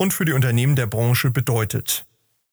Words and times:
und 0.00 0.14
für 0.14 0.24
die 0.24 0.32
Unternehmen 0.32 0.76
der 0.76 0.86
Branche 0.86 1.30
bedeutet. 1.30 2.06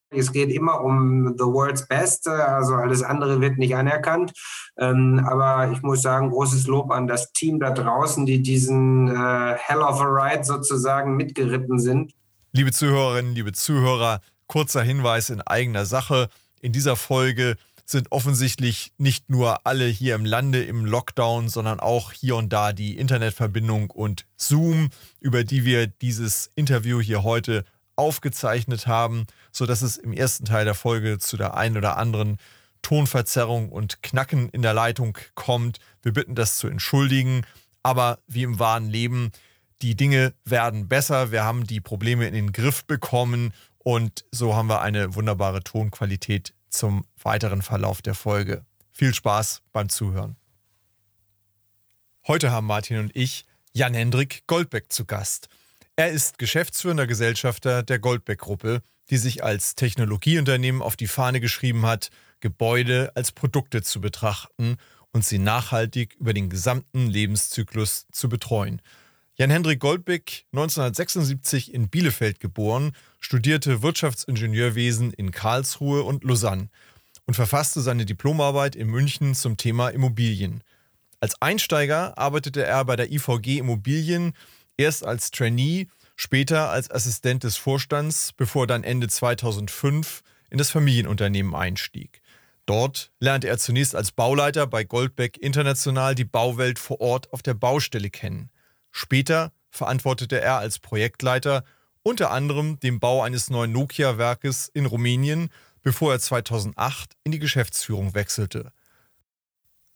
Es 0.10 0.34
geht 0.34 0.50
immer 0.50 0.82
um 0.82 1.34
the 1.38 1.46
world's 1.46 1.88
best, 1.88 2.28
also 2.28 2.76
alles 2.76 3.04
andere 3.04 3.40
wird 3.40 3.58
nicht 3.58 3.74
anerkannt. 3.74 4.34
Ähm, 4.78 5.26
aber 5.26 5.72
ich 5.72 5.82
muss 5.82 6.02
sagen, 6.02 6.30
großes 6.30 6.68
Lob 6.68 6.92
an 6.92 7.08
das 7.08 7.32
Team 7.32 7.62
da 7.62 7.72
draußen, 7.72 8.26
die 8.26 8.42
diesen 8.42 9.08
äh, 9.08 9.56
Hell 9.58 9.82
of 9.82 10.02
a 10.02 10.06
Ride 10.06 10.44
sozusagen 10.44 11.16
mitgeritten 11.16 11.80
sind. 11.80 12.12
Liebe 12.52 12.74
Zuhörerinnen, 12.74 13.34
liebe 13.34 13.54
Zuhörer, 13.54 14.20
kurzer 14.48 14.82
Hinweis 14.82 15.30
in 15.30 15.40
eigener 15.40 15.86
Sache. 15.86 16.28
In 16.60 16.74
dieser 16.74 16.98
Folge 16.98 17.56
sind 17.90 18.12
offensichtlich 18.12 18.92
nicht 18.98 19.30
nur 19.30 19.66
alle 19.66 19.86
hier 19.86 20.16
im 20.16 20.26
Lande 20.26 20.62
im 20.62 20.86
Lockdown, 20.86 21.48
sondern 21.48 21.80
auch 21.80 22.12
hier 22.12 22.36
und 22.36 22.52
da 22.52 22.74
die 22.74 22.98
Internetverbindung 22.98 23.90
und 23.92 24.26
Zoom, 24.36 24.90
über 25.22 25.46
die 25.46 25.64
wir 25.64 25.88
dieses 25.88 26.52
Interview 26.56 27.00
hier 27.00 27.24
heute 27.24 27.64
aufgezeichnet 27.96 28.88
haben, 28.88 29.26
sodass 29.54 29.82
es 29.82 29.96
im 29.96 30.12
ersten 30.12 30.46
Teil 30.46 30.66
der 30.66 30.76
Folge 30.76 31.18
zu 31.18 31.38
der 31.38 31.56
einen 31.56 31.78
oder 31.78 31.98
anderen 31.98 32.38
Tonverzerrung 32.82 33.70
und 33.70 34.04
Knacken 34.04 34.50
in 34.50 34.62
der 34.62 34.74
Leitung 34.74 35.18
kommt. 35.34 35.80
Wir 36.02 36.12
bitten 36.12 36.36
das 36.36 36.58
zu 36.58 36.68
entschuldigen, 36.68 37.46
aber 37.84 38.20
wie 38.28 38.44
im 38.44 38.60
wahren 38.60 38.90
Leben, 38.90 39.32
die 39.82 39.96
Dinge 39.96 40.34
werden 40.44 40.90
besser. 40.90 41.32
Wir 41.32 41.46
haben 41.46 41.66
die 41.66 41.80
Probleme 41.80 42.28
in 42.28 42.34
den 42.34 42.52
Griff 42.52 42.84
bekommen 42.84 43.54
und 43.78 44.26
so 44.32 44.56
haben 44.56 44.68
wir 44.68 44.82
eine 44.82 45.16
wunderbare 45.16 45.64
Tonqualität 45.64 46.54
zum 46.70 47.06
weiteren 47.22 47.62
Verlauf 47.62 48.02
der 48.02 48.16
Folge. 48.16 48.66
Viel 48.92 49.14
Spaß 49.14 49.62
beim 49.72 49.90
Zuhören. 49.90 50.36
Heute 52.28 52.52
haben 52.52 52.68
Martin 52.68 52.98
und 53.00 53.16
ich 53.16 53.46
Jan-Hendrik 53.74 54.44
Goldbeck 54.48 54.92
zu 54.92 55.06
Gast. 55.06 55.50
Er 55.96 56.10
ist 56.10 56.38
geschäftsführender 56.38 57.08
Gesellschafter 57.08 57.84
der 57.84 58.00
Goldbeck-Gruppe, 58.00 58.82
die 59.10 59.18
sich 59.18 59.44
als 59.44 59.76
Technologieunternehmen 59.76 60.82
auf 60.82 60.96
die 60.96 61.08
Fahne 61.08 61.40
geschrieben 61.40 61.86
hat, 61.86 62.10
Gebäude 62.40 63.12
als 63.16 63.32
Produkte 63.32 63.82
zu 63.82 64.02
betrachten 64.02 64.78
und 65.12 65.26
sie 65.26 65.40
nachhaltig 65.40 66.16
über 66.20 66.34
den 66.34 66.50
gesamten 66.50 67.08
Lebenszyklus 67.08 68.08
zu 68.12 68.30
betreuen. 68.30 68.82
Jan-Hendrik 69.40 69.80
Goldbeck, 69.80 70.46
1976 70.52 71.72
in 71.72 71.90
Bielefeld 71.90 72.40
geboren, 72.40 72.94
studierte 73.20 73.84
Wirtschaftsingenieurwesen 73.84 75.14
in 75.14 75.30
Karlsruhe 75.30 76.02
und 76.02 76.24
Lausanne 76.24 76.70
und 77.28 77.36
verfasste 77.36 77.82
seine 77.82 78.08
Diplomarbeit 78.08 78.76
in 78.76 78.88
München 78.88 79.36
zum 79.36 79.56
Thema 79.56 79.90
Immobilien. 79.90 80.64
Als 81.20 81.40
Einsteiger 81.40 82.18
arbeitete 82.18 82.66
er 82.66 82.84
bei 82.86 82.96
der 82.96 83.12
IVG 83.12 83.60
Immobilien 83.60 84.34
erst 84.76 85.06
als 85.06 85.30
Trainee, 85.30 85.86
später 86.16 86.72
als 86.72 86.90
Assistent 86.90 87.44
des 87.44 87.58
Vorstands, 87.58 88.32
bevor 88.36 88.64
er 88.64 88.68
dann 88.68 88.84
Ende 88.84 89.08
2005 89.08 90.24
in 90.50 90.58
das 90.58 90.72
Familienunternehmen 90.72 91.54
einstieg. 91.54 92.24
Dort 92.66 93.12
lernte 93.20 93.50
er 93.50 93.60
zunächst 93.60 93.94
als 93.94 94.12
Bauleiter 94.12 94.66
bei 94.66 94.84
Goldbeck 94.84 95.38
International 95.38 96.16
die 96.16 96.26
Bauwelt 96.26 96.80
vor 96.80 97.02
Ort 97.02 97.32
auf 97.32 97.44
der 97.44 97.54
Baustelle 97.54 98.10
kennen. 98.10 98.50
Später 98.98 99.52
verantwortete 99.70 100.42
er 100.42 100.58
als 100.58 100.80
Projektleiter 100.80 101.64
unter 102.02 102.32
anderem 102.32 102.80
den 102.80 103.00
Bau 103.00 103.22
eines 103.22 103.52
neuen 103.52 103.72
Nokia-Werkes 103.72 104.72
in 104.74 104.88
Rumänien, 104.88 105.50
bevor 105.84 106.14
er 106.14 106.20
2008 106.20 107.12
in 107.24 107.32
die 107.32 107.38
Geschäftsführung 107.38 108.16
wechselte. 108.16 108.72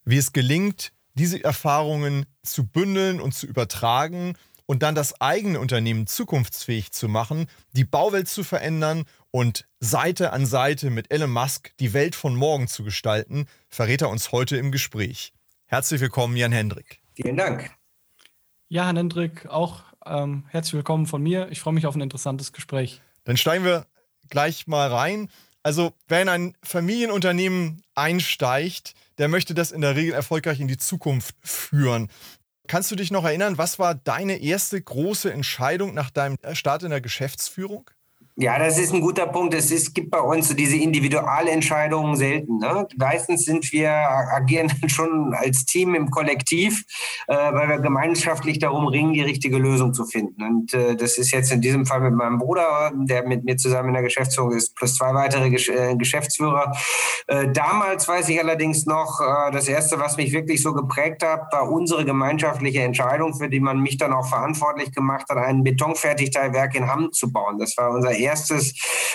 Wie 0.05 0.17
es 0.17 0.33
gelingt, 0.33 0.93
diese 1.15 1.43
Erfahrungen 1.43 2.27
zu 2.43 2.67
bündeln 2.67 3.19
und 3.19 3.33
zu 3.33 3.47
übertragen 3.47 4.35
und 4.67 4.83
dann 4.83 4.93
das 4.93 5.19
eigene 5.19 5.59
Unternehmen 5.59 6.05
zukunftsfähig 6.05 6.91
zu 6.91 7.07
machen, 7.07 7.47
die 7.71 7.85
Bauwelt 7.85 8.27
zu 8.27 8.43
verändern 8.43 9.05
und 9.31 9.67
Seite 9.79 10.31
an 10.31 10.45
Seite 10.45 10.91
mit 10.91 11.11
Elon 11.11 11.31
Musk 11.31 11.71
die 11.79 11.93
Welt 11.93 12.13
von 12.13 12.35
morgen 12.35 12.67
zu 12.67 12.83
gestalten, 12.83 13.47
verrät 13.67 14.03
er 14.03 14.09
uns 14.09 14.31
heute 14.31 14.57
im 14.57 14.71
Gespräch. 14.71 15.33
Herzlich 15.65 16.01
willkommen, 16.01 16.37
Jan 16.37 16.51
Hendrik. 16.51 17.01
Vielen 17.15 17.37
Dank. 17.37 17.80
Ja, 18.71 18.85
Herr 18.85 18.95
Hendrik, 18.95 19.47
auch 19.49 19.81
ähm, 20.05 20.45
herzlich 20.47 20.75
willkommen 20.75 21.05
von 21.05 21.21
mir. 21.21 21.49
Ich 21.51 21.59
freue 21.59 21.73
mich 21.73 21.85
auf 21.85 21.93
ein 21.93 21.99
interessantes 21.99 22.53
Gespräch. 22.53 23.01
Dann 23.25 23.35
steigen 23.35 23.65
wir 23.65 23.85
gleich 24.29 24.65
mal 24.65 24.87
rein. 24.87 25.27
Also, 25.61 25.91
wer 26.07 26.21
in 26.21 26.29
ein 26.29 26.53
Familienunternehmen 26.63 27.83
einsteigt, 27.95 28.93
der 29.17 29.27
möchte 29.27 29.53
das 29.53 29.73
in 29.73 29.81
der 29.81 29.97
Regel 29.97 30.13
erfolgreich 30.13 30.61
in 30.61 30.69
die 30.69 30.77
Zukunft 30.77 31.35
führen. 31.41 32.07
Kannst 32.67 32.89
du 32.89 32.95
dich 32.95 33.11
noch 33.11 33.25
erinnern, 33.25 33.57
was 33.57 33.77
war 33.77 33.93
deine 33.93 34.37
erste 34.37 34.81
große 34.81 35.33
Entscheidung 35.33 35.93
nach 35.93 36.09
deinem 36.09 36.37
Start 36.53 36.83
in 36.83 36.91
der 36.91 37.01
Geschäftsführung? 37.01 37.91
Ja, 38.41 38.57
das 38.57 38.79
ist 38.79 38.91
ein 38.91 39.01
guter 39.01 39.27
Punkt. 39.27 39.53
Es 39.53 39.69
ist, 39.69 39.93
gibt 39.93 40.09
bei 40.09 40.19
uns 40.19 40.47
so 40.47 40.55
diese 40.55 40.75
Individualentscheidungen 40.75 42.15
selten. 42.15 42.57
Ne? 42.57 42.87
Meistens 42.97 43.45
sind 43.45 43.71
wir, 43.71 43.91
agieren 43.91 44.71
schon 44.87 45.35
als 45.35 45.63
Team 45.65 45.93
im 45.93 46.09
Kollektiv, 46.09 46.83
äh, 47.27 47.35
weil 47.35 47.69
wir 47.69 47.77
gemeinschaftlich 47.77 48.57
darum 48.57 48.87
ringen, 48.87 49.13
die 49.13 49.21
richtige 49.21 49.59
Lösung 49.59 49.93
zu 49.93 50.05
finden. 50.05 50.41
Und 50.41 50.73
äh, 50.73 50.95
das 50.95 51.19
ist 51.19 51.29
jetzt 51.29 51.51
in 51.51 51.61
diesem 51.61 51.85
Fall 51.85 52.01
mit 52.01 52.15
meinem 52.15 52.39
Bruder, 52.39 52.91
der 52.95 53.27
mit 53.27 53.43
mir 53.43 53.57
zusammen 53.57 53.89
in 53.89 53.93
der 53.93 54.03
Geschäftsführung 54.03 54.53
ist, 54.53 54.75
plus 54.75 54.95
zwei 54.95 55.13
weitere 55.13 55.51
Gesch 55.51 55.69
äh, 55.69 55.95
Geschäftsführer. 55.95 56.75
Äh, 57.27 57.49
damals 57.51 58.07
weiß 58.07 58.27
ich 58.29 58.39
allerdings 58.39 58.87
noch, 58.87 59.21
äh, 59.21 59.51
das 59.51 59.67
Erste, 59.67 59.99
was 59.99 60.17
mich 60.17 60.33
wirklich 60.33 60.63
so 60.63 60.73
geprägt 60.73 61.23
hat, 61.23 61.53
war 61.53 61.69
unsere 61.69 62.05
gemeinschaftliche 62.05 62.81
Entscheidung, 62.81 63.35
für 63.35 63.49
die 63.49 63.59
man 63.59 63.79
mich 63.79 63.97
dann 63.97 64.13
auch 64.13 64.27
verantwortlich 64.27 64.91
gemacht 64.91 65.27
hat, 65.29 65.37
ein 65.37 65.63
Betonfertigteilwerk 65.63 66.73
in 66.73 66.87
Hamm 66.87 67.11
zu 67.11 67.31
bauen. 67.31 67.59
Das 67.59 67.77
war 67.77 67.91
unser 67.91 68.09
erstes 68.09 68.30
erstes 68.31 68.73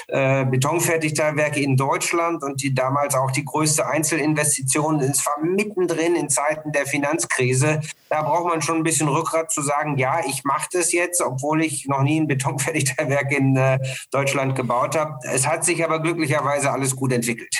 äh, 0.08 0.44
Betonfertigteilwerk 0.44 1.56
in 1.56 1.76
Deutschland 1.76 2.42
und 2.42 2.62
die 2.62 2.74
damals 2.74 3.14
auch 3.14 3.30
die 3.30 3.44
größte 3.44 3.86
Einzelinvestition. 3.86 5.00
Es 5.00 5.24
war 5.24 5.42
mittendrin 5.42 6.14
in 6.14 6.28
Zeiten 6.28 6.72
der 6.72 6.86
Finanzkrise. 6.86 7.80
Da 8.10 8.22
braucht 8.22 8.46
man 8.46 8.62
schon 8.62 8.76
ein 8.76 8.82
bisschen 8.82 9.08
Rückgrat 9.08 9.50
zu 9.50 9.62
sagen, 9.62 9.96
ja, 9.96 10.20
ich 10.26 10.44
mache 10.44 10.68
das 10.72 10.92
jetzt, 10.92 11.22
obwohl 11.22 11.64
ich 11.64 11.86
noch 11.86 12.02
nie 12.02 12.20
ein 12.20 12.26
Betonfertigteilwerk 12.26 13.32
in 13.32 13.56
äh, 13.56 13.78
Deutschland 14.10 14.54
gebaut 14.54 14.96
habe. 14.96 15.18
Es 15.22 15.46
hat 15.46 15.64
sich 15.64 15.82
aber 15.82 16.00
glücklicherweise 16.00 16.70
alles 16.70 16.94
gut 16.94 17.12
entwickelt. 17.12 17.56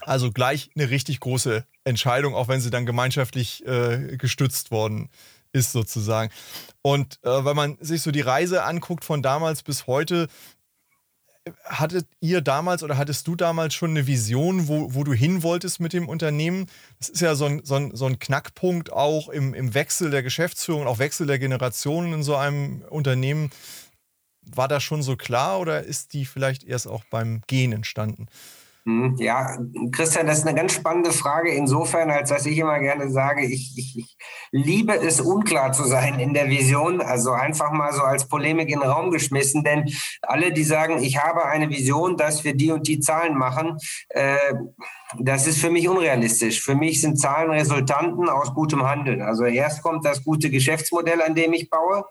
Also 0.00 0.32
gleich 0.32 0.70
eine 0.74 0.90
richtig 0.90 1.20
große 1.20 1.64
Entscheidung, 1.84 2.34
auch 2.34 2.48
wenn 2.48 2.60
sie 2.60 2.70
dann 2.70 2.86
gemeinschaftlich 2.86 3.64
äh, 3.66 4.16
gestützt 4.16 4.72
worden 4.72 5.10
ist 5.52 5.72
sozusagen. 5.72 6.32
Und 6.82 7.18
äh, 7.22 7.44
wenn 7.44 7.56
man 7.56 7.78
sich 7.80 8.02
so 8.02 8.10
die 8.10 8.20
Reise 8.20 8.64
anguckt 8.64 9.04
von 9.04 9.22
damals 9.22 9.62
bis 9.62 9.86
heute, 9.86 10.28
hattet 11.64 12.06
ihr 12.20 12.40
damals 12.40 12.82
oder 12.82 12.96
hattest 12.96 13.26
du 13.26 13.34
damals 13.34 13.74
schon 13.74 13.90
eine 13.90 14.06
Vision, 14.06 14.68
wo, 14.68 14.94
wo 14.94 15.02
du 15.04 15.12
hin 15.12 15.42
wolltest 15.42 15.80
mit 15.80 15.92
dem 15.92 16.08
Unternehmen? 16.08 16.66
Das 16.98 17.08
ist 17.08 17.20
ja 17.20 17.34
so 17.34 17.46
ein, 17.46 17.64
so 17.64 17.74
ein, 17.74 17.96
so 17.96 18.06
ein 18.06 18.18
Knackpunkt 18.18 18.92
auch 18.92 19.28
im, 19.28 19.54
im 19.54 19.74
Wechsel 19.74 20.10
der 20.10 20.22
Geschäftsführung, 20.22 20.86
auch 20.86 20.98
Wechsel 20.98 21.26
der 21.26 21.38
Generationen 21.38 22.12
in 22.12 22.22
so 22.22 22.36
einem 22.36 22.82
Unternehmen. 22.82 23.50
War 24.42 24.68
das 24.68 24.82
schon 24.82 25.02
so 25.02 25.16
klar 25.16 25.58
oder 25.60 25.82
ist 25.82 26.12
die 26.12 26.24
vielleicht 26.26 26.64
erst 26.64 26.86
auch 26.86 27.04
beim 27.10 27.42
Gehen 27.46 27.72
entstanden? 27.72 28.26
Hm, 28.84 29.14
ja, 29.18 29.58
Christian, 29.92 30.26
das 30.26 30.38
ist 30.38 30.46
eine 30.46 30.56
ganz 30.56 30.74
spannende 30.74 31.12
Frage 31.12 31.54
insofern, 31.54 32.10
als 32.10 32.30
dass 32.30 32.46
ich 32.46 32.58
immer 32.58 32.80
gerne 32.80 33.10
sage, 33.10 33.46
ich, 33.46 33.72
ich, 33.76 33.96
ich, 33.96 34.16
liebe 34.50 34.94
es, 34.94 35.20
unklar 35.20 35.72
zu 35.72 35.84
sein 35.84 36.18
in 36.18 36.34
der 36.34 36.48
Vision. 36.48 37.00
Also 37.00 37.30
einfach 37.30 37.70
mal 37.70 37.92
so 37.92 38.02
als 38.02 38.26
Polemik 38.26 38.70
in 38.70 38.80
den 38.80 38.90
Raum 38.90 39.12
geschmissen, 39.12 39.62
denn 39.62 39.88
alle, 40.22 40.52
die 40.52 40.64
sagen, 40.64 41.00
ich 41.00 41.22
habe 41.22 41.44
eine 41.44 41.70
Vision, 41.70 42.16
dass 42.16 42.42
wir 42.42 42.56
die 42.56 42.72
und 42.72 42.88
die 42.88 42.98
Zahlen 42.98 43.38
machen, 43.38 43.78
äh, 44.08 44.36
das 45.18 45.46
ist 45.46 45.58
für 45.58 45.70
mich 45.70 45.88
unrealistisch. 45.88 46.62
Für 46.62 46.74
mich 46.74 47.00
sind 47.00 47.18
Zahlen 47.18 47.50
Resultanten 47.50 48.28
aus 48.28 48.54
gutem 48.54 48.84
Handeln. 48.84 49.22
Also 49.22 49.44
erst 49.44 49.82
kommt 49.82 50.04
das 50.04 50.24
gute 50.24 50.50
Geschäftsmodell, 50.50 51.22
an 51.22 51.34
dem 51.34 51.52
ich 51.52 51.70
baue. 51.70 52.04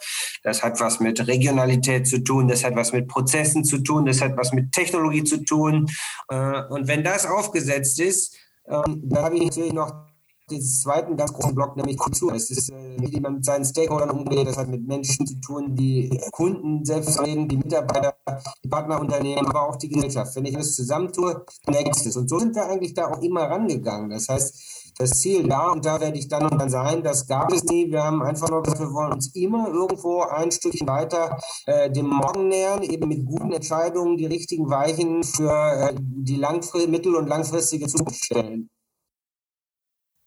Das 0.43 0.63
hat 0.63 0.79
was 0.79 0.99
mit 0.99 1.27
Regionalität 1.27 2.07
zu 2.07 2.23
tun, 2.23 2.47
das 2.47 2.63
hat 2.63 2.75
was 2.75 2.93
mit 2.93 3.07
Prozessen 3.07 3.63
zu 3.63 3.79
tun, 3.79 4.05
das 4.05 4.21
hat 4.21 4.37
was 4.37 4.53
mit 4.53 4.71
Technologie 4.71 5.23
zu 5.23 5.43
tun. 5.43 5.87
Äh, 6.29 6.63
und 6.69 6.87
wenn 6.87 7.03
das 7.03 7.25
aufgesetzt 7.25 7.99
ist, 7.99 8.35
ähm, 8.67 9.01
da 9.03 9.23
habe 9.23 9.35
ich 9.37 9.45
natürlich 9.45 9.73
noch 9.73 10.10
den 10.51 10.61
zweiten 10.61 11.17
ganz 11.17 11.33
großen 11.33 11.55
Block, 11.55 11.75
nämlich 11.75 11.97
Kultur. 11.97 12.33
Es 12.33 12.49
ist, 12.49 12.69
äh, 12.69 12.97
wie 12.99 13.19
man 13.19 13.35
mit 13.35 13.45
seinen 13.45 13.65
Stakeholdern 13.65 14.11
umgeht, 14.11 14.47
das 14.47 14.57
hat 14.57 14.67
mit 14.67 14.85
Menschen 14.87 15.25
zu 15.25 15.39
tun, 15.39 15.75
die 15.75 16.09
Kunden 16.31 16.85
selbst 16.85 17.19
reden, 17.21 17.47
die 17.47 17.57
Mitarbeiter, 17.57 18.15
die 18.63 18.69
Partnerunternehmen, 18.69 19.45
aber 19.47 19.69
auch 19.69 19.75
die 19.75 19.89
Gesellschaft. 19.89 20.35
Wenn 20.35 20.45
ich 20.45 20.55
das 20.55 20.75
zusammentue, 20.75 21.45
nächstes. 21.67 22.17
Und 22.17 22.29
so 22.29 22.39
sind 22.39 22.55
wir 22.55 22.65
eigentlich 22.65 22.93
da 22.93 23.07
auch 23.07 23.21
immer 23.21 23.43
rangegangen. 23.43 24.09
Das 24.09 24.29
heißt, 24.29 24.81
das 24.97 25.11
Ziel 25.19 25.47
da 25.47 25.71
und 25.71 25.85
da 25.85 25.99
werde 25.99 26.17
ich 26.17 26.27
dann 26.27 26.47
und 26.47 26.59
dann 26.59 26.69
sein. 26.69 27.03
Das 27.03 27.27
gab 27.27 27.51
es 27.51 27.63
nie. 27.63 27.91
Wir 27.91 28.03
haben 28.03 28.21
einfach 28.21 28.49
nur 28.49 28.61
gesagt, 28.61 28.81
wir 28.81 28.93
wollen 28.93 29.13
uns 29.13 29.33
immer 29.35 29.67
irgendwo 29.67 30.21
ein 30.21 30.51
Stückchen 30.51 30.87
weiter 30.87 31.39
äh, 31.65 31.89
dem 31.89 32.07
Morgen 32.07 32.49
nähern, 32.49 32.83
eben 32.83 33.07
mit 33.07 33.25
guten 33.25 33.51
Entscheidungen 33.51 34.17
die 34.17 34.25
richtigen 34.25 34.69
Weichen 34.69 35.23
für 35.23 35.51
äh, 35.51 35.95
die 35.97 36.39
mittel- 36.87 37.15
und 37.15 37.27
langfristige 37.27 37.87
Zukunft 37.87 38.25
stellen. 38.25 38.69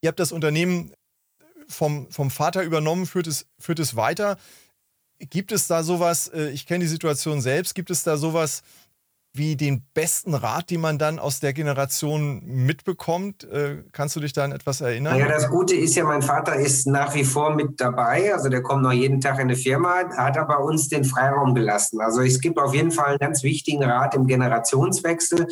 Ihr 0.05 0.09
habt 0.09 0.21
das 0.21 0.33
Unternehmen 0.33 0.93
vom, 1.67 2.11
vom 2.11 2.31
Vater 2.31 2.63
übernommen, 2.63 3.07
führt 3.07 3.27
es, 3.27 3.47
führt 3.59 3.79
es 3.79 3.97
weiter. 3.97 4.37
Gibt 5.19 5.51
es 5.51 5.67
da 5.67 5.83
sowas, 5.83 6.29
äh, 6.29 6.51
ich 6.51 6.67
kenne 6.67 6.85
die 6.85 6.91
Situation 6.91 7.41
selbst, 7.41 7.75
gibt 7.75 7.89
es 7.89 8.03
da 8.03 8.19
sowas, 8.19 8.63
wie 9.37 9.57
den 9.57 9.83
besten 9.95 10.33
Rat, 10.35 10.71
den 10.71 10.81
man 10.81 10.97
dann 10.97 11.19
aus 11.19 11.41
der 11.41 11.53
Generation 11.53 12.41
mitbekommt. 12.45 13.43
Äh, 13.43 13.83
kannst 13.91 14.15
du 14.15 14.21
dich 14.21 14.33
da 14.33 14.45
an 14.45 14.53
etwas 14.53 14.81
erinnern? 14.81 15.19
Ja, 15.19 15.27
das 15.27 15.51
Gute 15.51 15.75
ist 15.75 15.97
ja, 15.97 16.05
mein 16.05 16.23
Vater 16.23 16.55
ist 16.55 16.87
nach 16.87 17.13
wie 17.17 17.25
vor 17.25 17.53
mit 17.53 17.81
dabei. 17.81 18.33
Also 18.33 18.49
der 18.49 18.63
kommt 18.63 18.85
noch 18.85 18.93
jeden 18.93 19.21
Tag 19.21 19.41
in 19.41 19.49
die 19.49 19.57
Firma, 19.57 20.05
hat 20.17 20.39
aber 20.39 20.61
uns 20.61 20.89
den 20.89 21.03
Freiraum 21.03 21.53
gelassen. 21.53 22.01
Also 22.01 22.23
es 22.23 22.41
gibt 22.41 22.59
auf 22.59 22.75
jeden 22.75 22.93
Fall 22.93 23.07
einen 23.07 23.19
ganz 23.19 23.43
wichtigen 23.43 23.83
Rat 23.83 24.15
im 24.15 24.29
Generationswechsel, 24.29 25.49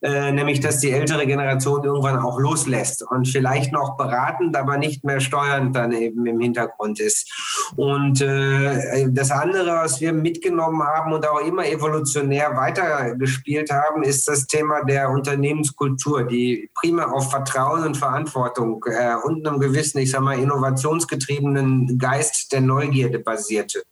äh, 0.00 0.32
nämlich 0.32 0.60
dass 0.60 0.78
die 0.78 0.92
ältere 0.92 1.26
Generation 1.26 1.84
irgendwann 1.84 2.18
auch 2.18 2.40
loslässt 2.40 3.02
und 3.02 3.28
vielleicht 3.28 3.70
noch 3.70 3.98
beratend, 3.98 4.56
aber 4.56 4.78
nicht 4.78 5.04
mehr 5.04 5.20
steuernd 5.20 5.76
dann 5.76 5.92
eben 5.92 6.24
im 6.24 6.40
Hintergrund 6.40 7.00
ist. 7.00 7.30
Und 7.76 8.22
äh, 8.22 9.08
das 9.10 9.30
andere, 9.30 9.76
was 9.76 10.00
wir 10.00 10.14
mitgenommen 10.14 10.82
haben 10.82 11.12
und 11.12 11.28
auch 11.28 11.40
immer 11.40 11.66
evolutionär 11.66 12.56
weiter 12.56 13.14
gespielt 13.26 13.70
haben, 13.70 14.02
ist 14.04 14.28
das 14.28 14.46
Thema 14.46 14.84
der 14.84 15.10
Unternehmenskultur, 15.10 16.22
die 16.22 16.70
prima 16.74 17.06
auf 17.06 17.30
Vertrauen 17.30 17.84
und 17.84 17.96
Verantwortung 17.96 18.84
äh, 18.86 19.16
und 19.24 19.46
einem 19.46 19.58
gewissen, 19.58 19.98
ich 19.98 20.12
sag 20.12 20.20
mal, 20.20 20.38
innovationsgetriebenen 20.38 21.98
Geist 21.98 22.52
der 22.52 22.60
Neugierde 22.60 23.18
basierte. 23.18 23.82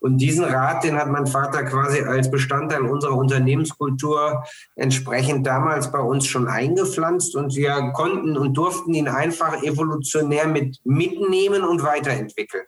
Und 0.00 0.18
diesen 0.18 0.44
Rat, 0.44 0.84
den 0.84 0.96
hat 0.96 1.08
mein 1.08 1.26
Vater 1.26 1.64
quasi 1.64 2.02
als 2.02 2.30
Bestandteil 2.30 2.82
unserer 2.82 3.16
Unternehmenskultur 3.16 4.44
entsprechend 4.76 5.46
damals 5.46 5.90
bei 5.90 6.00
uns 6.00 6.26
schon 6.26 6.46
eingepflanzt 6.46 7.34
und 7.34 7.56
wir 7.56 7.92
konnten 7.94 8.36
und 8.36 8.54
durften 8.54 8.92
ihn 8.92 9.08
einfach 9.08 9.62
evolutionär 9.62 10.46
mit 10.46 10.78
mitnehmen 10.84 11.64
und 11.64 11.82
weiterentwickeln 11.82 12.64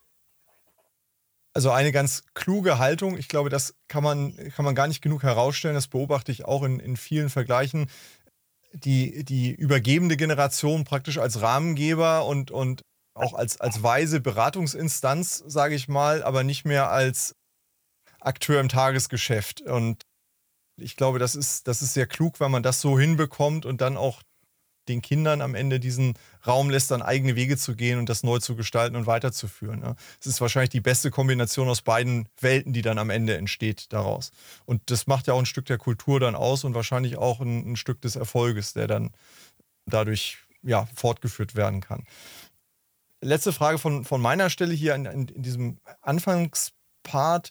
also 1.57 1.71
eine 1.71 1.91
ganz 1.91 2.23
kluge 2.35 2.79
Haltung. 2.79 3.17
Ich 3.17 3.29
glaube, 3.29 3.49
das 3.49 3.75
kann 3.89 4.05
man, 4.05 4.37
kann 4.51 4.67
man 4.67 4.75
gar 4.75 4.89
nicht 4.89 5.01
genug 5.01 5.23
herausstellen. 5.23 5.75
Das 5.75 5.89
beobachte 5.89 6.31
ich 6.31 6.45
auch 6.45 6.63
in, 6.63 6.81
in 6.81 6.99
vielen 6.99 7.31
Vergleichen. 7.31 7.89
Die, 8.75 9.25
die 9.25 9.53
übergebende 9.53 10.19
Generation 10.19 10.85
praktisch 10.85 11.17
als 11.17 11.41
Rahmengeber 11.41 12.27
und, 12.27 12.51
und 12.51 12.83
auch 13.15 13.33
als, 13.33 13.59
als 13.59 13.83
weise 13.83 14.21
Beratungsinstanz, 14.21 15.45
sage 15.47 15.75
ich 15.75 15.89
mal, 15.89 16.23
aber 16.23 16.45
nicht 16.45 16.67
mehr 16.67 16.91
als 16.91 17.35
Akteur 18.21 18.61
im 18.61 18.69
Tagesgeschäft. 18.69 19.63
Und 19.63 20.03
ich 20.77 20.95
glaube, 20.95 21.19
das 21.19 21.35
ist, 21.35 21.69
das 21.69 21.81
ist 21.81 21.95
sehr 21.95 22.07
klug, 22.07 22.39
wenn 22.39 22.51
man 22.51 22.65
das 22.65 22.83
so 22.83 22.99
hinbekommt 22.99 23.65
und 23.65 23.81
dann 23.81 23.97
auch 23.97 24.21
den 24.89 25.03
Kindern 25.03 25.41
am 25.41 25.55
Ende 25.55 25.81
diesen 25.81 26.15
Raum 26.47 26.71
lässt, 26.71 26.91
dann 26.91 27.03
eigene 27.03 27.37
Wege 27.37 27.57
zu 27.57 27.75
gehen 27.75 27.99
und 27.99 28.09
das 28.09 28.23
neu 28.23 28.39
zu 28.39 28.57
gestalten 28.57 28.97
und 28.97 29.07
weiterzuführen. 29.07 29.97
Es 30.21 30.27
ist 30.27 30.41
wahrscheinlich 30.41 30.71
die 30.71 30.81
beste 30.81 31.11
Kombination 31.11 31.69
aus 31.69 31.83
beiden 31.83 32.29
Welten, 32.41 32.73
die 32.73 32.83
dann 32.83 32.99
am 32.99 33.11
Ende 33.11 33.37
entsteht 33.37 33.93
daraus. 33.93 34.31
Und 34.65 34.83
das 34.91 35.07
macht 35.07 35.27
ja 35.27 35.35
auch 35.35 35.39
ein 35.39 35.47
Stück 35.47 35.67
der 35.67 35.79
Kultur 35.79 36.21
dann 36.21 36.35
aus 36.35 36.65
und 36.65 36.75
wahrscheinlich 36.75 37.17
auch 37.17 37.41
ein, 37.41 37.73
ein 37.73 37.77
Stück 37.77 38.01
des 38.01 38.17
Erfolges, 38.17 38.73
der 38.73 38.87
dann 38.87 39.11
dadurch 39.87 40.39
ja, 40.63 40.87
fortgeführt 40.95 41.55
werden 41.55 41.81
kann. 41.81 42.05
Letzte 43.21 43.53
Frage 43.53 43.79
von, 43.79 44.05
von 44.05 44.21
meiner 44.21 44.51
Stelle 44.51 44.75
hier 44.75 44.95
in, 44.95 45.07
in, 45.07 45.29
in 45.29 45.43
diesem 45.43 45.79
Anfangspart. 46.03 47.51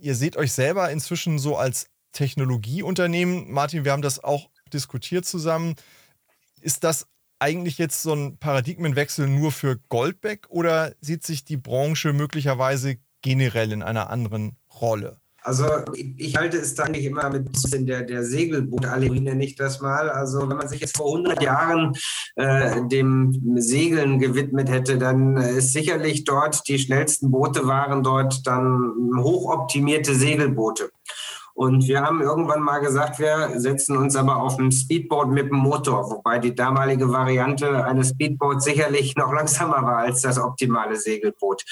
Ihr 0.00 0.14
seht 0.14 0.36
euch 0.36 0.52
selber 0.52 0.90
inzwischen 0.90 1.38
so 1.38 1.56
als 1.56 1.88
Technologieunternehmen. 2.12 3.50
Martin, 3.50 3.84
wir 3.84 3.92
haben 3.92 4.02
das 4.02 4.22
auch 4.22 4.50
diskutiert 4.72 5.24
zusammen. 5.24 5.74
Ist 6.60 6.84
das 6.84 7.06
eigentlich 7.38 7.78
jetzt 7.78 8.02
so 8.02 8.14
ein 8.14 8.38
Paradigmenwechsel 8.38 9.28
nur 9.28 9.52
für 9.52 9.78
Goldbeck 9.88 10.46
oder 10.48 10.94
sieht 11.00 11.24
sich 11.24 11.44
die 11.44 11.56
Branche 11.56 12.12
möglicherweise 12.12 12.96
generell 13.22 13.72
in 13.72 13.82
einer 13.82 14.10
anderen 14.10 14.56
Rolle? 14.80 15.18
Also 15.44 15.66
ich 16.16 16.36
halte 16.36 16.56
es 16.56 16.74
da 16.74 16.84
eigentlich 16.84 17.04
immer 17.04 17.28
mit 17.28 17.50
der, 17.86 18.02
der 18.02 18.24
Segelboot-Allegorie, 18.24 19.20
nenne 19.20 19.44
ich 19.44 19.56
das 19.56 19.82
mal. 19.82 20.08
Also 20.08 20.48
wenn 20.48 20.56
man 20.56 20.68
sich 20.68 20.80
jetzt 20.80 20.96
vor 20.96 21.14
100 21.14 21.42
Jahren 21.42 21.92
äh, 22.36 22.80
dem 22.88 23.54
Segeln 23.56 24.18
gewidmet 24.18 24.70
hätte, 24.70 24.96
dann 24.96 25.36
ist 25.36 25.74
sicherlich 25.74 26.24
dort, 26.24 26.66
die 26.66 26.78
schnellsten 26.78 27.30
Boote 27.30 27.66
waren 27.66 28.02
dort 28.02 28.46
dann 28.46 28.94
hochoptimierte 29.18 30.14
Segelboote. 30.14 30.90
Und 31.54 31.86
wir 31.86 32.00
haben 32.00 32.20
irgendwann 32.20 32.62
mal 32.62 32.80
gesagt, 32.80 33.20
wir 33.20 33.60
setzen 33.60 33.96
uns 33.96 34.16
aber 34.16 34.42
auf 34.42 34.58
ein 34.58 34.72
Speedboat 34.72 35.28
mit 35.28 35.50
dem 35.50 35.58
Motor, 35.58 36.10
wobei 36.10 36.40
die 36.40 36.52
damalige 36.52 37.08
Variante 37.12 37.84
eines 37.84 38.08
Speedboats 38.08 38.64
sicherlich 38.64 39.14
noch 39.14 39.32
langsamer 39.32 39.82
war 39.82 39.98
als 39.98 40.22
das 40.22 40.36
optimale 40.36 40.96
Segelboot. 40.96 41.64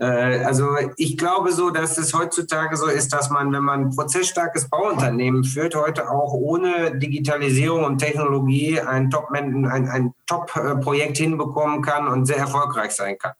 Äh, 0.00 0.44
also 0.44 0.66
ich 0.96 1.16
glaube 1.16 1.52
so, 1.52 1.70
dass 1.70 1.96
es 1.96 2.12
heutzutage 2.12 2.76
so 2.76 2.86
ist, 2.86 3.12
dass 3.12 3.30
man, 3.30 3.52
wenn 3.52 3.62
man 3.62 3.80
ein 3.82 3.90
prozessstarkes 3.94 4.68
Bauunternehmen 4.68 5.44
führt, 5.44 5.76
heute 5.76 6.10
auch 6.10 6.32
ohne 6.32 6.98
Digitalisierung 6.98 7.84
und 7.84 7.98
Technologie 7.98 8.80
ein 8.80 9.10
Top-Projekt 9.10 9.54
ein, 9.54 9.88
ein 9.88 10.14
Top 10.26 10.50
hinbekommen 10.52 11.82
kann 11.82 12.08
und 12.08 12.26
sehr 12.26 12.38
erfolgreich 12.38 12.90
sein 12.90 13.16
kann 13.16 13.32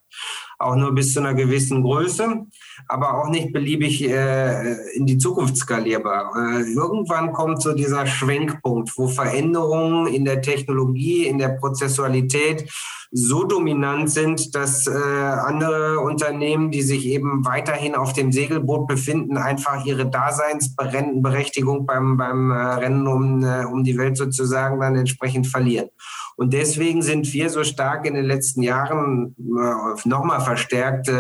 auch 0.61 0.77
nur 0.77 0.95
bis 0.95 1.15
zu 1.15 1.21
einer 1.21 1.35
gewissen 1.35 1.83
Größe, 1.83 2.47
aber 2.89 3.19
auch 3.19 3.29
nicht 3.29 3.53
beliebig 3.53 4.09
äh, 4.09 4.75
in 4.95 5.07
die 5.07 5.19
Zukunft 5.19 5.57
skalierbar. 5.57 6.33
Äh, 6.37 6.73
irgendwann 6.73 7.33
kommt 7.33 7.63
so 7.63 7.73
dieser 7.73 8.07
Schwenkpunkt, 8.07 8.97
wo 8.97 9.09
Veränderungen 9.09 10.07
in 10.07 10.25
der 10.25 10.43
Technologie, 10.43 11.27
in 11.27 11.39
der 11.39 11.51
Prozessualität 11.51 12.71
so 13.13 13.43
dominant 13.45 14.11
sind, 14.11 14.55
dass 14.55 14.87
äh, 14.87 14.93
andere 14.93 15.99
Unternehmen, 15.99 16.71
die 16.71 16.83
sich 16.83 17.07
eben 17.07 17.45
weiterhin 17.45 17.97
auf 17.97 18.13
dem 18.13 18.31
Segelboot 18.31 18.87
befinden, 18.87 19.37
einfach 19.37 19.85
ihre 19.85 20.09
Daseinsberechtigung 20.09 21.87
beim, 21.87 22.17
beim 22.17 22.53
äh, 22.53 22.55
Rennen 22.55 23.09
um, 23.09 23.43
äh, 23.43 23.65
um 23.65 23.83
die 23.83 23.99
Welt 23.99 24.17
sozusagen 24.17 24.81
dann 24.81 24.95
entsprechend 24.95 25.49
verlieren. 25.49 25.89
Und 26.37 26.53
deswegen 26.53 27.03
sind 27.03 27.33
wir 27.33 27.51
so 27.51 27.65
stark 27.65 28.07
in 28.07 28.15
den 28.15 28.25
letzten 28.25 28.63
Jahren 28.63 29.35
äh, 29.39 30.09
nochmal 30.09 30.41
verstärkt 30.41 31.11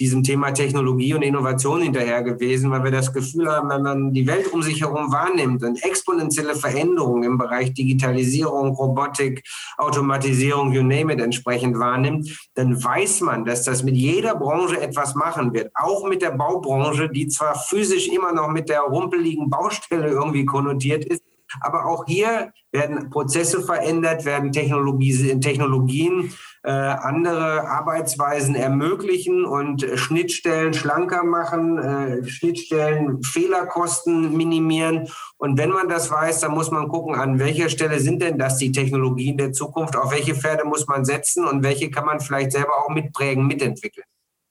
diesem 0.00 0.22
Thema 0.22 0.52
Technologie 0.52 0.95
und 1.14 1.22
Innovation 1.22 1.82
hinterher 1.82 2.22
gewesen, 2.22 2.70
weil 2.70 2.84
wir 2.84 2.90
das 2.90 3.12
Gefühl 3.12 3.50
haben, 3.50 3.68
wenn 3.70 3.82
man 3.82 4.12
die 4.12 4.26
Welt 4.26 4.52
um 4.52 4.62
sich 4.62 4.80
herum 4.80 5.12
wahrnimmt 5.12 5.62
und 5.62 5.82
exponentielle 5.82 6.54
Veränderungen 6.54 7.24
im 7.24 7.38
Bereich 7.38 7.72
Digitalisierung, 7.74 8.74
Robotik, 8.74 9.42
Automatisierung, 9.76 10.72
you 10.72 10.82
name 10.82 11.12
it, 11.12 11.20
entsprechend 11.20 11.78
wahrnimmt, 11.78 12.28
dann 12.54 12.82
weiß 12.82 13.20
man, 13.22 13.44
dass 13.44 13.64
das 13.64 13.82
mit 13.82 13.96
jeder 13.96 14.36
Branche 14.36 14.80
etwas 14.80 15.14
machen 15.14 15.52
wird. 15.52 15.70
Auch 15.74 16.06
mit 16.08 16.22
der 16.22 16.30
Baubranche, 16.30 17.08
die 17.08 17.28
zwar 17.28 17.54
physisch 17.54 18.08
immer 18.08 18.32
noch 18.32 18.48
mit 18.48 18.68
der 18.68 18.80
rumpeligen 18.80 19.50
Baustelle 19.50 20.08
irgendwie 20.08 20.44
konnotiert 20.44 21.04
ist, 21.04 21.22
aber 21.60 21.86
auch 21.86 22.04
hier 22.06 22.52
werden 22.72 23.10
Prozesse 23.10 23.62
verändert, 23.62 24.24
werden 24.24 24.52
Technologie, 24.52 25.38
Technologien 25.40 26.32
äh, 26.62 26.70
andere 26.70 27.68
Arbeitsweisen 27.68 28.54
ermöglichen 28.54 29.44
und 29.44 29.86
Schnittstellen 29.94 30.74
schlanker 30.74 31.22
machen, 31.22 31.78
äh, 31.78 32.24
Schnittstellen 32.28 33.22
Fehlerkosten 33.22 34.36
minimieren. 34.36 35.08
Und 35.38 35.58
wenn 35.58 35.70
man 35.70 35.88
das 35.88 36.10
weiß, 36.10 36.40
dann 36.40 36.52
muss 36.52 36.70
man 36.70 36.88
gucken, 36.88 37.14
an 37.14 37.38
welcher 37.38 37.68
Stelle 37.68 38.00
sind 38.00 38.20
denn 38.20 38.38
das 38.38 38.56
die 38.58 38.72
Technologien 38.72 39.38
der 39.38 39.52
Zukunft, 39.52 39.96
auf 39.96 40.10
welche 40.10 40.34
Pferde 40.34 40.64
muss 40.64 40.86
man 40.88 41.04
setzen 41.04 41.46
und 41.46 41.62
welche 41.62 41.90
kann 41.90 42.04
man 42.04 42.20
vielleicht 42.20 42.52
selber 42.52 42.84
auch 42.84 42.90
mitprägen, 42.90 43.46
mitentwickeln. 43.46 44.06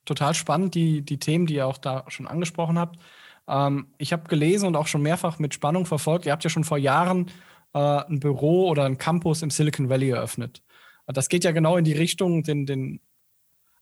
Total 0.06 0.34
spannend, 0.34 0.76
die, 0.76 1.02
die 1.02 1.18
Themen, 1.18 1.48
die 1.48 1.56
ihr 1.56 1.68
auch 1.68 1.80
da 1.80 2.06
schon 2.08 2.28
angesprochen 2.28 2.80
habt. 2.80 2.98
Ähm, 3.48 3.88
ich 3.98 4.14
habe 4.14 4.28
gelesen 4.28 4.68
und 4.68 4.76
auch 4.76 4.88
schon 4.88 5.02
mehrfach 5.02 5.40
mit 5.40 5.54
Spannung 5.54 5.86
verfolgt, 5.86 6.26
ihr 6.26 6.32
habt 6.32 6.44
ja 6.44 6.50
schon 6.50 6.64
vor 6.64 6.78
Jahren 6.78 7.32
äh, 7.74 7.80
ein 7.80 8.20
Büro 8.20 8.68
oder 8.70 8.86
ein 8.86 8.98
Campus 8.98 9.42
im 9.42 9.50
Silicon 9.50 9.90
Valley 9.90 10.10
eröffnet. 10.10 10.64
Das 11.08 11.30
geht 11.30 11.44
ja 11.44 11.52
genau 11.52 11.78
in 11.78 11.86
die 11.86 11.94
Richtung, 11.94 12.44
den, 12.44 12.66
den, 12.66 13.00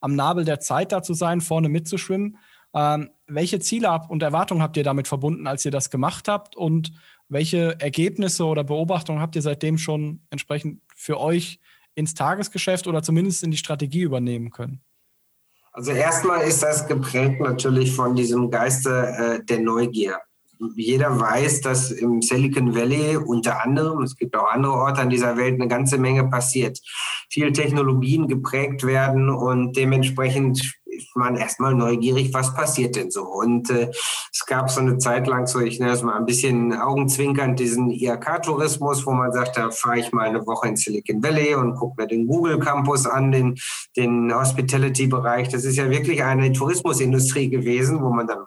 am 0.01 0.15
Nabel 0.15 0.43
der 0.43 0.59
Zeit 0.59 0.91
da 0.91 1.01
zu 1.01 1.13
sein, 1.13 1.39
vorne 1.41 1.69
mitzuschwimmen. 1.69 2.37
Ähm, 2.73 3.11
welche 3.27 3.59
Ziele 3.59 3.97
und 4.09 4.23
Erwartungen 4.23 4.61
habt 4.61 4.75
ihr 4.77 4.83
damit 4.83 5.07
verbunden, 5.07 5.47
als 5.47 5.63
ihr 5.63 5.71
das 5.71 5.89
gemacht 5.89 6.27
habt? 6.27 6.55
Und 6.55 6.91
welche 7.29 7.79
Ergebnisse 7.79 8.45
oder 8.45 8.63
Beobachtungen 8.63 9.21
habt 9.21 9.35
ihr 9.35 9.41
seitdem 9.41 9.77
schon 9.77 10.21
entsprechend 10.31 10.81
für 10.95 11.19
euch 11.19 11.59
ins 11.95 12.15
Tagesgeschäft 12.15 12.87
oder 12.87 13.03
zumindest 13.03 13.43
in 13.43 13.51
die 13.51 13.57
Strategie 13.57 14.01
übernehmen 14.01 14.49
können? 14.49 14.81
Also 15.73 15.91
erstmal 15.91 16.47
ist 16.47 16.61
das 16.61 16.87
geprägt 16.87 17.41
natürlich 17.41 17.95
von 17.95 18.15
diesem 18.15 18.49
Geiste 18.49 19.39
äh, 19.41 19.43
der 19.43 19.59
Neugier 19.59 20.19
jeder 20.75 21.19
weiß, 21.19 21.61
dass 21.61 21.91
im 21.91 22.21
Silicon 22.21 22.75
Valley 22.75 23.17
unter 23.17 23.63
anderem, 23.63 24.03
es 24.03 24.15
gibt 24.15 24.35
auch 24.35 24.51
andere 24.51 24.73
Orte 24.73 25.01
an 25.01 25.09
dieser 25.09 25.37
Welt, 25.37 25.59
eine 25.59 25.67
ganze 25.67 25.97
Menge 25.97 26.25
passiert. 26.25 26.79
Viele 27.29 27.51
Technologien 27.51 28.27
geprägt 28.27 28.83
werden 28.83 29.29
und 29.29 29.75
dementsprechend 29.75 30.73
man 31.15 31.35
erstmal 31.35 31.75
neugierig, 31.75 32.33
was 32.33 32.53
passiert 32.53 32.95
denn 32.95 33.11
so. 33.11 33.23
Und 33.23 33.69
äh, 33.69 33.89
es 34.31 34.45
gab 34.45 34.69
so 34.69 34.81
eine 34.81 34.97
Zeit 34.97 35.27
lang 35.27 35.47
so, 35.47 35.59
ich 35.59 35.79
nenne 35.79 35.93
es 35.93 36.03
mal 36.03 36.17
ein 36.17 36.25
bisschen 36.25 36.73
augenzwinkernd, 36.73 37.59
diesen 37.59 37.91
IHK-Tourismus, 37.91 39.05
wo 39.05 39.11
man 39.11 39.31
sagt, 39.31 39.57
da 39.57 39.71
fahre 39.71 39.99
ich 39.99 40.11
mal 40.11 40.27
eine 40.27 40.45
Woche 40.45 40.67
in 40.67 40.75
Silicon 40.75 41.23
Valley 41.23 41.55
und 41.55 41.75
gucke 41.75 42.01
mir 42.01 42.07
den 42.07 42.27
Google 42.27 42.59
Campus 42.59 43.05
an, 43.05 43.31
den, 43.31 43.57
den 43.95 44.33
Hospitality-Bereich. 44.33 45.49
Das 45.49 45.65
ist 45.65 45.77
ja 45.77 45.89
wirklich 45.89 46.23
eine 46.23 46.51
Tourismusindustrie 46.51 47.49
gewesen, 47.49 48.01
wo 48.01 48.09
man 48.09 48.27
dann 48.27 48.39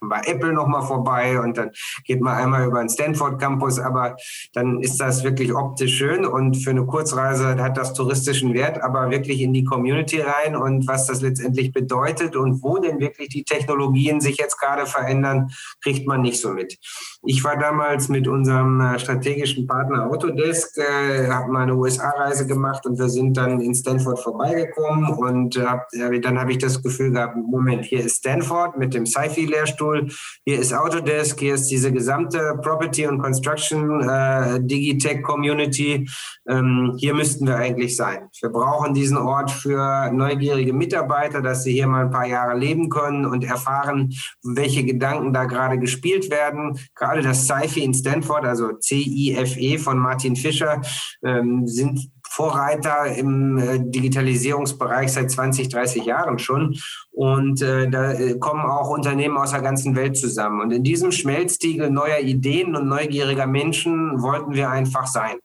bei 0.00 0.20
Apple 0.26 0.52
nochmal 0.52 0.82
vorbei 0.82 1.40
und 1.40 1.56
dann 1.56 1.70
geht 2.04 2.20
man 2.20 2.36
einmal 2.36 2.66
über 2.66 2.80
den 2.80 2.88
Stanford 2.88 3.40
Campus, 3.40 3.78
aber 3.78 4.16
dann 4.52 4.80
ist 4.80 5.00
das 5.00 5.24
wirklich 5.24 5.54
optisch 5.54 5.96
schön 5.96 6.26
und 6.26 6.56
für 6.56 6.70
eine 6.70 6.84
Kurzreise 6.84 7.56
hat 7.62 7.76
das 7.76 7.94
touristischen 7.94 8.54
Wert, 8.54 8.82
aber 8.82 9.10
wirklich 9.10 9.40
in 9.40 9.52
die 9.52 9.64
Community 9.64 10.20
rein 10.20 10.56
und 10.56 10.86
was 10.86 11.06
das 11.06 11.22
letztendlich 11.22 11.72
bedeutet 11.72 12.36
und 12.36 12.62
wo 12.62 12.78
denn 12.78 13.00
wirklich 13.00 13.28
die 13.28 13.44
Technologien 13.44 14.20
sich 14.20 14.38
jetzt 14.38 14.58
gerade 14.60 14.86
verändern, 14.86 15.50
kriegt 15.82 16.06
man 16.06 16.22
nicht 16.22 16.40
so 16.40 16.50
mit. 16.50 16.78
Ich 17.24 17.42
war 17.44 17.56
damals 17.56 18.08
mit 18.08 18.28
unserem 18.28 18.80
äh, 18.80 18.98
strategischen 18.98 19.66
Partner 19.66 20.06
Autodesk, 20.06 20.78
äh, 20.78 21.28
habe 21.28 21.50
mal 21.50 21.62
eine 21.62 21.74
USA-Reise 21.74 22.46
gemacht 22.46 22.86
und 22.86 22.98
wir 22.98 23.08
sind 23.08 23.36
dann 23.36 23.60
in 23.60 23.74
Stanford 23.74 24.20
vorbeigekommen 24.20 25.10
und 25.12 25.56
äh, 25.56 26.20
dann 26.20 26.38
habe 26.38 26.52
ich 26.52 26.58
das 26.58 26.82
Gefühl 26.82 27.12
gehabt, 27.12 27.36
Moment, 27.36 27.84
hier 27.84 28.04
ist 28.04 28.18
Stanford 28.18 28.76
mit 28.78 28.94
dem 28.94 29.06
Sci-Fi-Lehrstuhl 29.06 29.75
Lehrstuhl. 29.76 30.08
Hier 30.44 30.58
ist 30.58 30.72
Autodesk, 30.72 31.40
hier 31.40 31.54
ist 31.54 31.68
diese 31.68 31.92
gesamte 31.92 32.58
Property 32.62 33.06
und 33.06 33.18
Construction 33.18 34.00
äh, 34.08 34.60
Digitech 34.60 35.22
Community. 35.22 36.08
Ähm, 36.48 36.94
hier 36.98 37.14
müssten 37.14 37.46
wir 37.46 37.56
eigentlich 37.56 37.96
sein. 37.96 38.28
Wir 38.40 38.50
brauchen 38.50 38.94
diesen 38.94 39.16
Ort 39.16 39.50
für 39.50 40.10
neugierige 40.12 40.72
Mitarbeiter, 40.72 41.42
dass 41.42 41.64
sie 41.64 41.72
hier 41.72 41.86
mal 41.86 42.06
ein 42.06 42.10
paar 42.10 42.26
Jahre 42.26 42.56
leben 42.58 42.88
können 42.88 43.26
und 43.26 43.44
erfahren, 43.44 44.12
welche 44.42 44.84
Gedanken 44.84 45.32
da 45.32 45.44
gerade 45.44 45.78
gespielt 45.78 46.30
werden. 46.30 46.78
Gerade 46.94 47.22
das 47.22 47.46
CIFE 47.46 47.80
in 47.80 47.94
Stanford, 47.94 48.44
also 48.44 48.72
C-I-F-E 48.72 49.78
von 49.78 49.98
Martin 49.98 50.36
Fischer, 50.36 50.80
ähm, 51.24 51.66
sind 51.66 52.10
Vorreiter 52.36 53.06
im 53.16 53.56
äh, 53.56 53.78
Digitalisierungsbereich 53.80 55.10
seit 55.10 55.30
20, 55.30 55.70
30 55.70 56.04
Jahren 56.04 56.38
schon. 56.38 56.76
Und 57.10 57.62
äh, 57.62 57.88
da 57.88 58.12
äh, 58.12 58.38
kommen 58.38 58.66
auch 58.66 58.90
Unternehmen 58.90 59.38
aus 59.38 59.52
der 59.52 59.62
ganzen 59.62 59.96
Welt 59.96 60.18
zusammen. 60.18 60.60
Und 60.60 60.70
in 60.70 60.84
diesem 60.84 61.12
Schmelztiegel 61.12 61.90
neuer 61.90 62.18
Ideen 62.18 62.76
und 62.76 62.88
neugieriger 62.88 63.46
Menschen 63.46 64.20
wollten 64.20 64.52
wir 64.52 64.68
einfach 64.68 65.06
sein. 65.06 65.36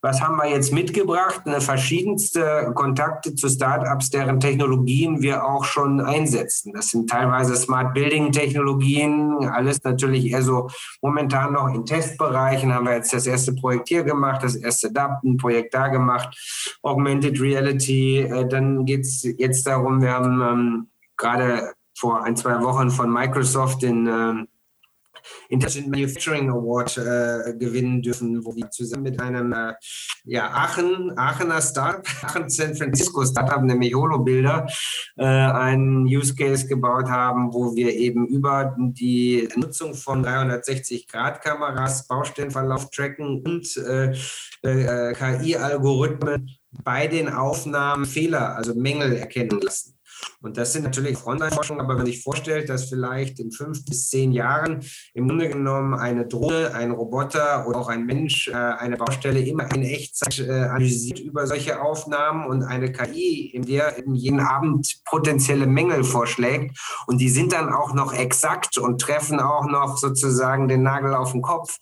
Was 0.00 0.20
haben 0.20 0.36
wir 0.36 0.48
jetzt 0.48 0.72
mitgebracht? 0.72 1.42
Eine 1.44 1.60
verschiedenste 1.60 2.70
Kontakte 2.74 3.34
zu 3.34 3.48
Startups, 3.48 4.10
deren 4.10 4.38
Technologien 4.38 5.22
wir 5.22 5.44
auch 5.44 5.64
schon 5.64 6.00
einsetzen. 6.00 6.72
Das 6.72 6.90
sind 6.90 7.10
teilweise 7.10 7.56
Smart 7.56 7.94
Building 7.94 8.30
Technologien, 8.30 9.48
alles 9.50 9.82
natürlich 9.82 10.26
eher 10.26 10.42
so 10.42 10.68
momentan 11.02 11.52
noch 11.52 11.74
in 11.74 11.84
Testbereichen. 11.84 12.72
Haben 12.72 12.86
wir 12.86 12.94
jetzt 12.94 13.12
das 13.12 13.26
erste 13.26 13.54
Projekt 13.54 13.88
hier 13.88 14.04
gemacht, 14.04 14.44
das 14.44 14.54
erste 14.54 14.92
DAP, 14.92 15.24
ein 15.24 15.36
Projekt 15.36 15.74
da 15.74 15.88
gemacht, 15.88 16.78
Augmented 16.82 17.40
Reality. 17.40 18.20
Äh, 18.20 18.46
dann 18.46 18.84
geht 18.84 19.00
es 19.00 19.26
jetzt 19.36 19.66
darum, 19.66 20.00
wir 20.00 20.12
haben 20.12 20.40
ähm, 20.40 20.90
gerade 21.16 21.72
vor 21.96 22.22
ein, 22.22 22.36
zwei 22.36 22.62
Wochen 22.62 22.90
von 22.90 23.12
Microsoft 23.12 23.82
den 23.82 24.46
Intelligent 25.48 25.88
Manufacturing 25.88 26.50
Award 26.50 26.96
äh, 26.98 27.54
gewinnen 27.54 28.02
dürfen, 28.02 28.44
wo 28.44 28.54
wir 28.54 28.70
zusammen 28.70 29.04
mit 29.04 29.20
einem 29.20 29.52
äh, 29.52 29.74
ja, 30.24 30.50
Aachen, 30.50 31.16
Aachener 31.16 31.62
Startup, 31.62 32.06
Aachen 32.22 32.48
San 32.48 32.74
Francisco 32.74 33.24
Startup, 33.24 33.62
nämlich 33.62 33.94
Holo-Bilder, 33.94 34.66
äh, 35.16 35.24
einen 35.24 36.04
Use 36.04 36.34
Case 36.34 36.66
gebaut 36.66 37.08
haben, 37.08 37.52
wo 37.52 37.74
wir 37.74 37.94
eben 37.94 38.26
über 38.28 38.76
die 38.78 39.48
Nutzung 39.56 39.94
von 39.94 40.24
360-Grad-Kameras 40.24 42.06
Baustellenverlauf 42.06 42.90
tracken 42.90 43.42
und 43.42 43.76
äh, 43.76 44.12
äh, 44.62 45.12
KI-Algorithmen 45.14 46.50
bei 46.84 47.06
den 47.06 47.28
Aufnahmen 47.28 48.04
Fehler, 48.04 48.56
also 48.56 48.74
Mängel 48.74 49.14
erkennen 49.14 49.60
lassen. 49.60 49.97
Und 50.40 50.56
das 50.56 50.72
sind 50.72 50.84
natürlich 50.84 51.18
Frontline-Forschung, 51.18 51.80
aber 51.80 51.90
wenn 51.90 51.98
man 51.98 52.06
sich 52.06 52.22
vorstellt, 52.22 52.68
dass 52.68 52.88
vielleicht 52.88 53.40
in 53.40 53.50
fünf 53.50 53.84
bis 53.84 54.08
zehn 54.08 54.32
Jahren 54.32 54.80
im 55.14 55.28
Grunde 55.28 55.48
genommen 55.48 55.94
eine 55.94 56.26
Drohne, 56.26 56.74
ein 56.74 56.92
Roboter 56.92 57.66
oder 57.66 57.78
auch 57.78 57.88
ein 57.88 58.06
Mensch 58.06 58.48
äh, 58.48 58.52
eine 58.52 58.96
Baustelle 58.96 59.40
immer 59.40 59.70
in 59.74 59.82
Echtzeit 59.82 60.38
äh, 60.38 60.50
analysiert 60.50 61.18
über 61.18 61.46
solche 61.46 61.80
Aufnahmen 61.80 62.46
und 62.46 62.62
eine 62.62 62.92
KI, 62.92 63.50
in 63.52 63.64
der 63.64 63.94
jeden 64.12 64.40
Abend 64.40 65.00
potenzielle 65.04 65.66
Mängel 65.66 66.04
vorschlägt. 66.04 66.78
Und 67.06 67.18
die 67.20 67.28
sind 67.28 67.52
dann 67.52 67.72
auch 67.72 67.94
noch 67.94 68.12
exakt 68.12 68.78
und 68.78 69.00
treffen 69.00 69.40
auch 69.40 69.66
noch 69.66 69.98
sozusagen 69.98 70.68
den 70.68 70.82
Nagel 70.82 71.14
auf 71.14 71.32
den 71.32 71.42
Kopf, 71.42 71.78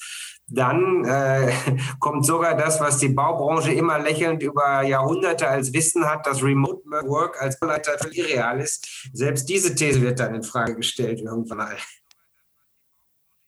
dann 0.48 1.04
äh, 1.04 1.52
kommt 1.98 2.24
sogar 2.24 2.56
das, 2.56 2.80
was 2.80 2.98
die 2.98 3.08
Baubranche 3.08 3.72
immer 3.72 3.98
lächelnd 3.98 4.42
über 4.42 4.82
Jahrhunderte 4.82 5.48
als 5.48 5.72
Wissen 5.72 6.04
hat, 6.04 6.26
dass 6.26 6.42
Remote 6.42 6.82
Work 7.06 7.40
als 7.40 7.60
Leiter 7.60 7.96
irreal 8.12 8.60
ist. 8.60 9.08
Selbst 9.12 9.48
diese 9.48 9.74
These 9.74 10.00
wird 10.00 10.20
dann 10.20 10.34
in 10.34 10.42
Frage 10.42 10.76
gestellt 10.76 11.20
irgendwann 11.20 11.58
mal. 11.58 11.76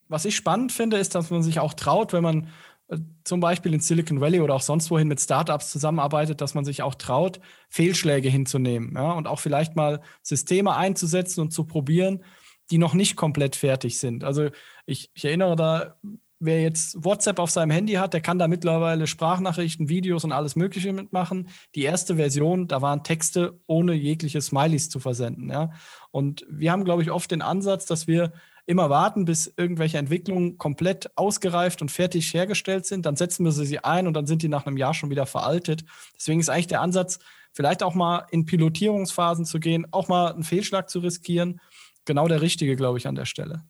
Was 0.09 0.25
ich 0.25 0.37
spannend 0.37 0.73
finde, 0.73 0.97
ist, 0.99 1.15
dass 1.15 1.31
man 1.31 1.43
sich 1.43 1.61
auch 1.61 1.75
traut, 1.75 2.13
wenn 2.13 2.23
man 2.23 2.49
äh, 2.89 2.99
zum 3.25 3.41
Beispiel 3.41 3.75
in 3.75 3.81
Silicon 3.81 4.21
Valley 4.21 4.41
oder 4.41 4.55
auch 4.55 4.63
sonst 4.63 4.91
wohin 4.91 5.07
mit 5.07 5.21
Startups 5.21 5.71
zusammenarbeitet, 5.71 6.41
dass 6.41 6.55
man 6.55 6.65
sich 6.65 6.83
auch 6.83 6.95
traut, 6.95 7.41
Fehlschläge 7.69 8.29
hinzunehmen 8.29 8.95
ja, 8.95 9.13
und 9.13 9.29
auch 9.29 9.39
vielleicht 9.39 9.77
mal 9.77 10.01
Systeme 10.23 10.75
einzusetzen 10.75 11.43
und 11.43 11.53
zu 11.53 11.65
probieren, 11.65 12.25
die 12.71 12.79
noch 12.79 12.95
nicht 12.95 13.17
komplett 13.17 13.55
fertig 13.55 13.99
sind. 13.99 14.25
Also 14.25 14.49
ich, 14.87 15.11
ich 15.15 15.25
erinnere 15.25 15.57
da 15.57 15.97
wer 16.41 16.63
jetzt 16.63 17.05
WhatsApp 17.05 17.39
auf 17.39 17.51
seinem 17.51 17.71
Handy 17.71 17.95
hat, 17.95 18.15
der 18.15 18.21
kann 18.21 18.39
da 18.39 18.49
mittlerweile 18.49 19.07
Sprachnachrichten, 19.07 19.89
Videos 19.89 20.25
und 20.25 20.33
alles 20.33 20.57
Mögliche 20.57 20.93
mitmachen. 20.93 21.49
Die 21.75 21.83
erste 21.83 22.17
Version, 22.17 22.69
da 22.69 22.83
waren 22.83 23.03
Texte 23.03 23.61
ohne 23.67 23.95
jegliche 23.95 24.41
Smileys 24.41 24.89
zu 24.89 25.01
versenden. 25.01 25.51
Ja? 25.51 25.71
Und 26.11 26.47
wir 26.49 26.73
haben, 26.73 26.85
glaube 26.85 27.03
ich, 27.03 27.11
oft 27.11 27.31
den 27.31 27.43
Ansatz, 27.43 27.87
dass 27.87 28.07
wir 28.07 28.33
immer 28.67 28.91
warten, 28.91 29.25
bis 29.25 29.53
irgendwelche 29.57 29.97
Entwicklungen 29.99 30.59
komplett 30.59 31.11
ausgereift 31.17 31.81
und 31.81 31.91
fertig 31.91 32.33
hergestellt 32.35 32.85
sind. 32.85 33.07
Dann 33.07 33.17
setzen 33.17 33.45
wir 33.45 33.53
sie 33.53 33.79
ein 33.79 34.07
und 34.07 34.15
dann 34.15 34.27
sind 34.27 34.43
die 34.43 34.49
nach 34.49 34.67
einem 34.67 34.77
Jahr 34.77 34.93
schon 34.93 35.11
wieder 35.11 35.25
veraltet. 35.25 35.85
Deswegen 36.17 36.39
ist 36.39 36.51
eigentlich 36.51 36.67
der 36.67 36.83
Ansatz, 36.83 37.19
vielleicht 37.53 37.83
auch 37.83 37.95
mal 37.95 38.27
in 38.31 38.45
Pilotierungsphasen 38.45 39.47
zu 39.47 39.59
gehen, 39.59 39.87
auch 39.91 40.09
mal 40.09 40.33
einen 40.33 40.45
Fehlschlag 40.45 40.91
zu 40.91 40.99
riskieren. 40.99 41.61
Genau 42.05 42.29
der 42.29 42.43
richtige, 42.43 42.77
glaube 42.77 42.99
ich, 42.99 43.09
an 43.09 43.15
der 43.15 43.25
Stelle. 43.25 43.63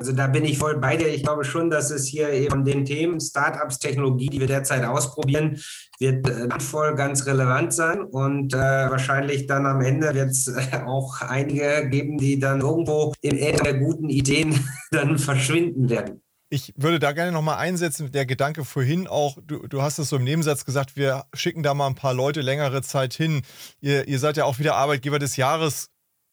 Also 0.00 0.12
da 0.12 0.28
bin 0.28 0.46
ich 0.46 0.56
voll 0.56 0.78
bei 0.78 0.96
dir. 0.96 1.08
Ich 1.08 1.22
glaube 1.22 1.44
schon, 1.44 1.68
dass 1.68 1.90
es 1.90 2.06
hier 2.06 2.30
eben 2.30 2.64
den 2.64 2.86
Themen 2.86 3.20
Startups, 3.20 3.78
Technologie, 3.78 4.30
die 4.30 4.40
wir 4.40 4.46
derzeit 4.46 4.82
ausprobieren, 4.82 5.60
wird 5.98 6.26
äh, 6.26 6.48
voll 6.58 6.94
ganz 6.94 7.26
relevant 7.26 7.74
sein. 7.74 8.00
Und 8.00 8.54
äh, 8.54 8.56
wahrscheinlich 8.56 9.46
dann 9.46 9.66
am 9.66 9.82
Ende 9.82 10.14
wird 10.14 10.30
es 10.30 10.48
äh, 10.48 10.80
auch 10.86 11.20
einige 11.20 11.86
geben, 11.90 12.16
die 12.16 12.38
dann 12.38 12.62
irgendwo 12.62 13.12
in 13.20 13.36
der 13.36 13.74
guten 13.74 14.08
Ideen 14.08 14.58
dann 14.90 15.18
verschwinden 15.18 15.90
werden. 15.90 16.22
Ich 16.48 16.72
würde 16.76 16.98
da 16.98 17.12
gerne 17.12 17.30
nochmal 17.30 17.58
einsetzen, 17.58 18.10
der 18.10 18.24
Gedanke 18.24 18.64
vorhin 18.64 19.06
auch, 19.06 19.36
du, 19.46 19.68
du 19.68 19.82
hast 19.82 19.98
es 19.98 20.08
so 20.08 20.16
im 20.16 20.24
Nebensatz 20.24 20.64
gesagt, 20.64 20.96
wir 20.96 21.26
schicken 21.34 21.62
da 21.62 21.74
mal 21.74 21.86
ein 21.86 21.94
paar 21.94 22.14
Leute 22.14 22.40
längere 22.40 22.80
Zeit 22.80 23.12
hin. 23.12 23.42
Ihr, 23.82 24.08
ihr 24.08 24.18
seid 24.18 24.38
ja 24.38 24.46
auch 24.46 24.58
wieder 24.58 24.76
Arbeitgeber 24.76 25.18
des 25.18 25.36
Jahres 25.36 25.89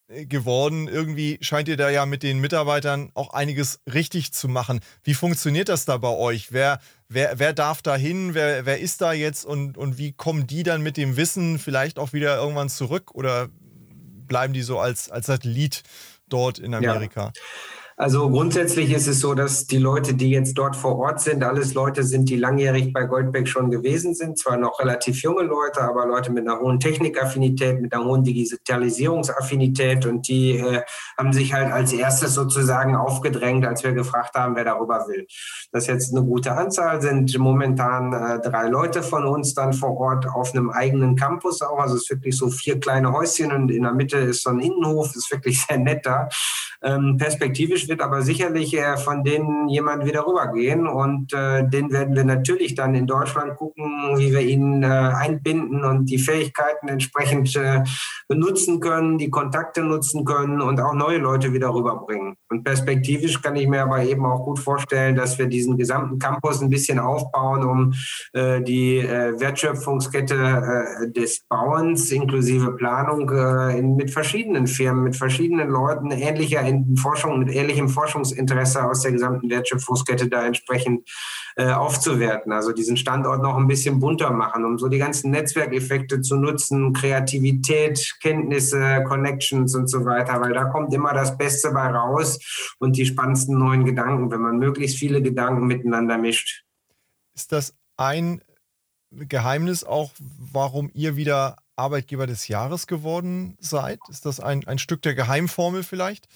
geworden. 0.08 0.88
Irgendwie 0.88 1.38
scheint 1.42 1.68
ihr 1.68 1.78
da 1.78 1.90
ja 1.90 2.06
mit 2.06 2.24
den 2.24 2.40
Mitarbeitern 2.40 3.12
auch 3.14 3.34
einiges 3.34 3.82
richtig 3.92 4.34
zu 4.34 4.48
machen. 4.48 4.80
Wie 5.04 5.14
funktioniert 5.14 5.70
das 5.70 5.86
da 5.86 5.98
bei 5.98 6.10
euch? 6.10 6.52
Wer, 6.52 6.80
wer, 7.10 7.40
wer 7.40 7.54
darf 7.54 7.82
da 7.82 7.96
hin? 7.96 8.34
Wer, 8.34 8.66
wer 8.66 8.80
ist 8.80 9.02
da 9.02 9.14
jetzt? 9.14 9.46
Und, 9.46 9.78
und 9.78 9.98
wie 9.98 10.14
kommen 10.14 10.48
die 10.48 10.64
dann 10.64 10.82
mit 10.82 10.98
dem 10.98 11.18
Wissen 11.18 11.60
vielleicht 11.60 12.00
auch 12.00 12.14
wieder 12.14 12.38
irgendwann 12.38 12.70
zurück? 12.70 13.12
Oder 13.14 13.50
bleiben 14.28 14.54
die 14.54 14.62
so 14.62 14.80
als, 14.80 15.10
als 15.10 15.28
Satellit 15.28 15.84
dort 16.30 16.60
in 16.60 16.74
Amerika? 16.74 17.32
Ja. 17.36 17.42
Also 18.00 18.30
grundsätzlich 18.30 18.94
ist 18.94 19.08
es 19.08 19.22
so, 19.22 19.34
dass 19.34 19.66
die 19.66 19.80
Leute, 19.80 20.13
die 20.13 20.30
jetzt 20.30 20.54
dort 20.54 20.75
vor 20.75 21.00
Ort 21.00 21.20
sind, 21.20 21.44
alles 21.44 21.74
Leute 21.74 22.04
sind, 22.04 22.30
die 22.30 22.36
langjährig 22.36 22.94
bei 22.94 23.06
Goldbeck 23.06 23.48
schon 23.48 23.72
gewesen 23.72 24.13
sind. 24.13 24.38
Zwar 24.38 24.58
noch 24.58 24.80
relativ 24.80 25.24
junge 25.24 25.42
Leute, 25.42 25.82
aber 25.82 26.06
Leute 26.06 26.32
mit 26.32 26.48
einer 26.48 26.60
hohen 26.60 26.80
Technikaffinität, 26.80 27.82
mit 27.82 27.92
einer 27.92 28.06
hohen 28.06 28.24
Digitalisierungsaffinität 28.24 30.06
und 30.06 30.27
die 30.27 30.60
äh, 30.60 30.84
haben 31.18 31.34
sich 31.34 31.56
halt 31.56 31.72
als 31.74 31.92
erstes 31.92 32.36
sozusagen 32.36 32.96
aufgedrängt, 32.96 33.66
als 33.66 33.84
wir 33.84 33.94
gefragt 33.94 34.36
haben, 34.36 34.56
wer 34.56 34.66
darüber 34.66 35.08
will. 35.08 35.25
Das 35.72 35.86
ist 35.86 35.88
jetzt 35.88 36.16
eine 36.16 36.24
gute 36.24 36.51
Anzahl, 36.51 37.01
sind 37.01 37.36
momentan 37.39 38.13
äh, 38.13 38.39
drei 38.48 38.68
Leute 38.68 39.01
von 39.01 39.25
uns 39.25 39.56
dann 39.56 39.74
vor 39.74 39.98
Ort 39.98 40.27
auf 40.27 40.54
einem 40.54 40.70
eigenen 40.70 41.16
Campus 41.16 41.63
auch. 41.63 41.80
Also 41.80 41.96
es 41.96 42.04
ist 42.04 42.12
wirklich 42.12 42.38
so 42.38 42.51
vier 42.51 42.80
kleine 42.80 43.12
Häuschen 43.12 43.51
und 43.51 43.72
in 43.72 43.82
der 43.82 43.94
Mitte 43.94 44.18
ist 44.18 44.44
so 44.44 44.51
ein 44.51 44.60
Innenhof, 44.60 45.16
ist 45.16 45.32
wirklich 45.32 45.66
sehr 45.66 45.80
nett 45.80 46.06
da. 46.06 46.30
Ähm, 46.84 47.18
perspektivisch 47.18 47.87
wird 47.88 48.01
aber 48.01 48.22
sicherlich 48.22 48.77
äh, 48.77 48.98
von 48.98 49.24
denen 49.24 49.67
jemand 49.70 50.06
wieder 50.06 50.25
rübergehen 50.25 50.88
und 50.88 51.34
äh, 51.34 51.67
den 51.67 51.91
werden 51.91 52.15
wir 52.15 52.24
natürlich 52.24 52.75
dann 52.75 52.96
in 52.96 53.08
Deutschland 53.08 53.56
gucken, 53.56 54.17
wie 54.17 54.32
wir 54.32 54.41
ihn 54.41 54.84
äh, 54.84 54.88
einbinden 54.88 55.84
und 55.84 56.06
die 56.06 56.17
Fähigkeiten 56.17 56.88
entsprechend 56.88 57.56
äh, 57.56 57.84
benutzen 58.27 58.79
können, 58.79 59.17
die 59.17 59.29
Kontakte 59.29 59.82
nutzen 59.82 60.25
können 60.25 60.62
und 60.62 60.79
auch 60.79 60.94
neue 60.94 61.17
Leute 61.17 61.53
wieder 61.53 61.74
rüberbringen. 61.74 62.36
Und 62.50 62.63
perspektivisch 62.63 63.41
kann 63.41 63.56
ich 63.56 63.67
mir 63.67 63.84
aber 63.84 64.03
eben 64.03 64.25
auch 64.25 64.44
gut 64.44 64.60
vorstellen, 64.60 65.15
dass 65.15 65.38
wir 65.38 65.48
diesen 65.48 65.77
gesamten 65.77 66.20
Campus 66.20 66.62
ein 66.62 66.70
bisschen 66.70 67.00
aufbauen, 67.00 67.63
um 67.63 67.94
äh, 68.34 68.62
die 68.62 68.98
äh, 69.00 69.39
Wertschöpfungskette 69.39 71.12
des 71.15 71.41
Bauens 71.50 72.12
inklusive 72.12 72.72
Planung 72.72 73.29
in, 73.70 73.96
mit 73.96 74.12
verschiedenen 74.12 74.67
Firmen, 74.67 75.03
mit 75.03 75.15
verschiedenen 75.15 75.70
Leuten 75.70 76.12
ähnlicher 76.12 76.62
in 76.62 76.96
Forschung, 76.98 77.39
mit 77.39 77.53
ähnlichem 77.77 77.89
Forschungsinteresse 77.89 78.84
aus 78.84 79.01
der 79.01 79.12
gesamten 79.12 79.50
Wertschöpfungskette 79.50 80.27
da 80.27 80.46
entsprechend 80.46 81.07
äh, 81.55 81.72
aufzuwerten. 81.72 82.51
Also 82.51 82.72
diesen 82.72 82.98
Standort 82.98 83.41
noch 83.41 83.55
ein 83.57 83.67
bisschen 83.67 84.00
bunter 84.00 84.31
machen, 84.31 84.65
um 84.65 84.77
so 84.77 84.88
die 84.88 84.98
ganzen 84.98 85.31
Netzwerkeffekte 85.31 86.22
zu 86.22 86.36
nutzen, 86.36 86.93
Kreativität, 86.93 88.17
Kenntnisse, 88.22 89.03
Connections 89.07 89.75
und 89.75 89.88
so 89.88 90.05
weiter, 90.05 90.41
weil 90.41 90.53
da 90.53 90.65
kommt 90.65 90.93
immer 90.93 91.13
das 91.13 91.38
Beste 91.38 91.72
bei 91.72 91.88
raus 91.88 92.39
und 92.79 92.98
die 92.98 93.05
spannendsten 93.05 93.57
neuen 93.57 93.86
Gedanken, 93.86 94.31
wenn 94.31 94.41
man 94.41 94.57
möglichst 94.57 94.98
viele 94.98 95.22
Gedanken 95.22 95.67
miteinander 95.67 96.17
mischt. 96.17 96.63
Ist 97.36 97.51
das 97.51 97.74
ein 97.98 98.41
Geheimnis 99.12 99.84
auch, 99.84 100.12
warum 100.19 100.89
ihr 100.93 101.15
wieder 101.15 101.57
Arbeitgeber 101.75 102.25
des 102.25 102.48
Jahres 102.48 102.88
geworden 102.88 103.55
seid? 103.60 104.00
Ist 104.10 104.25
das 104.25 104.39
ein, 104.39 104.67
ein 104.67 104.79
Stück 104.79 105.03
der 105.03 105.13
Geheimformel 105.13 105.84
vielleicht? 105.84 106.27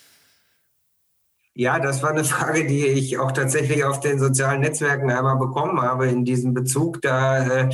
Ja, 1.53 1.79
das 1.79 2.01
war 2.01 2.12
eine 2.12 2.24
Frage, 2.25 2.65
die 2.65 2.86
ich 2.86 3.17
auch 3.17 3.31
tatsächlich 3.31 3.84
auf 3.84 4.00
den 4.00 4.20
sozialen 4.20 4.62
Netzwerken 4.62 5.12
einmal 5.12 5.38
bekommen 5.38 5.81
habe 5.81 6.08
in 6.08 6.25
diesem 6.25 6.53
Bezug. 6.53 7.01
Da 7.01 7.46
äh, 7.46 7.70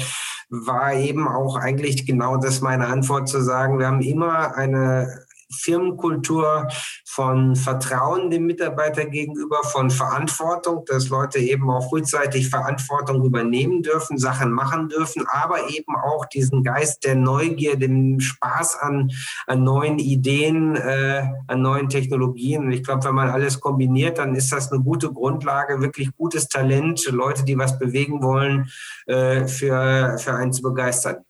war 0.49 0.93
eben 0.93 1.27
auch 1.27 1.57
eigentlich 1.57 2.05
genau 2.05 2.37
das 2.37 2.61
meine 2.61 2.87
Antwort 2.87 3.29
zu 3.29 3.41
sagen, 3.41 3.79
wir 3.79 3.87
haben 3.87 4.01
immer 4.01 4.55
eine 4.55 5.26
Firmenkultur 5.51 6.67
von 7.05 7.55
Vertrauen 7.55 8.29
dem 8.29 8.45
Mitarbeiter 8.45 9.05
gegenüber, 9.05 9.63
von 9.63 9.89
Verantwortung, 9.89 10.83
dass 10.85 11.09
Leute 11.09 11.39
eben 11.39 11.69
auch 11.69 11.89
frühzeitig 11.89 12.49
Verantwortung 12.49 13.23
übernehmen 13.23 13.81
dürfen, 13.81 14.17
Sachen 14.17 14.51
machen 14.51 14.89
dürfen, 14.89 15.25
aber 15.31 15.69
eben 15.69 15.95
auch 15.95 16.25
diesen 16.25 16.63
Geist 16.63 17.03
der 17.05 17.15
Neugier, 17.15 17.77
den 17.77 18.19
Spaß 18.19 18.77
an, 18.79 19.11
an 19.45 19.63
neuen 19.63 19.99
Ideen, 19.99 20.75
äh, 20.75 21.23
an 21.47 21.61
neuen 21.61 21.89
Technologien. 21.89 22.65
Und 22.65 22.71
ich 22.71 22.83
glaube, 22.83 23.05
wenn 23.05 23.15
man 23.15 23.29
alles 23.29 23.59
kombiniert, 23.59 24.17
dann 24.17 24.35
ist 24.35 24.51
das 24.51 24.71
eine 24.71 24.81
gute 24.83 25.11
Grundlage, 25.11 25.81
wirklich 25.81 26.09
gutes 26.15 26.47
Talent, 26.47 27.05
Leute, 27.11 27.43
die 27.43 27.57
was 27.57 27.79
bewegen 27.79 28.21
wollen, 28.21 28.69
äh, 29.05 29.47
für, 29.47 30.17
für 30.17 30.33
einen 30.33 30.53
zu 30.53 30.61
begeistern 30.61 31.26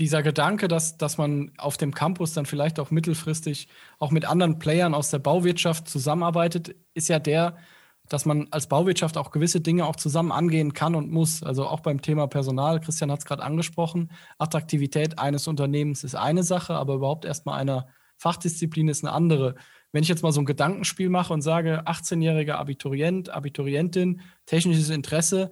dieser 0.00 0.22
Gedanke, 0.22 0.66
dass, 0.66 0.96
dass 0.96 1.18
man 1.18 1.52
auf 1.58 1.76
dem 1.76 1.94
Campus 1.94 2.32
dann 2.32 2.46
vielleicht 2.46 2.80
auch 2.80 2.90
mittelfristig 2.90 3.68
auch 3.98 4.10
mit 4.10 4.24
anderen 4.24 4.58
Playern 4.58 4.94
aus 4.94 5.10
der 5.10 5.18
Bauwirtschaft 5.18 5.88
zusammenarbeitet, 5.88 6.74
ist 6.94 7.08
ja 7.08 7.18
der, 7.18 7.58
dass 8.08 8.24
man 8.24 8.48
als 8.50 8.66
Bauwirtschaft 8.66 9.18
auch 9.18 9.30
gewisse 9.30 9.60
Dinge 9.60 9.84
auch 9.84 9.96
zusammen 9.96 10.32
angehen 10.32 10.72
kann 10.72 10.94
und 10.94 11.12
muss. 11.12 11.42
Also 11.42 11.66
auch 11.66 11.80
beim 11.80 12.00
Thema 12.00 12.26
Personal, 12.26 12.80
Christian 12.80 13.12
hat 13.12 13.20
es 13.20 13.26
gerade 13.26 13.42
angesprochen, 13.42 14.10
Attraktivität 14.38 15.18
eines 15.18 15.46
Unternehmens 15.46 16.02
ist 16.02 16.14
eine 16.14 16.42
Sache, 16.42 16.74
aber 16.74 16.94
überhaupt 16.94 17.26
erstmal 17.26 17.60
einer 17.60 17.86
Fachdisziplin 18.16 18.88
ist 18.88 19.04
eine 19.04 19.12
andere. 19.12 19.54
Wenn 19.92 20.02
ich 20.02 20.08
jetzt 20.08 20.22
mal 20.22 20.32
so 20.32 20.40
ein 20.40 20.46
Gedankenspiel 20.46 21.10
mache 21.10 21.32
und 21.32 21.42
sage, 21.42 21.82
18-jähriger 21.86 22.54
Abiturient, 22.54 23.28
Abiturientin, 23.28 24.22
technisches 24.46 24.88
Interesse, 24.88 25.50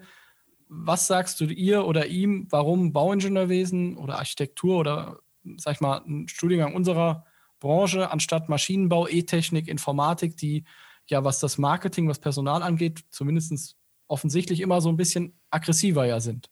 was 0.69 1.07
sagst 1.07 1.41
du 1.41 1.47
ihr 1.47 1.85
oder 1.85 2.07
ihm, 2.07 2.47
warum 2.51 2.93
Bauingenieurwesen 2.93 3.97
oder 3.97 4.19
Architektur 4.19 4.79
oder, 4.79 5.19
sag 5.57 5.75
ich 5.75 5.81
mal, 5.81 6.03
ein 6.07 6.29
Studiengang 6.29 6.75
unserer 6.75 7.25
Branche 7.61 8.11
anstatt 8.11 8.49
Maschinenbau, 8.49 9.09
E-Technik, 9.09 9.69
Informatik, 9.69 10.37
die 10.37 10.65
ja, 11.09 11.25
was 11.25 11.41
das 11.41 11.59
Marketing, 11.59 12.09
was 12.09 12.19
Personal 12.19 12.63
angeht, 12.63 13.05
zumindest 13.11 13.77
offensichtlich 14.09 14.61
immer 14.61 14.81
so 14.81 14.89
ein 14.91 14.97
bisschen 14.97 15.39
aggressiver 15.51 16.07
ja 16.07 16.21
sind? 16.21 16.51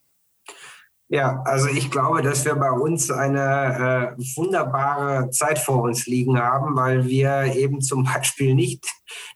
Ja, 1.09 1.42
also 1.44 1.68
ich 1.68 1.90
glaube, 1.90 2.20
dass 2.22 2.44
wir 2.44 2.57
bei 2.57 2.70
uns 2.70 3.11
eine 3.12 4.16
äh, 4.18 4.22
wunderbare 4.37 5.31
Zeit 5.31 5.59
vor 5.59 5.83
uns 5.83 6.07
liegen 6.07 6.38
haben, 6.38 6.74
weil 6.74 7.07
wir 7.07 7.55
eben 7.55 7.81
zum 7.81 8.05
Beispiel 8.05 8.55
nicht 8.55 8.87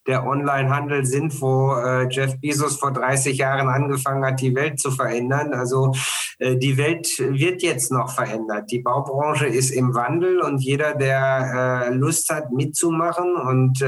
der 0.07 0.27
Onlinehandel 0.27 1.05
sind, 1.05 1.41
wo 1.41 1.75
äh, 1.75 2.09
Jeff 2.09 2.41
Bezos 2.41 2.77
vor 2.77 2.93
30 2.93 3.39
Jahren 3.39 3.69
angefangen 3.69 4.25
hat, 4.25 4.41
die 4.41 4.55
Welt 4.55 4.81
zu 4.81 4.91
verändern. 4.91 5.53
Also 5.53 5.93
äh, 6.39 6.57
die 6.57 6.77
Welt 6.77 7.09
wird 7.19 7.63
jetzt 7.63 7.93
noch 7.93 8.11
verändert. 8.11 8.71
Die 8.71 8.81
Baubranche 8.81 9.47
ist 9.47 9.71
im 9.71 9.95
Wandel 9.95 10.41
und 10.41 10.59
jeder, 10.59 10.95
der 10.95 11.89
äh, 11.91 11.95
Lust 11.95 12.31
hat, 12.31 12.51
mitzumachen 12.53 13.37
und 13.37 13.83
äh, 13.83 13.87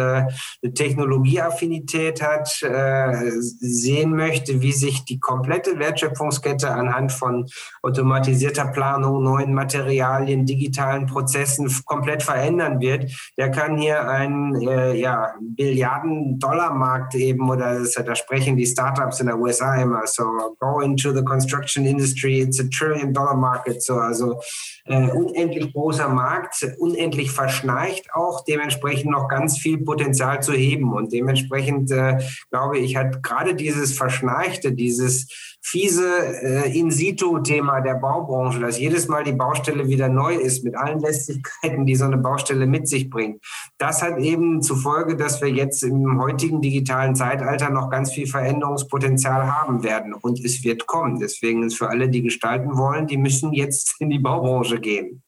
eine 0.62 0.74
Technologieaffinität 0.74 2.22
hat, 2.22 2.62
äh, 2.62 3.30
sehen 3.40 4.14
möchte, 4.14 4.60
wie 4.60 4.72
sich 4.72 5.04
die 5.04 5.18
komplette 5.18 5.78
Wertschöpfungskette 5.78 6.70
anhand 6.70 7.12
von 7.12 7.46
automatisierter 7.82 8.66
Planung, 8.66 9.22
neuen 9.22 9.54
Materialien, 9.54 10.46
digitalen 10.46 11.06
Prozessen 11.06 11.70
komplett 11.84 12.22
verändern 12.22 12.80
wird, 12.80 13.10
der 13.36 13.50
kann 13.50 13.76
hier 13.76 14.08
ein 14.08 14.54
äh, 14.60 14.94
ja, 14.94 15.34
Billiarden-Dollar-Markt 15.72 17.14
eben, 17.14 17.48
oder 17.48 17.78
das, 17.78 17.94
da 17.94 18.14
sprechen 18.14 18.56
die 18.56 18.66
Startups 18.66 19.20
in 19.20 19.26
der 19.26 19.38
USA 19.38 19.74
immer, 19.80 20.06
so 20.06 20.24
go 20.60 20.80
into 20.80 21.12
the 21.12 21.22
construction 21.22 21.86
industry, 21.86 22.40
it's 22.40 22.60
a 22.60 22.68
trillion-dollar 22.68 23.36
market, 23.36 23.82
so 23.82 23.94
also 23.94 24.40
äh, 24.84 25.08
unendlich 25.10 25.72
großer 25.72 26.08
Markt, 26.08 26.66
unendlich 26.78 27.30
verschnarcht 27.30 28.12
auch, 28.14 28.44
dementsprechend 28.44 29.10
noch 29.10 29.28
ganz 29.28 29.58
viel 29.58 29.78
Potenzial 29.78 30.42
zu 30.42 30.52
heben 30.52 30.92
und 30.92 31.12
dementsprechend 31.12 31.90
äh, 31.90 32.18
glaube 32.50 32.78
ich, 32.78 32.96
hat 32.96 33.22
gerade 33.22 33.54
dieses 33.54 33.96
Verschnarchte, 33.96 34.72
dieses 34.72 35.28
fiese 35.60 36.08
äh, 36.42 36.78
In-situ-Thema 36.78 37.80
der 37.80 37.94
Baubranche, 37.94 38.58
dass 38.58 38.78
jedes 38.78 39.06
Mal 39.06 39.22
die 39.22 39.32
Baustelle 39.32 39.86
wieder 39.86 40.08
neu 40.08 40.34
ist 40.34 40.64
mit 40.64 40.76
allen 40.76 40.98
Lästigkeiten, 40.98 41.86
die 41.86 41.94
so 41.94 42.04
eine 42.04 42.18
Baustelle 42.18 42.66
mit 42.66 42.88
sich 42.88 43.08
bringt. 43.08 43.40
Das 43.78 44.02
hat 44.02 44.18
eben 44.18 44.60
zur 44.60 44.76
Folge, 44.76 45.16
dass 45.16 45.40
wir 45.40 45.48
jetzt 45.48 45.84
im 45.84 46.20
heutigen 46.20 46.60
digitalen 46.60 47.14
Zeitalter 47.14 47.70
noch 47.70 47.90
ganz 47.90 48.12
viel 48.12 48.26
Veränderungspotenzial 48.26 49.54
haben 49.54 49.84
werden 49.84 50.14
und 50.14 50.44
es 50.44 50.64
wird 50.64 50.86
kommen. 50.86 51.20
Deswegen 51.20 51.62
ist 51.62 51.78
für 51.78 51.88
alle, 51.88 52.08
die 52.08 52.22
gestalten 52.22 52.76
wollen, 52.76 53.06
die 53.06 53.16
müssen 53.16 53.52
jetzt 53.52 53.94
in 54.00 54.10
die 54.10 54.18
Baubranche 54.18 54.71
gehen. 54.80 55.22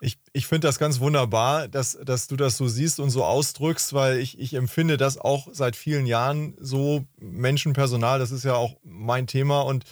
Ich, 0.00 0.18
ich 0.32 0.48
finde 0.48 0.66
das 0.66 0.80
ganz 0.80 0.98
wunderbar, 0.98 1.68
dass, 1.68 1.96
dass 2.04 2.26
du 2.26 2.34
das 2.34 2.56
so 2.56 2.66
siehst 2.66 2.98
und 2.98 3.10
so 3.10 3.24
ausdrückst, 3.24 3.92
weil 3.92 4.18
ich, 4.18 4.36
ich 4.38 4.54
empfinde 4.54 4.96
das 4.96 5.16
auch 5.16 5.46
seit 5.52 5.76
vielen 5.76 6.06
Jahren 6.06 6.56
so. 6.58 7.04
Menschenpersonal, 7.20 8.18
das 8.18 8.32
ist 8.32 8.44
ja 8.44 8.54
auch 8.54 8.76
mein 8.82 9.28
Thema. 9.28 9.60
Und 9.60 9.84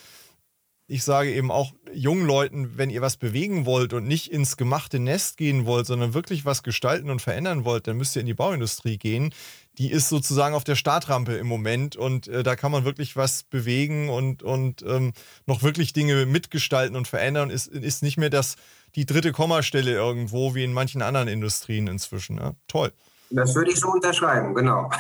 ich 0.91 1.05
sage 1.05 1.33
eben 1.33 1.53
auch 1.53 1.73
jungen 1.93 2.27
Leuten, 2.27 2.77
wenn 2.77 2.91
ihr 2.91 3.01
was 3.01 3.17
bewegen 3.17 3.65
wollt 3.65 3.93
und 3.93 4.09
nicht 4.09 4.33
ins 4.33 4.57
gemachte 4.57 4.99
Nest 4.99 5.37
gehen 5.37 5.65
wollt, 5.65 5.87
sondern 5.87 6.15
wirklich 6.15 6.45
was 6.45 6.65
gestalten 6.65 7.11
und 7.11 7.23
verändern 7.23 7.65
wollt, 7.65 7.87
dann 7.87 7.97
müsst 7.97 8.17
ihr 8.17 8.21
in 8.21 8.27
die 8.27 8.35
Bauindustrie 8.35 8.99
gehen. 8.99 9.33
Die 9.79 9.93
ist 9.93 10.09
sozusagen 10.09 10.53
auf 10.53 10.65
der 10.65 10.75
Startrampe 10.75 11.35
im 11.35 11.47
Moment 11.47 11.95
und 11.95 12.27
äh, 12.27 12.43
da 12.43 12.57
kann 12.57 12.73
man 12.73 12.85
wirklich 12.85 13.15
was 13.15 13.45
bewegen 13.45 14.09
und, 14.09 14.43
und 14.43 14.83
ähm, 14.83 15.13
noch 15.47 15.63
wirklich 15.63 15.93
Dinge 15.93 16.27
mitgestalten 16.27 16.97
und 16.97 17.07
verändern. 17.07 17.51
Ist, 17.51 17.69
ist 17.69 18.03
nicht 18.03 18.19
mehr 18.19 18.31
das 18.31 18.57
die 18.97 19.07
dritte 19.07 19.31
Kommastelle 19.31 19.93
irgendwo, 19.93 20.57
wie 20.57 20.65
in 20.65 20.73
manchen 20.73 21.03
anderen 21.03 21.29
Industrien 21.29 21.87
inzwischen. 21.87 22.39
Ja? 22.39 22.55
Toll. 22.67 22.91
Das 23.31 23.55
würde 23.55 23.71
ich 23.71 23.79
so 23.79 23.93
unterschreiben, 23.93 24.57
genau. 24.57 24.91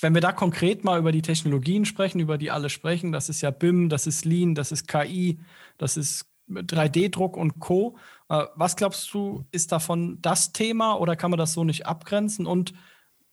Wenn 0.00 0.14
wir 0.14 0.20
da 0.20 0.32
konkret 0.32 0.84
mal 0.84 0.98
über 0.98 1.12
die 1.12 1.22
Technologien 1.22 1.84
sprechen, 1.84 2.20
über 2.20 2.38
die 2.38 2.50
alle 2.50 2.70
sprechen, 2.70 3.10
das 3.10 3.28
ist 3.28 3.40
ja 3.40 3.50
BIM, 3.50 3.88
das 3.88 4.06
ist 4.06 4.24
Lean, 4.24 4.54
das 4.54 4.70
ist 4.70 4.86
KI, 4.86 5.40
das 5.76 5.96
ist 5.96 6.26
3D-Druck 6.48 7.36
und 7.36 7.58
Co. 7.58 7.98
Äh, 8.28 8.44
was 8.54 8.76
glaubst 8.76 9.12
du, 9.12 9.44
ist 9.50 9.72
davon 9.72 10.18
das 10.22 10.52
Thema 10.52 10.94
oder 10.94 11.16
kann 11.16 11.30
man 11.30 11.38
das 11.38 11.52
so 11.52 11.64
nicht 11.64 11.86
abgrenzen? 11.86 12.46
Und 12.46 12.74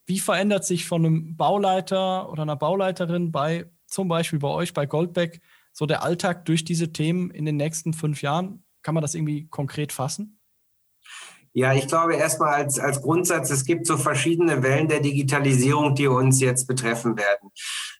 wie 0.05 0.19
verändert 0.19 0.65
sich 0.65 0.85
von 0.85 1.05
einem 1.05 1.37
Bauleiter 1.37 2.29
oder 2.31 2.43
einer 2.43 2.55
Bauleiterin 2.55 3.31
bei 3.31 3.69
zum 3.87 4.07
Beispiel 4.07 4.39
bei 4.39 4.49
euch, 4.49 4.73
bei 4.73 4.85
Goldbeck, 4.85 5.41
so 5.71 5.85
der 5.85 6.03
Alltag 6.03 6.45
durch 6.45 6.63
diese 6.63 6.91
Themen 6.91 7.29
in 7.31 7.45
den 7.45 7.57
nächsten 7.57 7.93
fünf 7.93 8.21
Jahren? 8.21 8.63
Kann 8.81 8.95
man 8.95 9.01
das 9.01 9.15
irgendwie 9.15 9.47
konkret 9.47 9.91
fassen? 9.91 10.39
Ja, 11.57 11.73
ich 11.73 11.87
glaube 11.87 12.15
erstmal 12.15 12.53
als, 12.53 12.79
als 12.79 13.01
Grundsatz, 13.01 13.49
es 13.49 13.63
gibt 13.63 13.87
so 13.87 13.95
verschiedene 13.95 14.61
Wellen 14.61 14.89
der 14.89 14.99
Digitalisierung, 14.99 15.95
die 15.95 16.07
uns 16.07 16.41
jetzt 16.41 16.67
betreffen 16.67 17.17
werden. 17.17 17.49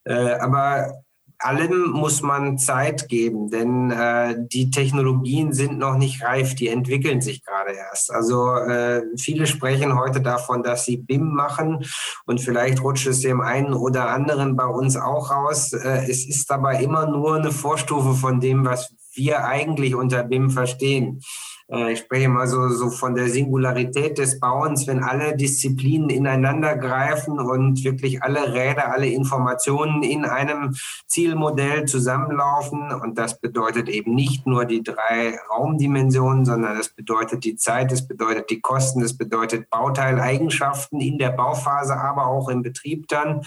Äh, 0.04 0.34
aber 0.42 1.06
allem 1.40 1.92
muss 1.92 2.22
man 2.22 2.58
Zeit 2.58 3.08
geben, 3.08 3.50
denn 3.50 3.92
äh, 3.92 4.36
die 4.38 4.72
Technologien 4.72 5.54
sind 5.54 5.78
noch 5.78 5.96
nicht 5.96 6.22
reif, 6.22 6.56
die 6.56 6.68
entwickeln 6.68 7.22
sich 7.22 7.46
gerade 7.46 7.72
erst. 7.72 8.12
Also 8.12 8.56
äh, 8.56 9.04
viele 9.18 9.48
sprechen 9.48 9.98
heute 9.98 10.20
davon, 10.20 10.62
dass 10.62 10.84
sie 10.84 10.98
BIM 10.98 11.34
machen 11.34 11.86
und 12.26 12.42
vielleicht 12.42 12.82
rutscht 12.84 13.08
es 13.08 13.22
dem 13.22 13.40
einen 13.40 13.74
oder 13.74 14.10
anderen 14.10 14.58
bei 14.58 14.66
uns 14.66 14.98
auch 14.98 15.32
raus. 15.32 15.72
Äh, 15.72 16.10
es 16.10 16.28
ist 16.28 16.52
aber 16.52 16.80
immer 16.80 17.08
nur 17.08 17.38
eine 17.38 17.54
Vorstufe 17.54 18.16
von 18.16 18.42
dem, 18.42 18.66
was 18.66 18.94
wir 19.14 19.46
eigentlich 19.46 19.96
unter 19.96 20.24
BIM 20.24 20.50
verstehen. 20.50 21.22
Äh, 21.72 21.94
ich 21.94 22.00
spreche 22.00 22.30
mal 22.30 22.48
so, 22.48 22.70
so 22.70 22.90
von 22.90 23.16
der 23.16 23.30
Singularität 23.30 24.18
des 24.18 24.40
Bauens, 24.40 24.88
wenn 24.88 25.04
alle 25.04 25.36
Disziplinen 25.36 26.10
ineinander 26.10 26.78
greifen 26.78 27.40
und 27.40 27.84
wirklich 27.84 28.22
alle 28.24 28.54
Räder, 28.54 28.92
alle 28.94 29.08
Informationen 29.08 30.04
in 30.04 30.26
einem 30.26 30.76
Zielmodell 31.08 31.86
zusammenlaufen. 31.86 32.92
Und 32.92 33.18
das 33.18 33.40
bedeutet 33.40 33.90
eben 33.90 34.14
nicht 34.14 34.46
nur 34.46 34.66
die 34.66 34.84
drei 34.84 35.40
Raumdimensionen, 35.50 36.46
sondern 36.46 36.78
das 36.78 36.90
bedeutet 36.90 37.44
die 37.44 37.56
Zeit, 37.56 37.92
das 37.92 38.08
bedeutet 38.08 38.50
die 38.50 38.62
Kosten, 38.62 39.02
das 39.02 39.18
bedeutet 39.18 39.70
Bauteileigenschaften 39.70 41.00
in 41.00 41.18
der 41.18 41.32
Bauphase, 41.32 41.98
aber 41.98 42.28
auch 42.28 42.50
im 42.50 42.62
Betrieb 42.62 43.08
dann. 43.08 43.42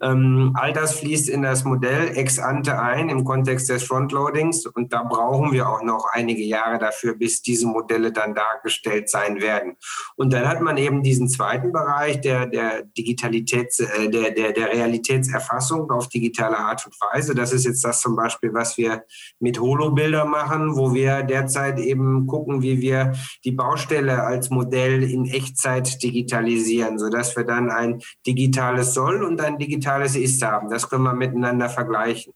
Ähm, 0.00 0.52
all 0.54 0.72
das 0.72 0.98
fließt 0.98 1.28
in 1.28 1.42
das 1.42 1.64
Modell 1.64 2.16
ex 2.16 2.38
ante 2.38 2.78
ein 2.78 3.08
im 3.08 3.24
Kontext 3.24 3.68
des 3.68 3.84
Frontloadings. 3.84 4.66
Und 4.66 4.92
da 4.92 5.02
brauchen 5.04 5.52
wir 5.52 5.68
auch 5.68 5.82
noch 5.82 6.06
einige 6.12 6.42
Jahre 6.42 6.78
dafür, 6.78 7.14
bis 7.14 7.42
diese 7.42 7.61
diese 7.62 7.68
Modelle 7.68 8.12
dann 8.12 8.34
dargestellt 8.34 9.08
sein 9.08 9.40
werden. 9.40 9.76
Und 10.16 10.32
dann 10.32 10.48
hat 10.48 10.60
man 10.60 10.76
eben 10.76 11.02
diesen 11.02 11.28
zweiten 11.28 11.72
Bereich 11.72 12.20
der, 12.20 12.46
der 12.46 12.82
Digitalitäts, 12.82 13.80
äh, 13.80 14.08
der, 14.08 14.32
der, 14.32 14.52
der 14.52 14.68
Realitätserfassung 14.68 15.90
auf 15.90 16.08
digitale 16.08 16.58
Art 16.58 16.84
und 16.86 16.94
Weise. 17.12 17.34
Das 17.34 17.52
ist 17.52 17.64
jetzt 17.64 17.84
das 17.84 18.00
zum 18.00 18.16
Beispiel, 18.16 18.52
was 18.52 18.76
wir 18.76 19.04
mit 19.38 19.60
Holobilder 19.60 20.24
machen, 20.24 20.76
wo 20.76 20.92
wir 20.94 21.22
derzeit 21.22 21.78
eben 21.78 22.26
gucken, 22.26 22.62
wie 22.62 22.80
wir 22.80 23.12
die 23.44 23.52
Baustelle 23.52 24.22
als 24.24 24.50
Modell 24.50 25.02
in 25.02 25.26
Echtzeit 25.26 26.02
digitalisieren, 26.02 26.98
sodass 26.98 27.36
wir 27.36 27.44
dann 27.44 27.70
ein 27.70 28.00
digitales 28.26 28.94
Soll 28.94 29.22
und 29.22 29.40
ein 29.40 29.58
digitales 29.58 30.16
Ist 30.16 30.42
haben. 30.42 30.68
Das 30.70 30.88
können 30.88 31.04
wir 31.04 31.14
miteinander 31.14 31.68
vergleichen. 31.68 32.32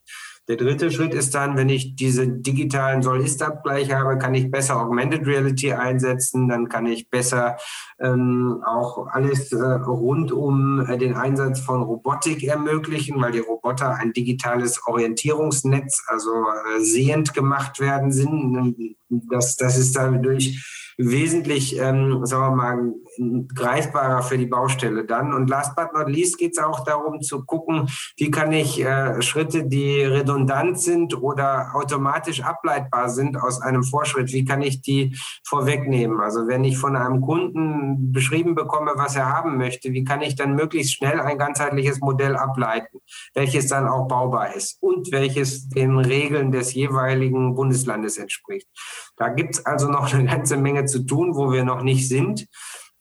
Der 0.48 0.56
dritte 0.56 0.92
Schritt 0.92 1.12
ist 1.12 1.34
dann, 1.34 1.56
wenn 1.56 1.68
ich 1.68 1.96
diese 1.96 2.28
digitalen 2.28 3.02
Soll-Ist-Abgleiche 3.02 3.98
habe, 3.98 4.16
kann 4.16 4.34
ich 4.34 4.50
besser 4.50 4.80
Augmented 4.80 5.26
Reality 5.26 5.72
einsetzen, 5.72 6.48
dann 6.48 6.68
kann 6.68 6.86
ich 6.86 7.10
besser 7.10 7.56
ähm, 7.98 8.62
auch 8.64 9.08
alles 9.08 9.52
äh, 9.52 9.56
rund 9.56 10.30
um 10.30 10.86
äh, 10.86 10.98
den 10.98 11.14
Einsatz 11.14 11.60
von 11.60 11.82
Robotik 11.82 12.44
ermöglichen, 12.44 13.20
weil 13.20 13.32
die 13.32 13.40
Roboter 13.40 13.96
ein 13.96 14.12
digitales 14.12 14.80
Orientierungsnetz, 14.86 16.04
also 16.06 16.30
äh, 16.30 16.80
sehend 16.80 17.34
gemacht 17.34 17.80
werden 17.80 18.12
sind. 18.12 18.96
Das, 19.08 19.56
das 19.56 19.76
ist 19.76 19.96
dadurch 19.96 20.94
wesentlich, 20.98 21.78
ähm, 21.78 22.24
sagen 22.24 22.56
wir 22.56 22.56
mal, 22.56 22.94
greifbarer 23.54 24.22
für 24.22 24.38
die 24.38 24.46
Baustelle 24.46 25.04
dann. 25.04 25.32
Und 25.32 25.48
last 25.48 25.76
but 25.76 25.92
not 25.94 26.08
least 26.08 26.38
geht 26.38 26.52
es 26.52 26.62
auch 26.62 26.84
darum 26.84 27.20
zu 27.20 27.44
gucken, 27.44 27.88
wie 28.16 28.30
kann 28.30 28.52
ich 28.52 28.82
äh, 28.82 29.20
Schritte, 29.22 29.64
die 29.64 30.02
redundant 30.02 30.80
sind 30.80 31.20
oder 31.20 31.70
automatisch 31.74 32.42
ableitbar 32.42 33.08
sind 33.08 33.36
aus 33.36 33.60
einem 33.60 33.82
Vorschritt, 33.82 34.32
wie 34.32 34.44
kann 34.44 34.62
ich 34.62 34.82
die 34.82 35.16
vorwegnehmen? 35.44 36.20
Also 36.20 36.46
wenn 36.46 36.64
ich 36.64 36.78
von 36.78 36.96
einem 36.96 37.20
Kunden 37.20 38.12
beschrieben 38.12 38.54
bekomme, 38.54 38.92
was 38.96 39.16
er 39.16 39.28
haben 39.28 39.56
möchte, 39.56 39.92
wie 39.92 40.04
kann 40.04 40.22
ich 40.22 40.36
dann 40.36 40.54
möglichst 40.54 40.94
schnell 40.94 41.20
ein 41.20 41.38
ganzheitliches 41.38 42.00
Modell 42.00 42.36
ableiten, 42.36 42.98
welches 43.34 43.68
dann 43.68 43.88
auch 43.88 44.08
baubar 44.08 44.54
ist 44.54 44.78
und 44.80 45.12
welches 45.12 45.68
den 45.68 45.98
Regeln 45.98 46.52
des 46.52 46.74
jeweiligen 46.74 47.54
Bundeslandes 47.54 48.18
entspricht. 48.18 48.68
Da 49.16 49.28
gibt 49.28 49.56
es 49.56 49.66
also 49.66 49.88
noch 49.88 50.12
eine 50.12 50.24
ganze 50.24 50.56
Menge 50.56 50.84
zu 50.84 51.04
tun, 51.04 51.34
wo 51.34 51.52
wir 51.52 51.64
noch 51.64 51.82
nicht 51.82 52.08
sind 52.08 52.46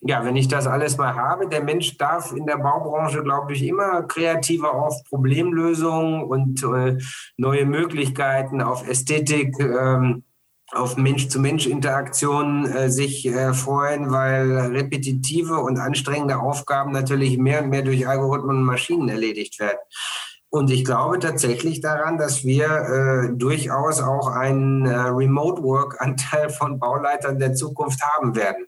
ja, 0.08 0.24
wenn 0.24 0.36
ich 0.36 0.48
das 0.48 0.68
alles 0.68 0.98
mal 0.98 1.16
habe, 1.16 1.50
der 1.50 1.64
Mensch 1.64 1.98
darf 1.98 2.32
in 2.32 2.46
der 2.46 2.58
Baubranche, 2.58 3.24
glaube 3.24 3.54
ich, 3.54 3.64
immer 3.64 4.04
kreativer 4.04 4.76
auf 4.76 5.04
Problemlösungen 5.10 6.24
und 6.24 6.64
äh, 6.64 7.00
neue 7.38 7.66
Möglichkeiten, 7.66 8.62
auf 8.62 8.88
Ästhetik, 8.88 9.60
ähm, 9.60 10.24
auf 10.72 10.96
Mensch-zu-Mensch-Interaktionen 10.98 12.72
äh, 12.72 12.90
sich 12.92 13.26
äh, 13.26 13.54
freuen, 13.54 14.12
weil 14.12 14.52
repetitive 14.76 15.56
und 15.56 15.80
anstrengende 15.80 16.38
Aufgaben 16.38 16.92
natürlich 16.92 17.40
mehr 17.40 17.64
und 17.64 17.70
mehr 17.70 17.82
durch 17.82 18.08
Algorithmen 18.08 18.58
und 18.58 18.64
Maschinen 18.64 19.10
erledigt 19.10 19.60
werden. 19.60 19.80
Und 20.50 20.70
ich 20.70 20.86
glaube 20.86 21.18
tatsächlich 21.18 21.82
daran, 21.82 22.20
dass 22.20 22.44
wir 22.44 22.68
äh, 22.68 23.36
durchaus 23.36 24.02
auch 24.02 24.28
einen 24.28 24.86
äh, 24.86 24.96
Remote-Work-Anteil 24.96 26.50
von 26.50 26.80
Bauleitern 26.80 27.40
der 27.40 27.56
Zukunft 27.56 28.02
haben 28.04 28.36
werden. 28.36 28.68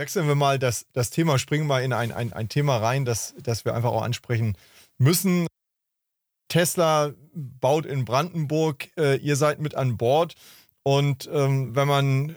Wechseln 0.00 0.28
wir 0.28 0.34
mal 0.34 0.58
das, 0.58 0.86
das 0.92 1.10
Thema, 1.10 1.38
springen 1.38 1.66
mal 1.66 1.82
in 1.82 1.92
ein, 1.92 2.10
ein, 2.10 2.32
ein 2.32 2.48
Thema 2.48 2.78
rein, 2.78 3.04
das, 3.04 3.34
das 3.42 3.64
wir 3.64 3.74
einfach 3.74 3.90
auch 3.90 4.02
ansprechen 4.02 4.56
müssen. 4.98 5.46
Tesla 6.48 7.12
baut 7.34 7.84
in 7.84 8.04
Brandenburg, 8.04 8.88
äh, 8.96 9.16
ihr 9.16 9.36
seid 9.36 9.60
mit 9.60 9.74
an 9.74 9.96
Bord. 9.96 10.34
Und 10.82 11.28
ähm, 11.32 11.76
wenn 11.76 11.86
man 11.86 12.36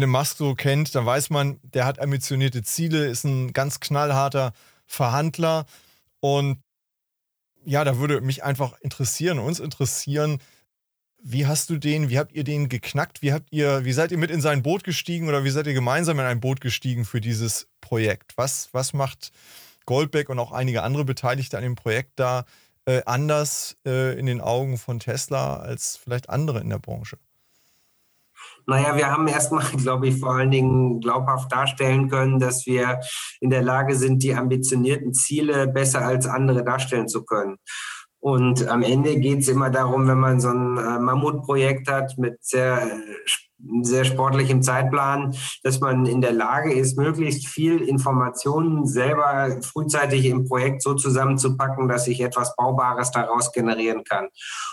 dem 0.00 0.10
Musk 0.10 0.36
so 0.36 0.54
kennt, 0.54 0.94
dann 0.94 1.06
weiß 1.06 1.30
man, 1.30 1.58
der 1.62 1.86
hat 1.86 1.98
ambitionierte 1.98 2.62
Ziele, 2.62 3.06
ist 3.06 3.24
ein 3.24 3.52
ganz 3.52 3.80
knallharter 3.80 4.52
Verhandler. 4.86 5.66
Und 6.20 6.60
ja, 7.66 7.84
da 7.84 7.98
würde 7.98 8.20
mich 8.20 8.44
einfach 8.44 8.78
interessieren, 8.80 9.38
uns 9.38 9.60
interessieren, 9.60 10.38
wie 11.18 11.46
hast 11.46 11.70
du 11.70 11.78
den, 11.78 12.08
wie 12.08 12.18
habt 12.18 12.32
ihr 12.32 12.44
den 12.44 12.68
geknackt? 12.68 13.20
Wie 13.20 13.32
habt 13.32 13.52
ihr, 13.52 13.84
wie 13.84 13.92
seid 13.92 14.12
ihr 14.12 14.18
mit 14.18 14.30
in 14.30 14.40
sein 14.40 14.62
Boot 14.62 14.84
gestiegen 14.84 15.28
oder 15.28 15.42
wie 15.42 15.50
seid 15.50 15.66
ihr 15.66 15.74
gemeinsam 15.74 16.20
in 16.20 16.26
ein 16.26 16.40
Boot 16.40 16.60
gestiegen 16.60 17.04
für 17.04 17.20
dieses 17.20 17.68
Projekt? 17.80 18.34
Was, 18.36 18.68
was 18.72 18.92
macht 18.92 19.32
Goldbeck 19.86 20.28
und 20.28 20.38
auch 20.38 20.52
einige 20.52 20.84
andere 20.84 21.04
Beteiligte 21.04 21.56
an 21.56 21.64
dem 21.64 21.74
Projekt 21.74 22.12
da 22.20 22.44
äh, 22.84 23.02
anders 23.06 23.76
äh, 23.84 24.16
in 24.16 24.26
den 24.26 24.40
Augen 24.40 24.78
von 24.78 25.00
Tesla 25.00 25.56
als 25.56 25.96
vielleicht 25.96 26.30
andere 26.30 26.60
in 26.60 26.70
der 26.70 26.78
Branche? 26.78 27.18
Naja, 28.66 28.96
wir 28.96 29.10
haben 29.10 29.28
erstmal, 29.28 29.64
glaube 29.76 30.08
ich, 30.08 30.18
vor 30.18 30.34
allen 30.34 30.50
Dingen 30.50 31.00
glaubhaft 31.00 31.50
darstellen 31.52 32.08
können, 32.08 32.38
dass 32.38 32.66
wir 32.66 33.00
in 33.40 33.50
der 33.50 33.62
Lage 33.62 33.94
sind, 33.94 34.22
die 34.22 34.34
ambitionierten 34.34 35.14
Ziele 35.14 35.68
besser 35.68 36.04
als 36.04 36.26
andere 36.26 36.64
darstellen 36.64 37.08
zu 37.08 37.24
können. 37.24 37.58
Und 38.18 38.66
am 38.66 38.82
Ende 38.82 39.20
geht 39.20 39.40
es 39.40 39.48
immer 39.48 39.70
darum, 39.70 40.08
wenn 40.08 40.18
man 40.18 40.40
so 40.40 40.48
ein 40.48 40.76
äh, 40.78 40.98
Mammutprojekt 40.98 41.88
hat 41.88 42.18
mit 42.18 42.44
sehr 42.44 42.82
äh, 42.82 43.45
sehr 43.82 44.04
sportlichem 44.04 44.62
Zeitplan, 44.62 45.34
dass 45.62 45.80
man 45.80 46.06
in 46.06 46.20
der 46.20 46.32
Lage 46.32 46.72
ist, 46.72 46.98
möglichst 46.98 47.46
viel 47.46 47.80
Informationen 47.80 48.86
selber 48.86 49.56
frühzeitig 49.62 50.26
im 50.26 50.44
Projekt 50.44 50.82
so 50.82 50.94
zusammenzupacken, 50.94 51.88
dass 51.88 52.06
ich 52.06 52.20
etwas 52.20 52.54
Baubares 52.56 53.10
daraus 53.10 53.52
generieren 53.52 54.04
kann. 54.04 54.28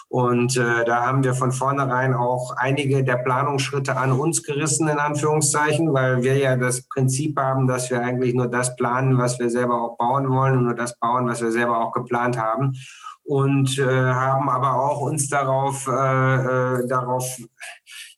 Und 0.10 0.58
äh, 0.58 0.86
da 0.86 1.06
haben 1.06 1.24
wir 1.24 1.34
von 1.34 1.52
vornherein 1.52 2.14
auch 2.14 2.54
einige 2.58 3.04
der 3.04 3.18
Planungsschritte 3.18 3.98
an 3.98 4.12
uns 4.12 4.44
gerissen, 4.44 4.88
in 4.88 5.00
Anführungszeichen, 5.00 5.94
weil 5.94 6.24
wir 6.24 6.38
ja 6.38 6.56
das 6.56 6.88
Prinzip 6.88 7.40
haben, 7.40 7.68
dass 7.68 7.90
wir 7.90 8.02
eigentlich 8.02 8.34
nur 8.34 8.48
das 8.48 8.76
planen, 8.76 9.18
was 9.18 9.40
wir 9.40 9.50
selber 9.50 9.82
auch 9.82 9.98
bauen 9.98 10.30
wollen 10.30 10.58
und 10.58 10.66
nur 10.66 10.76
das 10.76 11.00
bauen, 11.00 11.28
was 11.28 11.42
wir 11.42 11.52
selber 11.52 11.80
auch 11.80 11.94
geplant 11.94 12.38
haben 12.38 12.74
und 13.24 13.80
äh, 13.80 13.86
haben 13.86 14.50
aber 14.50 14.76
auch 14.76 15.02
uns 15.02 15.30
darauf, 15.30 15.88
äh, 15.88 15.92
äh, 15.92 16.88
darauf 16.88 17.38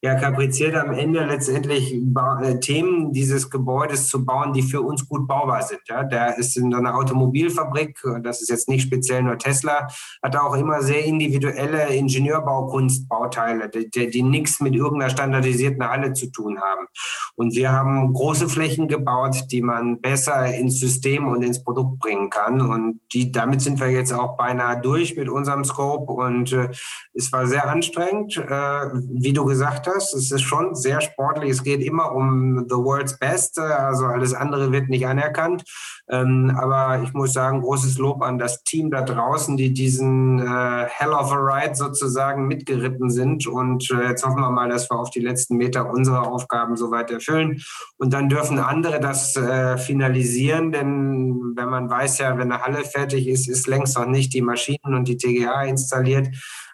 ja, 0.05 0.13
kapriziert 0.13 0.75
am 0.75 0.93
Ende 0.93 1.25
letztendlich 1.25 1.91
äh, 1.91 2.59
Themen 2.59 3.11
dieses 3.11 3.49
Gebäudes 3.49 4.07
zu 4.07 4.23
bauen, 4.23 4.53
die 4.53 4.61
für 4.61 4.81
uns 4.81 5.09
gut 5.09 5.27
baubar 5.27 5.63
sind. 5.63 5.81
Ja, 5.87 6.03
der 6.03 6.37
ist 6.37 6.55
in 6.57 6.71
einer 6.75 6.95
Automobilfabrik, 6.95 7.99
das 8.21 8.39
ist 8.43 8.49
jetzt 8.49 8.69
nicht 8.69 8.83
speziell 8.83 9.23
nur 9.23 9.39
Tesla, 9.39 9.87
hat 10.21 10.35
auch 10.35 10.53
immer 10.53 10.83
sehr 10.83 11.03
individuelle 11.03 11.87
Ingenieurbaukunstbauteile, 11.87 13.67
die, 13.69 13.89
die, 13.89 14.11
die 14.11 14.21
nichts 14.21 14.59
mit 14.59 14.75
irgendeiner 14.75 15.09
standardisierten 15.09 15.89
Halle 15.89 16.13
zu 16.13 16.29
tun 16.29 16.59
haben. 16.61 16.85
Und 17.33 17.55
wir 17.55 17.71
haben 17.71 18.13
große 18.13 18.47
Flächen 18.47 18.87
gebaut, 18.87 19.45
die 19.49 19.63
man 19.63 20.01
besser 20.01 20.53
ins 20.53 20.79
System 20.79 21.27
und 21.27 21.41
ins 21.41 21.63
Produkt 21.63 21.97
bringen 21.97 22.29
kann. 22.29 22.61
Und 22.61 22.99
die, 23.11 23.31
damit 23.31 23.61
sind 23.61 23.79
wir 23.79 23.89
jetzt 23.89 24.13
auch 24.13 24.37
beinahe 24.37 24.79
durch 24.79 25.17
mit 25.17 25.29
unserem 25.29 25.63
Scope. 25.63 26.13
Und 26.13 26.53
äh, 26.53 26.69
es 27.15 27.33
war 27.33 27.47
sehr 27.47 27.67
anstrengend, 27.67 28.37
äh, 28.37 28.85
wie 29.09 29.33
du 29.33 29.45
gesagt 29.45 29.87
hast 29.87 29.94
das. 29.95 30.13
Es 30.13 30.31
ist 30.31 30.41
schon 30.41 30.75
sehr 30.75 31.01
sportlich. 31.01 31.51
Es 31.51 31.63
geht 31.63 31.81
immer 31.81 32.13
um 32.13 32.65
the 32.69 32.75
world's 32.75 33.17
best. 33.17 33.59
Also 33.59 34.05
alles 34.05 34.33
andere 34.33 34.71
wird 34.71 34.89
nicht 34.89 35.07
anerkannt. 35.07 35.63
Ähm, 36.09 36.55
aber 36.55 37.01
ich 37.03 37.13
muss 37.13 37.33
sagen, 37.33 37.61
großes 37.61 37.97
Lob 37.97 38.21
an 38.21 38.37
das 38.37 38.63
Team 38.63 38.91
da 38.91 39.01
draußen, 39.01 39.57
die 39.57 39.73
diesen 39.73 40.39
äh, 40.39 40.85
Hell 40.87 41.13
of 41.13 41.31
a 41.31 41.37
Ride 41.37 41.75
sozusagen 41.75 42.47
mitgeritten 42.47 43.09
sind. 43.09 43.47
Und 43.47 43.89
äh, 43.91 44.09
jetzt 44.09 44.25
hoffen 44.25 44.41
wir 44.41 44.51
mal, 44.51 44.69
dass 44.69 44.89
wir 44.89 44.99
auf 44.99 45.09
die 45.09 45.21
letzten 45.21 45.57
Meter 45.57 45.89
unsere 45.89 46.21
Aufgaben 46.21 46.75
soweit 46.75 47.09
erfüllen. 47.09 47.61
Und 47.97 48.13
dann 48.13 48.29
dürfen 48.29 48.59
andere 48.59 48.99
das 48.99 49.35
äh, 49.35 49.77
finalisieren. 49.77 50.71
Denn 50.71 51.53
wenn 51.55 51.69
man 51.69 51.89
weiß 51.89 52.19
ja, 52.19 52.37
wenn 52.37 52.51
eine 52.51 52.61
Halle 52.61 52.83
fertig 52.83 53.27
ist, 53.27 53.47
ist 53.47 53.67
längst 53.67 53.97
noch 53.97 54.05
nicht 54.05 54.33
die 54.33 54.41
Maschinen 54.41 54.93
und 54.93 55.07
die 55.07 55.17
TGA 55.17 55.63
installiert. 55.63 56.27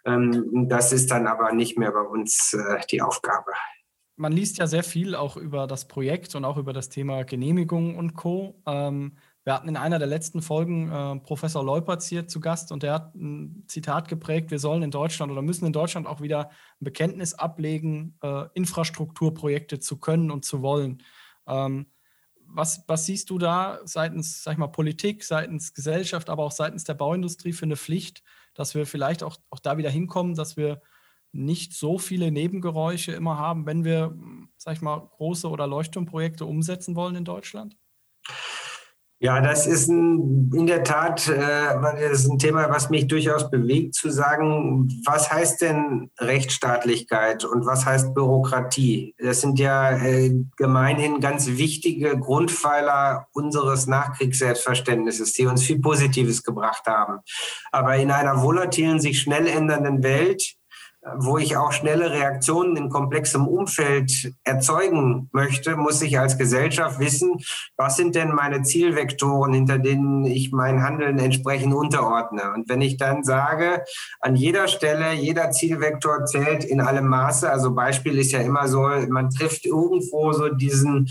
Ähm, 0.05 0.67
das 0.69 0.93
ist 0.93 1.11
dann 1.11 1.27
aber 1.27 1.51
nicht 1.51 1.77
mehr 1.77 1.91
bei 1.91 2.01
uns 2.01 2.53
äh, 2.53 2.81
die 2.89 3.01
Aufgabe. 3.01 3.51
Man 4.15 4.33
liest 4.33 4.57
ja 4.57 4.67
sehr 4.67 4.83
viel 4.83 5.15
auch 5.15 5.37
über 5.37 5.67
das 5.67 5.87
Projekt 5.87 6.35
und 6.35 6.45
auch 6.45 6.57
über 6.57 6.73
das 6.73 6.89
Thema 6.89 7.23
Genehmigung 7.23 7.97
und 7.97 8.13
Co. 8.13 8.61
Ähm, 8.67 9.17
wir 9.43 9.55
hatten 9.55 9.69
in 9.69 9.77
einer 9.77 9.97
der 9.97 10.07
letzten 10.07 10.43
Folgen 10.43 10.91
äh, 10.91 11.19
Professor 11.21 11.63
Leupertz 11.63 12.05
hier 12.05 12.27
zu 12.27 12.39
Gast 12.39 12.71
und 12.71 12.83
der 12.83 12.93
hat 12.93 13.15
ein 13.15 13.63
Zitat 13.67 14.07
geprägt, 14.07 14.51
wir 14.51 14.59
sollen 14.59 14.83
in 14.83 14.91
Deutschland 14.91 15.31
oder 15.31 15.41
müssen 15.41 15.65
in 15.65 15.73
Deutschland 15.73 16.05
auch 16.05 16.21
wieder 16.21 16.49
ein 16.49 16.85
Bekenntnis 16.85 17.33
ablegen, 17.33 18.17
äh, 18.21 18.45
Infrastrukturprojekte 18.53 19.79
zu 19.79 19.97
können 19.97 20.29
und 20.29 20.45
zu 20.45 20.61
wollen. 20.61 21.01
Ähm, 21.47 21.87
was, 22.53 22.83
was 22.87 23.05
siehst 23.05 23.29
du 23.29 23.39
da 23.39 23.79
seitens, 23.85 24.43
sag 24.43 24.57
mal, 24.57 24.67
Politik, 24.67 25.23
seitens 25.23 25.73
Gesellschaft, 25.73 26.29
aber 26.29 26.43
auch 26.43 26.51
seitens 26.51 26.83
der 26.83 26.93
Bauindustrie 26.93 27.53
für 27.53 27.65
eine 27.65 27.77
Pflicht, 27.77 28.21
dass 28.53 28.75
wir 28.75 28.85
vielleicht 28.85 29.23
auch, 29.23 29.37
auch 29.49 29.59
da 29.59 29.77
wieder 29.77 29.89
hinkommen, 29.89 30.35
dass 30.35 30.57
wir 30.57 30.81
nicht 31.31 31.73
so 31.73 31.97
viele 31.97 32.31
Nebengeräusche 32.31 33.13
immer 33.13 33.37
haben, 33.37 33.65
wenn 33.65 33.83
wir, 33.85 34.17
sag 34.57 34.75
ich 34.75 34.81
mal, 34.81 34.99
große 34.99 35.49
oder 35.49 35.67
Leuchtturmprojekte 35.67 36.45
umsetzen 36.45 36.95
wollen 36.95 37.15
in 37.15 37.25
Deutschland? 37.25 37.77
Ja, 39.23 39.39
das 39.39 39.67
ist 39.67 39.87
ein, 39.87 40.51
in 40.51 40.65
der 40.65 40.83
Tat 40.83 41.27
äh, 41.27 41.39
das 41.39 42.23
ist 42.23 42.31
ein 42.31 42.39
Thema, 42.39 42.71
was 42.71 42.89
mich 42.89 43.07
durchaus 43.07 43.51
bewegt, 43.51 43.93
zu 43.93 44.09
sagen, 44.09 44.89
was 45.05 45.31
heißt 45.31 45.61
denn 45.61 46.09
Rechtsstaatlichkeit 46.17 47.45
und 47.45 47.67
was 47.67 47.85
heißt 47.85 48.15
Bürokratie? 48.15 49.13
Das 49.19 49.41
sind 49.41 49.59
ja 49.59 49.91
äh, 49.91 50.33
gemeinhin 50.57 51.19
ganz 51.19 51.45
wichtige 51.45 52.17
Grundpfeiler 52.17 53.27
unseres 53.31 53.85
Nachkriegsselbstverständnisses, 53.85 55.33
die 55.33 55.45
uns 55.45 55.61
viel 55.61 55.79
Positives 55.79 56.41
gebracht 56.41 56.87
haben. 56.87 57.19
Aber 57.71 57.97
in 57.97 58.09
einer 58.09 58.41
volatilen, 58.41 58.99
sich 58.99 59.21
schnell 59.21 59.45
ändernden 59.45 60.01
Welt 60.01 60.55
wo 61.17 61.37
ich 61.37 61.57
auch 61.57 61.71
schnelle 61.71 62.11
Reaktionen 62.11 62.77
in 62.77 62.89
komplexem 62.89 63.47
Umfeld 63.47 64.33
erzeugen 64.43 65.29
möchte, 65.31 65.75
muss 65.75 66.01
ich 66.01 66.19
als 66.19 66.37
Gesellschaft 66.37 66.99
wissen, 66.99 67.37
was 67.75 67.97
sind 67.97 68.15
denn 68.15 68.29
meine 68.33 68.61
Zielvektoren, 68.61 69.53
hinter 69.53 69.79
denen 69.79 70.25
ich 70.25 70.51
mein 70.51 70.83
Handeln 70.83 71.17
entsprechend 71.17 71.73
unterordne. 71.73 72.53
Und 72.53 72.69
wenn 72.69 72.81
ich 72.81 72.97
dann 72.97 73.23
sage, 73.23 73.83
an 74.19 74.35
jeder 74.35 74.67
Stelle, 74.67 75.13
jeder 75.13 75.51
Zielvektor 75.51 76.25
zählt 76.25 76.63
in 76.63 76.81
allem 76.81 77.07
Maße, 77.07 77.49
also 77.49 77.73
Beispiel 77.73 78.19
ist 78.19 78.31
ja 78.31 78.41
immer 78.41 78.67
so, 78.67 78.81
man 79.09 79.31
trifft 79.31 79.65
irgendwo 79.65 80.33
so 80.33 80.49
diesen 80.49 81.09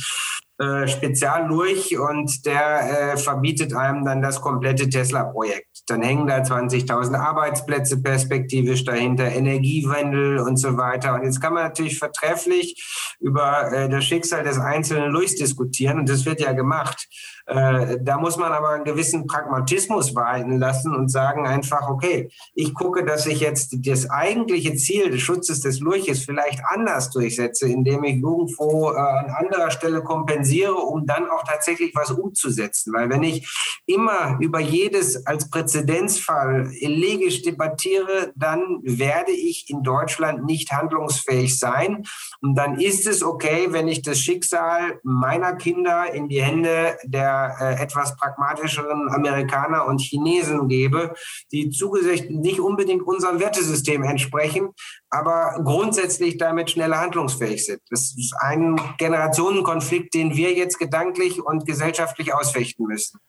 äh, 0.61 0.87
Speziallurch 0.89 1.99
und 1.99 2.45
der 2.45 3.15
äh, 3.15 3.17
verbietet 3.17 3.75
einem 3.75 4.05
dann 4.05 4.21
das 4.21 4.43
komplette 4.43 4.91
Tesla-Projekt. 4.91 5.85
Dann 5.87 6.03
hängen 6.03 6.27
da 6.27 6.43
20.000 6.43 7.17
Arbeitsplätze 7.17 8.03
perspektivisch 8.03 8.85
dahinter, 8.85 9.25
Energiewandel 9.25 10.39
und 10.39 10.59
so 10.59 10.77
weiter. 10.77 11.15
Und 11.15 11.25
jetzt 11.25 11.41
kann 11.41 11.55
man 11.55 11.63
natürlich 11.63 11.99
vertrefflich 11.99 13.17
über 13.21 13.73
äh, 13.73 13.89
das 13.89 14.05
Schicksal 14.05 14.45
des 14.45 14.59
einzelnen 14.59 15.11
Lurchs 15.11 15.37
diskutieren 15.37 15.99
und 15.99 16.11
das 16.11 16.27
wird 16.27 16.43
ja 16.43 16.53
gemacht. 16.53 17.09
Äh, 17.47 17.99
da 18.01 18.19
muss 18.19 18.37
man 18.37 18.53
aber 18.53 18.71
einen 18.71 18.85
gewissen 18.85 19.27
Pragmatismus 19.27 20.15
walten 20.15 20.59
lassen 20.59 20.95
und 20.95 21.09
sagen 21.09 21.47
einfach, 21.47 21.89
okay, 21.89 22.31
ich 22.55 22.75
gucke, 22.75 23.05
dass 23.05 23.27
ich 23.27 23.41
jetzt 23.41 23.77
das 23.87 24.09
eigentliche 24.09 24.75
Ziel 24.77 25.11
des 25.11 25.21
Schutzes 25.21 25.61
des 25.61 25.81
Lurches 25.81 26.25
vielleicht 26.25 26.61
anders 26.69 27.11
durchsetze, 27.11 27.69
indem 27.69 28.05
ich 28.05 28.17
irgendwo 28.17 28.91
äh, 28.91 28.97
an 28.97 29.31
anderer 29.31 29.71
Stelle 29.71 30.03
kompensiere, 30.03 30.75
um 30.75 31.07
dann 31.07 31.29
auch 31.29 31.45
tatsächlich 31.45 31.95
was 31.95 32.11
umzusetzen. 32.11 32.93
Weil 32.93 33.11
wenn 33.11 33.23
ich 33.23 33.49
immer 33.87 34.39
über 34.41 34.61
jedes 34.61 35.27
als 35.27 35.51
Präzedenzfall 35.51 36.71
elegisch 36.81 37.43
debattiere, 37.43 38.33
dann 38.37 38.81
werde 38.83 39.33
ich 39.33 39.69
in 39.69 39.83
Deutschland 39.83 40.45
nicht 40.45 40.73
handlungsfähig 40.73 41.59
sein. 41.59 42.05
Und 42.41 42.55
dann 42.55 42.79
ist 42.79 43.07
es 43.07 43.23
okay, 43.23 43.69
wenn 43.71 43.89
ich 43.89 44.03
das 44.03 44.19
Schicksal 44.19 45.01
meiner 45.03 45.55
Kinder 45.57 46.13
in 46.13 46.29
die 46.29 46.43
Hände 46.43 46.97
der 47.05 47.40
äh, 47.61 47.83
etwas 47.83 48.17
pragmatischeren 48.17 49.09
Amerikaner 49.13 49.87
und 49.87 50.01
Chinesen 50.01 50.69
gebe, 50.69 51.15
die 51.53 51.71
zugesicht 51.71 52.31
nicht 52.31 52.61
unbedingt 52.61 53.03
unserem 53.03 53.41
Wertesystem 53.41 54.03
entsprechen, 54.03 54.71
aber 55.11 55.61
grundsätzlich 55.65 56.39
damit 56.39 56.71
schneller 56.71 56.99
handlungsfähig 56.99 57.65
sind. 57.65 57.81
Das 57.91 58.15
ist 58.17 58.35
ein 58.41 58.81
Generationenkonflikt, 58.99 60.15
den 60.15 60.37
wir 60.37 60.53
jetzt 60.55 60.79
gedanklich 60.79 61.43
und 61.43 61.67
gesellschaftlich 61.67 62.35
ausfechten 62.35 62.87
müssen. 62.87 63.21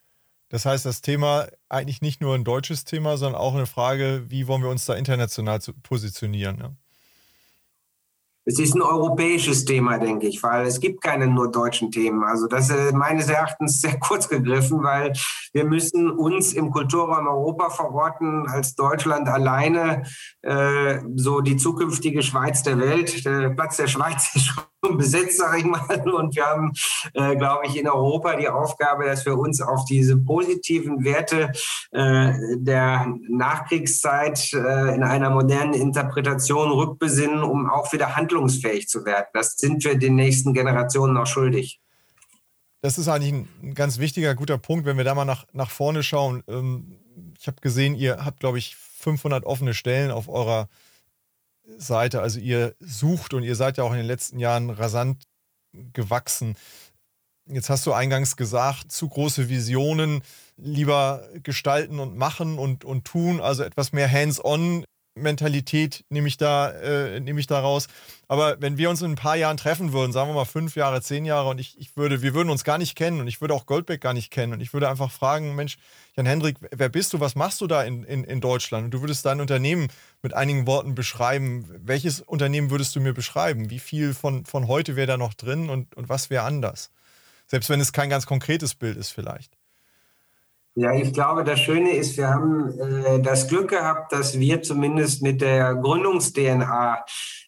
Das 0.50 0.65
heißt, 0.65 0.86
das 0.86 1.02
Thema 1.02 1.47
eigentlich 1.69 2.02
nicht 2.02 2.19
nur 2.19 2.36
ein 2.36 2.43
deutsches 2.43 2.84
Thema, 2.84 3.15
sondern 3.15 3.39
auch 3.39 3.56
eine 3.56 3.65
Frage, 3.65 4.26
wie 4.28 4.47
wollen 4.47 4.62
wir 4.62 4.69
uns 4.69 4.86
da 4.86 4.95
international 4.95 5.60
positionieren. 5.82 6.58
Ne? 6.58 6.76
Es 8.52 8.60
ist 8.60 8.76
ein 8.76 8.82
europäisches 8.82 9.64
Thema, 9.64 9.98
denke 9.98 10.28
ich, 10.28 10.44
weil 10.44 10.66
es 10.66 10.82
gibt 10.82 11.02
keine 11.02 11.26
nur 11.28 11.50
deutschen 11.50 11.90
Themen. 11.90 12.22
Also 12.24 12.48
das 12.48 12.70
ist 12.70 12.94
meines 12.94 13.30
Erachtens 13.30 13.80
sehr 13.80 13.98
kurz 14.00 14.28
gegriffen, 14.28 14.84
weil 14.84 15.14
wir 15.54 15.64
müssen 15.64 16.12
uns 16.12 16.52
im 16.52 16.70
Kulturraum 16.70 17.28
Europa 17.28 17.70
verorten 17.70 18.48
als 18.50 18.76
Deutschland 18.76 19.30
alleine 19.30 20.04
äh, 20.42 21.00
so 21.16 21.40
die 21.40 21.56
zukünftige 21.56 22.24
Schweiz 22.24 22.62
der 22.64 22.78
Welt. 22.78 23.24
Der 23.26 23.52
Platz 23.52 23.78
der 23.78 23.88
Schweiz 23.88 24.32
ist 24.36 24.48
schon 24.48 24.98
besetzt, 24.98 25.38
sage 25.38 25.60
ich 25.60 25.66
mal. 25.66 25.82
Und 26.12 26.36
wir 26.36 26.46
haben, 26.46 26.72
äh, 27.14 27.36
glaube 27.36 27.68
ich, 27.68 27.78
in 27.78 27.88
Europa 27.88 28.36
die 28.36 28.50
Aufgabe, 28.50 29.06
dass 29.06 29.26
wir 29.26 29.38
uns 29.38 29.62
auf 29.62 29.86
diese 29.86 30.18
positiven 30.18 31.04
Werte 31.04 31.52
äh, 31.92 32.34
der 32.58 33.08
Nachkriegszeit 33.30 34.52
äh, 34.54 34.96
in 34.96 35.04
einer 35.04 35.30
modernen 35.30 35.74
Interpretation 35.74 36.72
rückbesinnen, 36.72 37.44
um 37.44 37.70
auch 37.70 37.92
wieder 37.94 38.16
handlungsfähig 38.41 38.88
zu 38.88 39.06
werden. 39.06 39.27
Das 39.34 39.58
sind 39.58 39.84
wir 39.84 39.95
den 39.95 40.15
nächsten 40.15 40.54
Generationen 40.54 41.17
auch 41.17 41.27
schuldig. 41.27 41.80
Das 42.82 42.97
ist 42.97 43.08
eigentlich 43.08 43.45
ein 43.62 43.73
ganz 43.75 43.99
wichtiger, 43.99 44.34
guter 44.34 44.58
Punkt, 44.58 44.86
wenn 44.86 44.97
wir 44.97 45.04
da 45.04 45.13
mal 45.13 45.25
nach, 45.25 45.45
nach 45.54 45.69
vorne 45.69 46.01
schauen. 46.01 46.43
Ähm, 46.47 46.97
ich 47.39 47.47
habe 47.47 47.62
gesehen, 47.62 47.95
ihr 47.95 48.25
habt, 48.25 48.39
glaube 48.39 48.58
ich, 48.58 48.75
500 48.75 49.45
offene 49.45 49.73
Stellen 49.73 50.12
auf 50.12 50.27
eurer 50.27 50.67
Seite. 51.77 52.21
Also 52.21 52.39
ihr 52.39 52.75
sucht 52.80 53.34
und 53.34 53.43
ihr 53.43 53.56
seid 53.56 53.77
ja 53.77 53.84
auch 53.84 53.91
in 53.91 53.97
den 53.97 54.08
letzten 54.08 54.39
Jahren 54.39 54.71
rasant 54.71 55.23
gewachsen. 55.93 56.56
Jetzt 57.47 57.69
hast 57.69 57.86
du 57.86 57.93
eingangs 57.93 58.36
gesagt, 58.36 58.91
zu 58.91 59.10
große 59.10 59.49
Visionen, 59.49 60.21
lieber 60.58 61.27
gestalten 61.43 61.99
und 61.99 62.17
machen 62.17 62.58
und, 62.58 62.84
und 62.86 63.06
tun, 63.06 63.41
also 63.41 63.63
etwas 63.63 63.93
mehr 63.93 64.12
hands-on. 64.12 64.86
Mentalität 65.15 66.06
nehme 66.10 66.28
ich 66.28 66.38
da, 66.38 66.71
äh, 66.71 67.19
nehme 67.19 67.39
ich 67.39 67.47
da 67.47 67.60
raus. 67.60 67.88
Aber 68.28 68.62
wenn 68.62 68.78
wir 68.78 68.89
uns 68.89 69.02
in 69.02 69.12
ein 69.12 69.15
paar 69.15 69.36
Jahren 69.36 69.58
treffen 69.58 69.91
würden, 69.91 70.13
sagen 70.13 70.30
wir 70.30 70.36
mal 70.36 70.45
fünf 70.45 70.76
Jahre, 70.76 71.02
zehn 71.02 71.26
Jahre, 71.26 71.50
und 71.50 71.60
ich, 71.60 71.78
ich 71.80 71.97
würde, 71.97 72.21
wir 72.21 72.34
würden 72.34 72.50
uns 72.50 72.63
gar 72.63 72.78
nicht 72.78 72.95
kennen 72.95 73.19
und 73.19 73.28
ich 73.28 73.41
würde 73.41 73.54
auch 73.54 73.65
Goldbeck 73.65 74.00
gar 74.00 74.13
nicht 74.13 74.32
kennen 74.32 74.54
und 74.54 74.62
ich 74.62 74.74
würde 74.74 74.89
einfach 74.89 75.12
fragen, 75.12 75.56
Mensch, 75.56 75.78
Jan 76.15 76.26
Hendrik, 76.26 76.58
wer 76.71 76.89
bist 76.89 77.12
du, 77.13 77.19
was 77.19 77.36
machst 77.36 77.60
du 77.62 77.67
da 77.67 77.84
in, 77.84 78.04
in, 78.04 78.24
in 78.24 78.39
Deutschland? 78.39 78.86
Und 78.86 78.91
du 78.91 79.02
würdest 79.02 79.26
dein 79.26 79.41
Unternehmen 79.41 79.89
mit 80.21 80.34
einigen 80.34 80.65
Worten 80.65 80.95
beschreiben. 80.95 81.65
Welches 81.80 82.21
Unternehmen 82.21 82.69
würdest 82.69 82.95
du 82.95 83.02
mir 83.02 83.13
beschreiben? 83.13 83.69
Wie 83.69 83.80
viel 83.80 84.13
von, 84.13 84.45
von 84.45 84.67
heute 84.67 84.95
wäre 84.95 85.08
da 85.08 85.17
noch 85.17 85.34
drin 85.34 85.69
und, 85.69 85.95
und 85.95 86.10
was 86.10 86.30
wäre 86.30 86.43
anders? 86.43 86.91
Selbst 87.47 87.69
wenn 87.69 87.82
es 87.82 87.91
kein 87.91 88.10
ganz 88.10 88.26
konkretes 88.26 88.76
Bild 88.76 88.95
ist 88.97 89.10
vielleicht. 89.10 89.58
Ja, 90.76 90.94
ich 90.94 91.12
glaube, 91.12 91.44
das 91.44 91.60
Schöne 91.60 91.92
ist, 91.92 92.16
wir 92.16 92.30
haben 92.30 92.80
äh, 92.80 93.22
das 93.22 93.50
Glück 93.50 93.72
gehabt, 93.72 94.14
dass 94.14 94.40
wir 94.40 94.62
zumindest 94.62 95.22
mit 95.22 95.42
der 95.42 95.76
Gründungs-DNA 95.76 97.04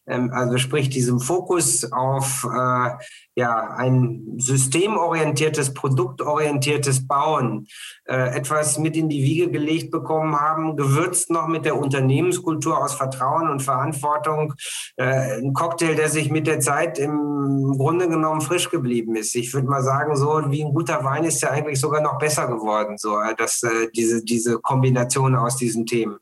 also 0.06 0.58
sprich 0.58 0.90
diesem 0.90 1.20
Fokus 1.20 1.90
auf 1.92 2.46
äh, 2.46 2.90
ja, 3.36 3.70
ein 3.78 4.36
systemorientiertes, 4.38 5.74
produktorientiertes 5.74 7.08
Bauen, 7.08 7.68
äh, 8.06 8.36
etwas 8.36 8.78
mit 8.78 8.98
in 8.98 9.10
die 9.10 9.24
Wiege 9.24 9.50
gelegt 9.50 9.92
bekommen 9.92 10.36
haben, 10.36 10.76
gewürzt 10.76 11.30
noch 11.30 11.48
mit 11.48 11.66
der 11.66 11.78
Unternehmenskultur 11.78 12.78
aus 12.78 12.96
Vertrauen 12.96 13.50
und 13.50 13.62
Verantwortung. 13.62 14.54
Äh, 14.98 15.40
ein 15.40 15.54
Cocktail, 15.54 15.96
der 15.96 16.10
sich 16.10 16.30
mit 16.30 16.48
der 16.48 16.60
Zeit 16.60 17.00
im 17.00 17.76
Grunde 17.78 18.08
genommen 18.08 18.42
frisch 18.42 18.70
geblieben 18.70 19.16
ist. 19.16 19.36
Ich 19.36 19.54
würde 19.54 19.68
mal 19.68 19.84
sagen, 19.84 20.16
so 20.16 20.42
wie 20.50 20.64
ein 20.64 20.74
guter 20.74 21.04
Wein 21.04 21.24
ist 21.24 21.42
ja 21.42 21.50
eigentlich 21.50 21.80
sogar 21.80 22.02
noch 22.02 22.18
besser 22.18 22.48
geworden, 22.48 22.98
so 22.98 23.20
äh, 23.20 23.36
dass 23.36 23.64
äh, 23.64 23.90
diese, 23.96 24.24
diese 24.24 24.60
Kombination 24.60 25.36
aus 25.36 25.56
diesen 25.56 25.86
Themen. 25.86 26.18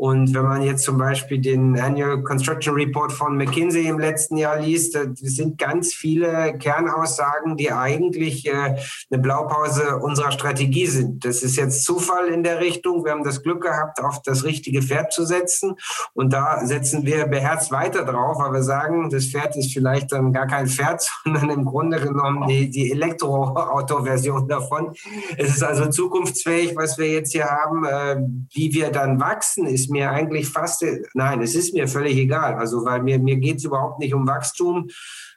Und 0.00 0.32
wenn 0.32 0.44
man 0.44 0.62
jetzt 0.62 0.84
zum 0.84 0.96
Beispiel 0.96 1.42
den 1.42 1.78
Annual 1.78 2.22
Construction 2.22 2.72
Report 2.72 3.12
von 3.12 3.36
McKinsey 3.36 3.86
im 3.86 3.98
letzten 3.98 4.38
Jahr 4.38 4.58
liest, 4.58 4.94
da 4.94 5.00
sind 5.14 5.58
ganz 5.58 5.92
viele 5.92 6.56
Kernaussagen, 6.58 7.58
die 7.58 7.70
eigentlich 7.70 8.46
äh, 8.46 8.76
eine 9.10 9.20
Blaupause 9.20 9.98
unserer 9.98 10.32
Strategie 10.32 10.86
sind. 10.86 11.26
Das 11.26 11.42
ist 11.42 11.56
jetzt 11.56 11.84
Zufall 11.84 12.28
in 12.28 12.42
der 12.42 12.60
Richtung. 12.60 13.04
Wir 13.04 13.12
haben 13.12 13.24
das 13.24 13.42
Glück 13.42 13.60
gehabt, 13.60 14.00
auf 14.00 14.22
das 14.22 14.44
richtige 14.44 14.80
Pferd 14.80 15.12
zu 15.12 15.26
setzen. 15.26 15.74
Und 16.14 16.32
da 16.32 16.64
setzen 16.64 17.04
wir 17.04 17.26
beherzt 17.26 17.70
weiter 17.70 18.06
drauf, 18.06 18.38
weil 18.38 18.54
wir 18.54 18.62
sagen, 18.62 19.10
das 19.10 19.26
Pferd 19.26 19.54
ist 19.54 19.70
vielleicht 19.70 20.12
dann 20.12 20.32
gar 20.32 20.46
kein 20.46 20.66
Pferd, 20.66 21.06
sondern 21.24 21.50
im 21.50 21.66
Grunde 21.66 22.00
genommen 22.00 22.48
die, 22.48 22.70
die 22.70 22.90
Elektroauto-Version 22.92 24.48
davon. 24.48 24.94
Es 25.36 25.50
ist 25.50 25.62
also 25.62 25.90
zukunftsfähig, 25.90 26.74
was 26.74 26.96
wir 26.96 27.10
jetzt 27.10 27.32
hier 27.32 27.44
haben. 27.44 27.84
Äh, 27.84 28.16
wie 28.54 28.72
wir 28.72 28.90
dann 28.90 29.20
wachsen, 29.20 29.66
ist 29.66 29.89
mir 29.90 30.10
eigentlich 30.10 30.48
fast, 30.48 30.84
nein, 31.14 31.42
es 31.42 31.54
ist 31.54 31.74
mir 31.74 31.88
völlig 31.88 32.16
egal. 32.16 32.54
Also, 32.54 32.84
weil 32.84 33.02
mir, 33.02 33.18
mir 33.18 33.36
geht 33.36 33.58
es 33.58 33.64
überhaupt 33.64 33.98
nicht 33.98 34.14
um 34.14 34.26
Wachstum. 34.26 34.88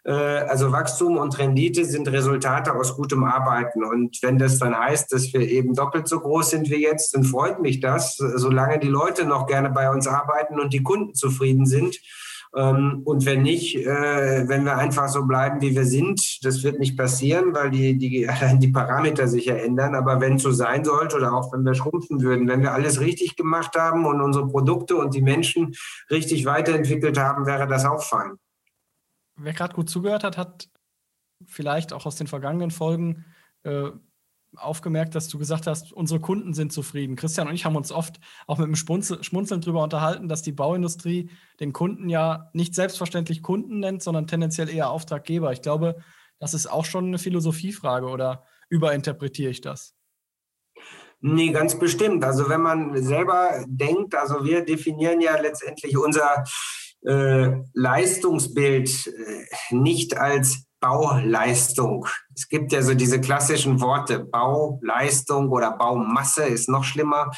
Äh, 0.05 0.11
also 0.11 0.71
Wachstum 0.71 1.17
und 1.17 1.37
Rendite 1.37 1.85
sind 1.85 2.07
Resultate 2.07 2.73
aus 2.73 2.95
gutem 2.95 3.23
Arbeiten. 3.23 3.83
Und 3.83 4.21
wenn 4.21 4.37
das 4.37 4.59
dann 4.59 4.77
heißt, 4.77 5.11
dass 5.11 5.33
wir 5.33 5.41
eben 5.41 5.73
doppelt 5.73 6.07
so 6.07 6.19
groß 6.19 6.51
sind 6.51 6.69
wie 6.69 6.81
jetzt, 6.81 7.15
dann 7.15 7.23
freut 7.23 7.59
mich 7.59 7.79
das, 7.79 8.17
solange 8.17 8.79
die 8.79 8.87
Leute 8.87 9.25
noch 9.25 9.47
gerne 9.47 9.69
bei 9.69 9.89
uns 9.89 10.07
arbeiten 10.07 10.59
und 10.59 10.73
die 10.73 10.83
Kunden 10.83 11.13
zufrieden 11.13 11.65
sind. 11.65 11.99
Ähm, 12.55 13.01
und 13.05 13.25
wenn 13.25 13.41
nicht, 13.41 13.75
äh, 13.75 14.47
wenn 14.47 14.63
wir 14.63 14.77
einfach 14.77 15.07
so 15.07 15.25
bleiben, 15.25 15.61
wie 15.61 15.75
wir 15.75 15.85
sind, 15.85 16.45
das 16.45 16.63
wird 16.63 16.79
nicht 16.79 16.95
passieren, 16.95 17.53
weil 17.53 17.71
die, 17.71 17.97
die, 17.97 18.29
die 18.59 18.67
Parameter 18.67 19.27
sich 19.27 19.45
ja 19.45 19.55
ändern. 19.55 19.95
Aber 19.95 20.21
wenn 20.21 20.35
es 20.35 20.43
so 20.43 20.51
sein 20.51 20.85
sollte 20.85 21.17
oder 21.17 21.33
auch 21.33 21.51
wenn 21.51 21.65
wir 21.65 21.73
schrumpfen 21.73 22.21
würden, 22.21 22.47
wenn 22.47 22.61
wir 22.61 22.73
alles 22.73 22.99
richtig 22.99 23.35
gemacht 23.35 23.75
haben 23.75 24.05
und 24.05 24.21
unsere 24.21 24.47
Produkte 24.47 24.97
und 24.97 25.15
die 25.15 25.21
Menschen 25.21 25.73
richtig 26.11 26.45
weiterentwickelt 26.45 27.17
haben, 27.17 27.45
wäre 27.47 27.67
das 27.67 27.85
auch 27.85 28.03
fein. 28.03 28.33
Wer 29.35 29.53
gerade 29.53 29.73
gut 29.73 29.89
zugehört 29.89 30.23
hat, 30.23 30.37
hat 30.37 30.69
vielleicht 31.45 31.91
auch 31.91 32.05
aus 32.05 32.15
den 32.15 32.27
vergangenen 32.27 32.69
Folgen 32.69 33.25
äh, 33.63 33.89
aufgemerkt, 34.55 35.15
dass 35.15 35.27
du 35.27 35.37
gesagt 35.37 35.67
hast, 35.67 35.93
unsere 35.93 36.19
Kunden 36.19 36.53
sind 36.53 36.71
zufrieden. 36.71 37.15
Christian 37.15 37.47
und 37.47 37.55
ich 37.55 37.65
haben 37.65 37.75
uns 37.75 37.91
oft 37.91 38.19
auch 38.47 38.57
mit 38.57 38.67
dem 38.67 38.75
Schmunzeln 38.75 39.61
darüber 39.61 39.83
unterhalten, 39.83 40.27
dass 40.27 40.41
die 40.41 40.51
Bauindustrie 40.51 41.29
den 41.59 41.73
Kunden 41.73 42.09
ja 42.09 42.49
nicht 42.53 42.75
selbstverständlich 42.75 43.41
Kunden 43.41 43.79
nennt, 43.79 44.03
sondern 44.03 44.27
tendenziell 44.27 44.69
eher 44.69 44.89
Auftraggeber. 44.89 45.51
Ich 45.51 45.61
glaube, 45.61 45.97
das 46.39 46.53
ist 46.53 46.67
auch 46.67 46.85
schon 46.85 47.07
eine 47.07 47.19
Philosophiefrage 47.19 48.07
oder 48.07 48.43
überinterpretiere 48.69 49.51
ich 49.51 49.61
das? 49.61 49.95
Nee, 51.21 51.51
ganz 51.51 51.79
bestimmt. 51.79 52.25
Also 52.25 52.49
wenn 52.49 52.61
man 52.61 53.01
selber 53.01 53.63
denkt, 53.67 54.13
also 54.13 54.43
wir 54.43 54.65
definieren 54.65 55.21
ja 55.21 55.39
letztendlich 55.39 55.97
unser 55.97 56.43
äh, 57.05 57.51
Leistungsbild 57.73 59.07
äh, 59.07 59.73
nicht 59.73 60.17
als 60.17 60.65
Bauleistung. 60.83 62.05
Es 62.35 62.49
gibt 62.49 62.73
ja 62.73 62.81
so 62.81 62.93
diese 62.93 63.21
klassischen 63.21 63.79
Worte, 63.79 64.19
Bauleistung 64.19 65.49
oder 65.49 65.71
Baumasse 65.71 66.43
ist 66.43 66.67
noch 66.67 66.83
schlimmer. 66.83 67.31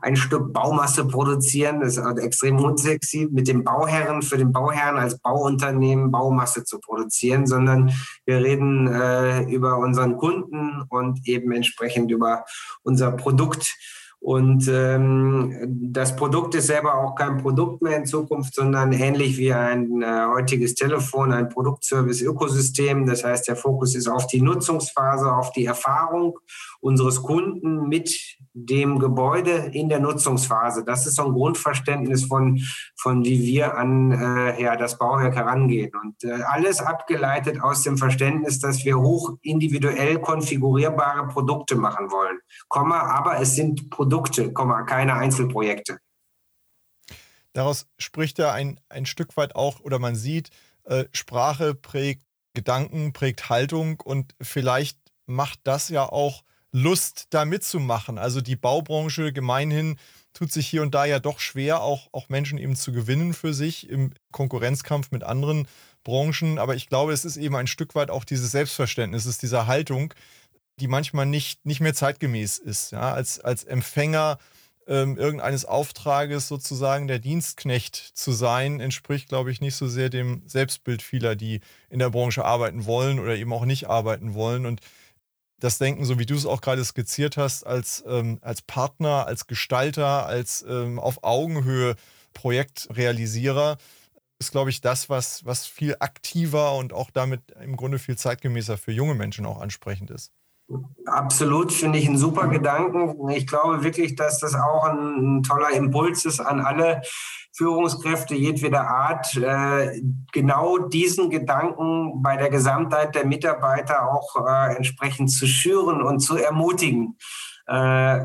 Ein 0.00 0.16
Stück 0.16 0.50
Baumasse 0.54 1.04
produzieren 1.04 1.82
ist 1.82 1.98
extrem 1.98 2.58
unsexy, 2.58 3.28
mit 3.30 3.48
dem 3.48 3.64
Bauherren, 3.64 4.22
für 4.22 4.38
den 4.38 4.50
Bauherrn 4.50 4.96
als 4.96 5.18
Bauunternehmen 5.18 6.10
Baumasse 6.10 6.64
zu 6.64 6.80
produzieren, 6.80 7.46
sondern 7.46 7.92
wir 8.24 8.38
reden 8.38 8.86
äh, 8.86 9.42
über 9.42 9.76
unseren 9.76 10.16
Kunden 10.16 10.84
und 10.88 11.28
eben 11.28 11.52
entsprechend 11.52 12.10
über 12.10 12.46
unser 12.82 13.12
Produkt. 13.12 13.76
Und 14.24 14.68
ähm, 14.68 15.54
das 15.92 16.16
Produkt 16.16 16.54
ist 16.54 16.68
selber 16.68 16.94
auch 16.94 17.14
kein 17.14 17.36
Produkt 17.36 17.82
mehr 17.82 17.98
in 17.98 18.06
Zukunft, 18.06 18.54
sondern 18.54 18.94
ähnlich 18.94 19.36
wie 19.36 19.52
ein 19.52 20.00
äh, 20.00 20.24
heutiges 20.32 20.74
Telefon, 20.74 21.30
ein 21.30 21.50
Produktservice-Ökosystem. 21.50 23.04
Das 23.04 23.22
heißt, 23.22 23.48
der 23.48 23.56
Fokus 23.56 23.94
ist 23.94 24.08
auf 24.08 24.26
die 24.26 24.40
Nutzungsphase, 24.40 25.30
auf 25.30 25.52
die 25.52 25.66
Erfahrung 25.66 26.38
unseres 26.80 27.20
Kunden 27.20 27.86
mit 27.86 28.18
dem 28.56 29.00
Gebäude 29.00 29.50
in 29.72 29.88
der 29.88 29.98
Nutzungsphase. 29.98 30.84
Das 30.84 31.06
ist 31.06 31.16
so 31.16 31.26
ein 31.26 31.32
Grundverständnis 31.32 32.24
von, 32.24 32.60
von 32.96 33.24
wie 33.24 33.42
wir 33.42 33.76
an 33.76 34.12
äh, 34.12 34.62
ja, 34.62 34.76
das 34.76 34.96
Bauwerk 34.96 35.34
herangehen. 35.34 35.90
Und 36.00 36.22
äh, 36.22 36.42
alles 36.44 36.80
abgeleitet 36.80 37.60
aus 37.60 37.82
dem 37.82 37.98
Verständnis, 37.98 38.60
dass 38.60 38.84
wir 38.84 38.98
hoch 38.98 39.36
individuell 39.42 40.20
konfigurierbare 40.20 41.26
Produkte 41.28 41.74
machen 41.74 42.12
wollen. 42.12 42.38
Komma, 42.68 43.00
aber 43.00 43.40
es 43.40 43.56
sind 43.56 43.90
Produkte, 43.90 44.52
Komma, 44.52 44.82
keine 44.82 45.14
Einzelprojekte. 45.14 45.98
Daraus 47.52 47.86
spricht 47.98 48.38
ja 48.38 48.52
ein, 48.52 48.78
ein 48.88 49.04
Stück 49.04 49.36
weit 49.36 49.56
auch, 49.56 49.80
oder 49.80 49.98
man 49.98 50.14
sieht, 50.14 50.50
äh, 50.84 51.04
Sprache 51.12 51.74
prägt 51.74 52.22
Gedanken, 52.52 53.12
prägt 53.12 53.48
Haltung 53.48 54.00
und 54.00 54.36
vielleicht 54.40 54.98
macht 55.26 55.58
das 55.64 55.88
ja 55.88 56.04
auch 56.04 56.44
Lust, 56.76 57.28
da 57.30 57.44
mitzumachen. 57.44 58.18
Also 58.18 58.40
die 58.40 58.56
Baubranche 58.56 59.32
gemeinhin 59.32 59.96
tut 60.32 60.50
sich 60.50 60.66
hier 60.66 60.82
und 60.82 60.92
da 60.92 61.04
ja 61.04 61.20
doch 61.20 61.38
schwer, 61.38 61.82
auch, 61.82 62.08
auch 62.10 62.28
Menschen 62.28 62.58
eben 62.58 62.74
zu 62.74 62.90
gewinnen 62.90 63.32
für 63.32 63.54
sich 63.54 63.88
im 63.88 64.12
Konkurrenzkampf 64.32 65.12
mit 65.12 65.22
anderen 65.22 65.68
Branchen. 66.02 66.58
Aber 66.58 66.74
ich 66.74 66.88
glaube, 66.88 67.12
es 67.12 67.24
ist 67.24 67.36
eben 67.36 67.54
ein 67.54 67.68
Stück 67.68 67.94
weit 67.94 68.10
auch 68.10 68.24
dieses 68.24 68.50
Selbstverständnis, 68.50 69.22
es 69.22 69.34
ist 69.34 69.42
diese 69.42 69.68
Haltung, 69.68 70.14
die 70.80 70.88
manchmal 70.88 71.26
nicht, 71.26 71.64
nicht 71.64 71.78
mehr 71.78 71.94
zeitgemäß 71.94 72.58
ist. 72.58 72.90
Ja? 72.90 73.12
Als, 73.12 73.38
als 73.38 73.62
Empfänger 73.62 74.38
ähm, 74.88 75.16
irgendeines 75.16 75.64
Auftrages 75.64 76.48
sozusagen 76.48 77.06
der 77.06 77.20
Dienstknecht 77.20 77.94
zu 77.94 78.32
sein, 78.32 78.80
entspricht, 78.80 79.28
glaube 79.28 79.52
ich, 79.52 79.60
nicht 79.60 79.76
so 79.76 79.86
sehr 79.86 80.10
dem 80.10 80.42
Selbstbild 80.46 81.02
vieler, 81.02 81.36
die 81.36 81.60
in 81.88 82.00
der 82.00 82.10
Branche 82.10 82.44
arbeiten 82.44 82.84
wollen 82.84 83.20
oder 83.20 83.36
eben 83.36 83.52
auch 83.52 83.64
nicht 83.64 83.88
arbeiten 83.88 84.34
wollen. 84.34 84.66
Und 84.66 84.80
das 85.60 85.78
Denken, 85.78 86.04
so 86.04 86.18
wie 86.18 86.26
du 86.26 86.34
es 86.34 86.46
auch 86.46 86.60
gerade 86.60 86.84
skizziert 86.84 87.36
hast, 87.36 87.64
als, 87.64 88.04
ähm, 88.06 88.38
als 88.42 88.62
Partner, 88.62 89.26
als 89.26 89.46
Gestalter, 89.46 90.26
als 90.26 90.64
ähm, 90.68 90.98
auf 90.98 91.22
Augenhöhe 91.22 91.96
Projektrealisierer, 92.34 93.78
ist, 94.38 94.52
glaube 94.52 94.70
ich, 94.70 94.80
das, 94.80 95.08
was, 95.08 95.44
was 95.44 95.66
viel 95.66 95.96
aktiver 96.00 96.74
und 96.74 96.92
auch 96.92 97.10
damit 97.10 97.52
im 97.62 97.76
Grunde 97.76 97.98
viel 97.98 98.16
zeitgemäßer 98.16 98.76
für 98.76 98.92
junge 98.92 99.14
Menschen 99.14 99.46
auch 99.46 99.60
ansprechend 99.60 100.10
ist. 100.10 100.32
Absolut, 101.06 101.72
finde 101.72 101.98
ich 101.98 102.06
einen 102.06 102.16
super 102.16 102.48
Gedanken. 102.48 103.28
Ich 103.30 103.46
glaube 103.46 103.84
wirklich, 103.84 104.16
dass 104.16 104.40
das 104.40 104.54
auch 104.54 104.84
ein, 104.84 105.38
ein 105.38 105.42
toller 105.42 105.70
Impuls 105.70 106.24
ist 106.24 106.40
an 106.40 106.60
alle 106.60 107.02
Führungskräfte 107.56 108.34
jedweder 108.34 108.88
Art, 108.88 109.36
äh, 109.36 110.02
genau 110.32 110.78
diesen 110.78 111.30
Gedanken 111.30 112.20
bei 112.20 112.36
der 112.36 112.50
Gesamtheit 112.50 113.14
der 113.14 113.26
Mitarbeiter 113.26 114.10
auch 114.10 114.34
äh, 114.44 114.74
entsprechend 114.74 115.30
zu 115.30 115.46
schüren 115.46 116.02
und 116.02 116.18
zu 116.18 116.36
ermutigen. 116.36 117.16
Äh, 117.66 118.20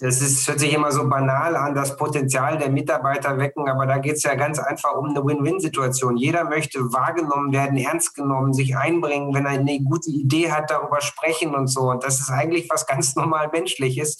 das 0.00 0.22
ist, 0.22 0.48
hört 0.48 0.60
sich 0.60 0.72
immer 0.72 0.92
so 0.92 1.06
banal 1.06 1.56
an, 1.56 1.74
das 1.74 1.96
Potenzial 1.96 2.56
der 2.56 2.70
Mitarbeiter 2.70 3.36
wecken, 3.36 3.68
aber 3.68 3.86
da 3.86 3.98
geht 3.98 4.14
es 4.14 4.22
ja 4.22 4.34
ganz 4.34 4.58
einfach 4.58 4.94
um 4.94 5.10
eine 5.10 5.22
Win-Win-Situation. 5.22 6.16
Jeder 6.16 6.44
möchte 6.44 6.78
wahrgenommen 6.92 7.52
werden, 7.52 7.76
ernst 7.76 8.14
genommen, 8.14 8.54
sich 8.54 8.76
einbringen, 8.76 9.34
wenn 9.34 9.44
er 9.44 9.52
eine 9.52 9.80
gute 9.82 10.10
Idee 10.10 10.50
hat, 10.50 10.70
darüber 10.70 11.02
sprechen 11.02 11.54
und 11.54 11.66
so. 11.66 11.90
Und 11.90 12.02
das 12.02 12.18
ist 12.18 12.30
eigentlich 12.30 12.70
was 12.70 12.86
ganz 12.86 13.14
normal 13.16 13.50
Menschliches. 13.52 14.16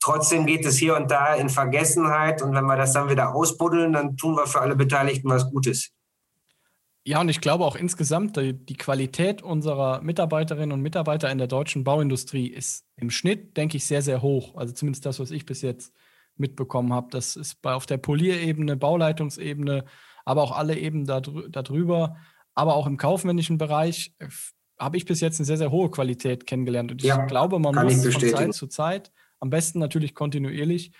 Trotzdem 0.00 0.46
geht 0.46 0.64
es 0.64 0.76
hier 0.76 0.96
und 0.96 1.10
da 1.10 1.34
in 1.34 1.48
Vergessenheit 1.48 2.40
und 2.40 2.54
wenn 2.54 2.66
wir 2.66 2.76
das 2.76 2.92
dann 2.92 3.08
wieder 3.08 3.34
ausbuddeln, 3.34 3.92
dann 3.94 4.16
tun 4.16 4.36
wir 4.36 4.46
für 4.46 4.60
alle 4.60 4.76
Beteiligten 4.76 5.28
was 5.28 5.50
Gutes. 5.50 5.95
Ja, 7.06 7.20
und 7.20 7.28
ich 7.28 7.40
glaube 7.40 7.64
auch 7.64 7.76
insgesamt, 7.76 8.36
die, 8.36 8.52
die, 8.52 8.76
Qualität 8.76 9.40
unserer 9.40 10.00
Mitarbeiterinnen 10.02 10.72
und 10.72 10.80
Mitarbeiter 10.82 11.30
in 11.30 11.38
der 11.38 11.46
deutschen 11.46 11.84
Bauindustrie 11.84 12.48
ist 12.48 12.84
im 12.96 13.10
Schnitt, 13.10 13.56
denke 13.56 13.76
ich, 13.76 13.86
sehr, 13.86 14.02
sehr 14.02 14.22
hoch. 14.22 14.56
Also 14.56 14.74
zumindest 14.74 15.06
das, 15.06 15.20
was 15.20 15.30
ich 15.30 15.46
bis 15.46 15.62
jetzt 15.62 15.94
mitbekommen 16.36 16.92
habe. 16.92 17.06
Das 17.10 17.36
ist 17.36 17.62
bei, 17.62 17.74
auf 17.74 17.86
der 17.86 17.98
Polierebene, 17.98 18.76
Bauleitungsebene, 18.76 19.84
aber 20.24 20.42
auch 20.42 20.50
alle 20.50 20.76
Ebenen 20.76 21.06
darüber, 21.06 22.16
aber 22.54 22.74
auch 22.74 22.88
im 22.88 22.96
kaufmännischen 22.96 23.56
Bereich 23.56 24.12
äh, 24.18 24.26
habe 24.76 24.96
ich 24.96 25.04
bis 25.04 25.20
jetzt 25.20 25.38
eine 25.38 25.46
sehr, 25.46 25.58
sehr 25.58 25.70
hohe 25.70 25.92
Qualität 25.92 26.44
kennengelernt. 26.44 26.90
Und 26.90 27.02
ich 27.02 27.08
ja, 27.08 27.24
glaube, 27.26 27.60
man 27.60 27.76
muss 27.84 28.02
von 28.04 28.20
Zeit 28.20 28.52
zu 28.52 28.66
Zeit, 28.66 29.12
am 29.38 29.50
besten 29.50 29.78
natürlich 29.78 30.16
kontinuierlich, 30.16 30.90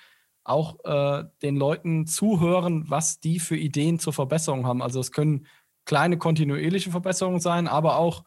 auch 0.44 0.76
äh, 0.84 1.24
den 1.42 1.56
Leuten 1.56 2.06
zuhören, 2.06 2.84
was 2.88 3.18
die 3.18 3.40
für 3.40 3.56
Ideen 3.56 3.98
zur 3.98 4.12
Verbesserung 4.12 4.66
haben. 4.66 4.82
Also 4.82 5.00
es 5.00 5.10
können 5.10 5.48
kleine 5.86 6.18
kontinuierliche 6.18 6.90
Verbesserungen 6.90 7.40
sein, 7.40 7.66
aber 7.66 7.96
auch, 7.96 8.24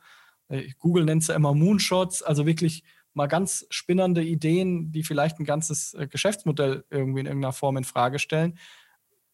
äh, 0.47 0.69
Google 0.79 1.05
nennt 1.05 1.21
es 1.21 1.27
ja 1.27 1.35
immer 1.35 1.53
Moonshots, 1.53 2.23
also 2.23 2.45
wirklich 2.45 2.83
mal 3.13 3.27
ganz 3.27 3.65
spinnende 3.69 4.23
Ideen, 4.23 4.91
die 4.91 5.03
vielleicht 5.03 5.39
ein 5.39 5.45
ganzes 5.45 5.93
äh, 5.93 6.07
Geschäftsmodell 6.07 6.85
irgendwie 6.89 7.19
in 7.19 7.25
irgendeiner 7.27 7.53
Form 7.53 7.77
in 7.77 7.83
Frage 7.83 8.19
stellen. 8.19 8.57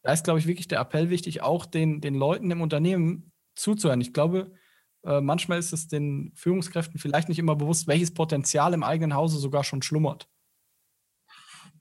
Da 0.01 0.11
ist, 0.11 0.23
glaube 0.23 0.39
ich, 0.39 0.47
wirklich 0.47 0.67
der 0.67 0.79
Appell 0.79 1.09
wichtig, 1.09 1.41
auch 1.41 1.65
den, 1.65 2.01
den 2.01 2.15
Leuten 2.15 2.51
im 2.51 2.61
Unternehmen 2.61 3.31
zuzuhören. 3.55 4.01
Ich 4.01 4.13
glaube, 4.13 4.51
äh, 5.03 5.21
manchmal 5.21 5.59
ist 5.59 5.73
es 5.73 5.87
den 5.87 6.31
Führungskräften 6.35 6.99
vielleicht 6.99 7.29
nicht 7.29 7.39
immer 7.39 7.55
bewusst, 7.55 7.87
welches 7.87 8.13
Potenzial 8.13 8.73
im 8.73 8.83
eigenen 8.83 9.15
Hause 9.15 9.37
sogar 9.37 9.63
schon 9.63 9.81
schlummert. 9.81 10.27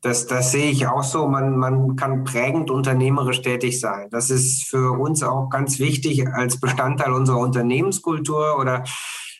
Das, 0.04 0.26
das 0.26 0.52
sehe 0.52 0.70
ich 0.70 0.86
auch 0.86 1.02
so. 1.02 1.26
Man, 1.28 1.56
man 1.56 1.96
kann 1.96 2.24
prägend 2.24 2.70
unternehmerisch 2.70 3.40
tätig 3.40 3.80
sein. 3.80 4.08
Das 4.10 4.28
ist 4.28 4.64
für 4.64 4.92
uns 4.98 5.22
auch 5.22 5.48
ganz 5.48 5.78
wichtig 5.78 6.28
als 6.28 6.60
Bestandteil 6.60 7.14
unserer 7.14 7.38
Unternehmenskultur 7.38 8.58
oder 8.58 8.84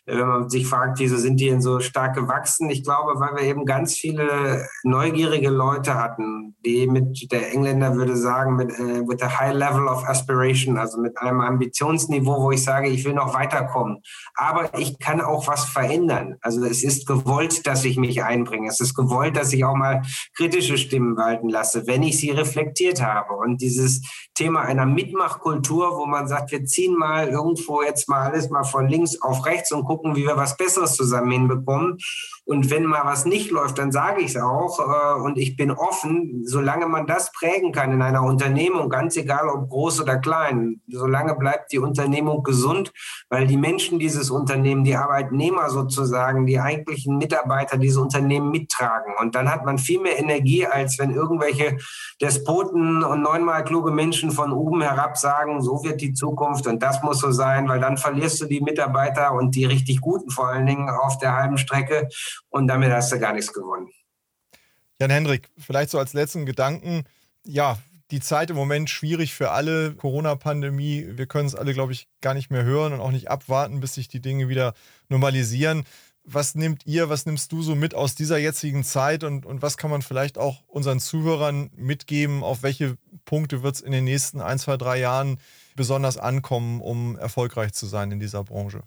wenn 0.07 0.27
man 0.27 0.51
sich 0.51 0.67
fragt, 0.67 0.99
wieso 0.99 1.17
sind 1.17 1.41
die 1.41 1.49
denn 1.49 1.63
so 1.63 1.81
stark 1.81 2.15
gewachsen? 2.15 2.69
Ich 2.69 2.85
glaube, 2.85 3.19
weil 3.19 3.37
wir 3.37 3.43
eben 3.43 3.65
ganz 3.65 3.95
viele 3.95 4.67
neugierige 4.83 5.49
Leute 5.49 5.95
hatten, 5.95 6.57
die 6.65 6.87
mit, 6.87 7.33
der 7.33 7.53
Engländer 7.53 7.95
würde 7.95 8.17
sagen, 8.17 8.57
mit 8.57 8.71
äh, 8.73 9.01
with 9.07 9.23
a 9.23 9.41
high 9.41 9.55
level 9.55 9.87
of 9.87 10.07
aspiration, 10.07 10.77
also 10.77 11.01
mit 11.01 11.17
einem 11.19 11.41
Ambitionsniveau, 11.41 12.43
wo 12.43 12.51
ich 12.51 12.63
sage, 12.63 12.89
ich 12.89 13.05
will 13.05 13.15
noch 13.15 13.33
weiterkommen. 13.35 14.03
Aber 14.35 14.79
ich 14.79 14.99
kann 14.99 15.21
auch 15.23 15.47
was 15.47 15.65
verändern. 15.65 16.37
Also 16.43 16.63
es 16.65 16.85
ist 16.85 17.07
gewollt, 17.07 17.67
dass 17.67 17.85
ich 17.85 17.97
mich 17.97 18.23
einbringe. 18.23 18.69
Es 18.69 18.81
ist 18.81 18.95
gewollt, 18.95 19.37
dass 19.37 19.53
ich 19.53 19.65
auch 19.65 19.77
mal 19.77 20.03
kritische 20.37 20.77
Stimmen 20.77 21.17
walten 21.17 21.49
lasse, 21.49 21.87
wenn 21.87 22.03
ich 22.03 22.19
sie 22.19 22.31
reflektiert 22.31 23.03
habe. 23.03 23.35
Und 23.35 23.63
dieses 23.63 24.03
Thema 24.35 24.63
einer 24.63 24.87
Mitmachkultur, 24.87 25.97
wo 25.97 26.07
man 26.07 26.29
sagt, 26.29 26.53
wir 26.53 26.65
ziehen 26.65 26.95
mal 26.97 27.29
irgendwo 27.29 27.83
jetzt 27.83 28.09
mal 28.09 28.29
alles 28.29 28.51
mal 28.51 28.65
von 28.65 28.89
links 28.89 29.21
auf 29.23 29.47
rechts 29.47 29.73
und 29.73 29.85
gucken, 29.85 29.94
wie 30.15 30.27
wir 30.27 30.37
was 30.37 30.57
Besseres 30.57 30.97
zusammen 30.97 31.31
hinbekommen. 31.31 31.99
Und 32.47 32.71
wenn 32.71 32.85
mal 32.85 33.05
was 33.05 33.25
nicht 33.25 33.51
läuft, 33.51 33.79
dann 33.79 33.91
sage 33.91 34.21
ich 34.21 34.35
es 34.35 34.37
auch. 34.37 34.79
Äh, 34.79 35.23
und 35.23 35.39
ich 35.39 35.57
bin 35.57 35.71
offen, 35.71 36.43
solange 36.45 36.87
man 36.87 37.07
das 37.07 37.33
prägen 37.33 37.73
kann 37.73 37.93
in 37.93 38.03
einer 38.03 38.23
Unternehmung, 38.23 38.91
ganz 38.91 39.17
egal 39.17 39.49
ob 39.49 39.71
groß 39.71 40.03
oder 40.03 40.19
klein, 40.19 40.83
solange 40.89 41.37
bleibt 41.37 41.73
die 41.73 41.79
Unternehmung 41.79 42.43
gesund, 42.43 42.93
weil 43.31 43.47
die 43.47 43.57
Menschen 43.57 43.99
dieses 43.99 44.31
Unternehmen, 44.31 44.85
die 44.85 44.95
Arbeitnehmer 44.95 45.71
sozusagen, 45.71 46.45
die 46.45 46.61
eigentlichen 46.61 47.17
Mitarbeiter 47.17 47.79
diese 47.79 48.03
Unternehmen 48.03 48.51
mittragen. 48.51 49.15
Und 49.21 49.35
dann 49.35 49.51
hat 49.51 49.65
man 49.65 49.79
viel 49.79 50.01
mehr 50.01 50.19
Energie, 50.19 50.67
als 50.67 50.99
wenn 50.99 51.11
irgendwelche 51.15 51.79
Despoten 52.21 53.03
und 53.03 53.23
neunmal 53.23 53.65
kluge 53.65 53.91
Menschen 53.91 54.31
von 54.31 54.53
oben 54.53 54.83
herab 54.83 55.17
sagen, 55.17 55.63
so 55.63 55.83
wird 55.83 56.03
die 56.03 56.13
Zukunft 56.13 56.67
und 56.67 56.83
das 56.83 57.03
muss 57.03 57.21
so 57.21 57.31
sein, 57.31 57.69
weil 57.69 57.81
dann 57.81 57.97
verlierst 57.97 58.43
du 58.43 58.45
die 58.45 58.61
Mitarbeiter 58.61 59.33
und 59.33 59.55
die 59.55 59.65
richtig 59.65 60.03
guten 60.03 60.31
vor 60.31 60.49
allen 60.49 60.67
Dingen 60.67 60.91
auf 60.91 61.17
der 61.19 61.35
halben 61.35 61.57
Strecke 61.57 62.09
und 62.49 62.67
damit 62.69 62.91
hast 62.91 63.13
du 63.13 63.19
gar 63.19 63.33
nichts 63.33 63.53
gewonnen. 63.53 63.89
Jan 65.01 65.11
Hendrik, 65.11 65.51
vielleicht 65.59 65.91
so 65.91 65.99
als 65.99 66.13
letzten 66.13 66.47
Gedanken, 66.47 67.05
ja, 67.45 67.79
die 68.11 68.21
Zeit 68.21 68.51
im 68.51 68.57
Moment 68.57 68.91
schwierig 68.91 69.35
für 69.35 69.51
alle, 69.51 69.95
Corona-Pandemie, 69.95 71.07
wir 71.13 71.27
können 71.27 71.47
es 71.47 71.55
alle, 71.55 71.75
glaube 71.75 71.93
ich, 71.93 72.09
gar 72.21 72.35
nicht 72.35 72.51
mehr 72.51 72.63
hören 72.63 72.93
und 72.93 73.01
auch 73.01 73.11
nicht 73.11 73.31
abwarten, 73.31 73.81
bis 73.81 73.95
sich 73.95 74.09
die 74.09 74.21
Dinge 74.21 74.49
wieder 74.49 74.75
normalisieren. 75.09 75.85
Was 76.23 76.55
nehmt 76.55 76.87
ihr, 76.87 77.09
was 77.09 77.27
nimmst 77.27 77.53
du 77.53 77.63
so 77.63 77.75
mit 77.75 77.95
aus 77.95 78.15
dieser 78.15 78.39
jetzigen 78.39 78.85
Zeit 78.85 79.25
und, 79.25 79.45
und 79.45 79.63
was 79.63 79.77
kann 79.77 79.91
man 79.91 80.01
vielleicht 80.01 80.39
auch 80.39 80.63
unseren 80.69 81.01
Zuhörern 81.01 81.71
mitgeben? 81.77 82.43
Auf 82.43 82.63
welche 82.63 82.97
Punkte 83.25 83.63
wird 83.63 83.77
es 83.77 83.81
in 83.81 83.93
den 83.93 84.05
nächsten 84.05 84.41
ein, 84.41 84.59
zwei, 84.59 84.77
drei 84.77 85.01
Jahren 85.01 85.39
besonders 85.77 86.17
ankommen, 86.17 86.81
um 86.81 87.19
erfolgreich 87.19 87.73
zu 87.73 87.87
sein 87.87 88.11
in 88.11 88.21
dieser 88.21 88.45
Branche? 88.45 88.83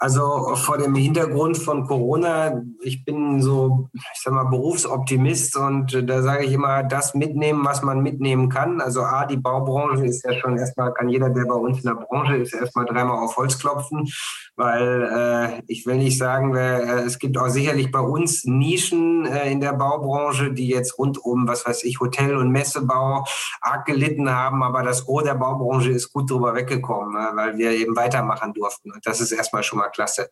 Also 0.00 0.54
vor 0.54 0.78
dem 0.78 0.94
Hintergrund 0.94 1.58
von 1.58 1.84
Corona, 1.84 2.62
ich 2.82 3.04
bin 3.04 3.42
so, 3.42 3.88
ich 3.92 4.20
sag 4.22 4.32
mal, 4.32 4.44
Berufsoptimist 4.44 5.56
und 5.56 6.08
da 6.08 6.22
sage 6.22 6.44
ich 6.44 6.52
immer, 6.52 6.84
das 6.84 7.14
mitnehmen, 7.14 7.64
was 7.64 7.82
man 7.82 8.00
mitnehmen 8.00 8.48
kann. 8.48 8.80
Also 8.80 9.02
A, 9.02 9.26
die 9.26 9.36
Baubranche 9.36 10.06
ist 10.06 10.24
ja 10.24 10.34
schon 10.34 10.56
erstmal, 10.56 10.94
kann 10.94 11.08
jeder, 11.08 11.30
der 11.30 11.46
bei 11.46 11.54
uns 11.56 11.78
in 11.78 11.88
der 11.88 11.96
Branche 11.96 12.36
ist, 12.36 12.54
erstmal 12.54 12.84
dreimal 12.84 13.24
auf 13.24 13.36
Holz 13.36 13.58
klopfen, 13.58 14.08
weil 14.54 15.58
äh, 15.58 15.62
ich 15.66 15.84
will 15.84 15.96
nicht 15.96 16.16
sagen, 16.16 16.54
äh, 16.54 17.00
es 17.00 17.18
gibt 17.18 17.36
auch 17.36 17.48
sicherlich 17.48 17.90
bei 17.90 18.00
uns 18.00 18.44
Nischen 18.44 19.26
äh, 19.26 19.50
in 19.50 19.60
der 19.60 19.72
Baubranche, 19.72 20.52
die 20.52 20.68
jetzt 20.68 20.96
rund 20.96 21.18
um, 21.18 21.48
was 21.48 21.66
weiß 21.66 21.82
ich, 21.82 21.98
Hotel- 21.98 22.36
und 22.36 22.52
Messebau 22.52 23.24
arg 23.60 23.84
gelitten 23.84 24.30
haben, 24.30 24.62
aber 24.62 24.84
das 24.84 25.04
Gros 25.04 25.24
der 25.24 25.34
Baubranche 25.34 25.90
ist 25.90 26.12
gut 26.12 26.30
drüber 26.30 26.54
weggekommen, 26.54 27.16
äh, 27.16 27.36
weil 27.36 27.58
wir 27.58 27.72
eben 27.72 27.96
weitermachen 27.96 28.54
durften. 28.54 28.92
Und 28.92 29.04
das 29.04 29.20
ist 29.20 29.32
erstmal 29.32 29.64
schon 29.64 29.80
mal 29.80 29.87
klasse. 29.88 30.30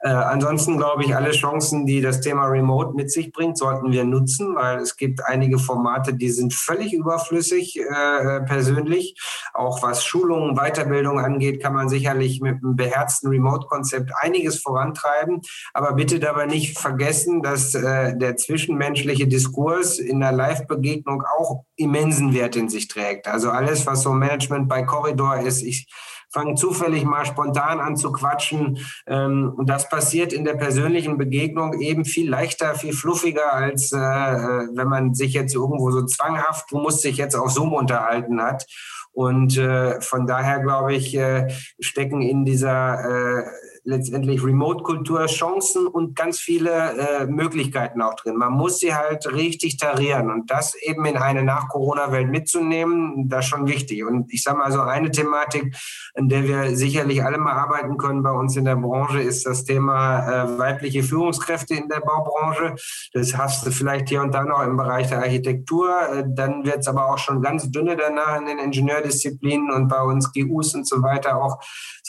Äh, 0.00 0.08
ansonsten 0.08 0.76
glaube 0.76 1.04
ich, 1.04 1.14
alle 1.14 1.30
Chancen, 1.32 1.86
die 1.86 2.00
das 2.00 2.20
Thema 2.20 2.46
Remote 2.46 2.94
mit 2.94 3.10
sich 3.10 3.32
bringt, 3.32 3.58
sollten 3.58 3.92
wir 3.92 4.04
nutzen, 4.04 4.54
weil 4.54 4.78
es 4.78 4.96
gibt 4.96 5.24
einige 5.24 5.58
Formate, 5.58 6.14
die 6.14 6.30
sind 6.30 6.54
völlig 6.54 6.92
überflüssig 6.92 7.78
äh, 7.78 8.40
persönlich. 8.40 9.16
Auch 9.54 9.82
was 9.82 10.04
Schulungen, 10.04 10.56
Weiterbildung 10.56 11.18
angeht, 11.18 11.62
kann 11.62 11.74
man 11.74 11.88
sicherlich 11.88 12.40
mit 12.40 12.62
einem 12.62 12.76
beherzten 12.76 13.28
Remote-Konzept 13.28 14.10
einiges 14.20 14.60
vorantreiben. 14.60 15.40
Aber 15.74 15.92
bitte 15.92 16.20
dabei 16.20 16.46
nicht 16.46 16.78
vergessen, 16.78 17.42
dass 17.42 17.74
äh, 17.74 18.16
der 18.16 18.36
zwischenmenschliche 18.36 19.26
Diskurs 19.26 19.98
in 19.98 20.20
der 20.20 20.32
Live-Begegnung 20.32 21.22
auch 21.38 21.64
immensen 21.76 22.34
Wert 22.34 22.56
in 22.56 22.68
sich 22.68 22.88
trägt. 22.88 23.28
Also 23.28 23.50
alles, 23.50 23.86
was 23.86 24.02
so 24.02 24.12
Management 24.12 24.68
bei 24.68 24.82
Korridor 24.82 25.38
ist, 25.38 25.62
ich 25.62 25.86
fangen 26.30 26.56
zufällig 26.56 27.04
mal 27.04 27.24
spontan 27.24 27.80
an 27.80 27.96
zu 27.96 28.12
quatschen. 28.12 28.78
Ähm, 29.06 29.52
und 29.56 29.68
das 29.68 29.88
passiert 29.88 30.32
in 30.32 30.44
der 30.44 30.54
persönlichen 30.54 31.18
Begegnung 31.18 31.80
eben 31.80 32.04
viel 32.04 32.28
leichter, 32.28 32.74
viel 32.74 32.92
fluffiger, 32.92 33.52
als 33.52 33.92
äh, 33.92 33.96
äh, 33.98 34.68
wenn 34.74 34.88
man 34.88 35.14
sich 35.14 35.32
jetzt 35.32 35.54
irgendwo 35.54 35.90
so 35.90 36.04
zwanghaft, 36.04 36.70
du 36.70 36.78
musst 36.78 37.04
dich 37.04 37.16
jetzt 37.16 37.34
auf 37.34 37.50
Zoom 37.50 37.72
unterhalten 37.72 38.42
hat. 38.42 38.66
Und 39.12 39.56
äh, 39.56 40.00
von 40.00 40.26
daher, 40.26 40.60
glaube 40.60 40.94
ich, 40.94 41.16
äh, 41.16 41.48
stecken 41.80 42.22
in 42.22 42.44
dieser 42.44 43.40
äh, 43.40 43.44
letztendlich 43.88 44.44
Remote-Kultur 44.44 45.24
Chancen 45.26 45.86
und 45.86 46.14
ganz 46.14 46.38
viele 46.38 46.70
äh, 46.70 47.26
Möglichkeiten 47.26 48.02
auch 48.02 48.14
drin. 48.16 48.36
Man 48.36 48.52
muss 48.52 48.80
sie 48.80 48.94
halt 48.94 49.32
richtig 49.32 49.78
tarieren 49.78 50.30
und 50.30 50.50
das 50.50 50.74
eben 50.74 51.06
in 51.06 51.16
eine 51.16 51.42
Nach-Corona-Welt 51.42 52.28
mitzunehmen, 52.28 53.30
das 53.30 53.46
ist 53.46 53.50
schon 53.50 53.66
wichtig. 53.66 54.04
Und 54.04 54.30
ich 54.30 54.42
sage 54.42 54.58
mal 54.58 54.70
so 54.70 54.82
eine 54.82 55.10
Thematik, 55.10 55.74
an 56.14 56.28
der 56.28 56.44
wir 56.44 56.76
sicherlich 56.76 57.24
alle 57.24 57.38
mal 57.38 57.54
arbeiten 57.54 57.96
können 57.96 58.22
bei 58.22 58.30
uns 58.30 58.56
in 58.56 58.66
der 58.66 58.76
Branche, 58.76 59.20
ist 59.20 59.46
das 59.46 59.64
Thema 59.64 60.18
äh, 60.20 60.58
weibliche 60.58 61.02
Führungskräfte 61.02 61.74
in 61.74 61.88
der 61.88 62.00
Baubranche. 62.00 62.74
Das 63.14 63.38
hast 63.38 63.64
du 63.64 63.70
vielleicht 63.70 64.10
hier 64.10 64.20
und 64.20 64.34
da 64.34 64.44
noch 64.44 64.62
im 64.64 64.76
Bereich 64.76 65.08
der 65.08 65.20
Architektur. 65.20 65.88
Äh, 66.12 66.24
dann 66.26 66.66
wird 66.66 66.80
es 66.80 66.88
aber 66.88 67.06
auch 67.06 67.18
schon 67.18 67.40
ganz 67.40 67.70
dünne 67.70 67.96
danach 67.96 68.38
in 68.38 68.44
den 68.44 68.58
Ingenieurdisziplinen 68.58 69.72
und 69.72 69.88
bei 69.88 70.02
uns 70.02 70.30
GUs 70.30 70.74
und 70.74 70.86
so 70.86 71.02
weiter 71.02 71.42
auch. 71.42 71.58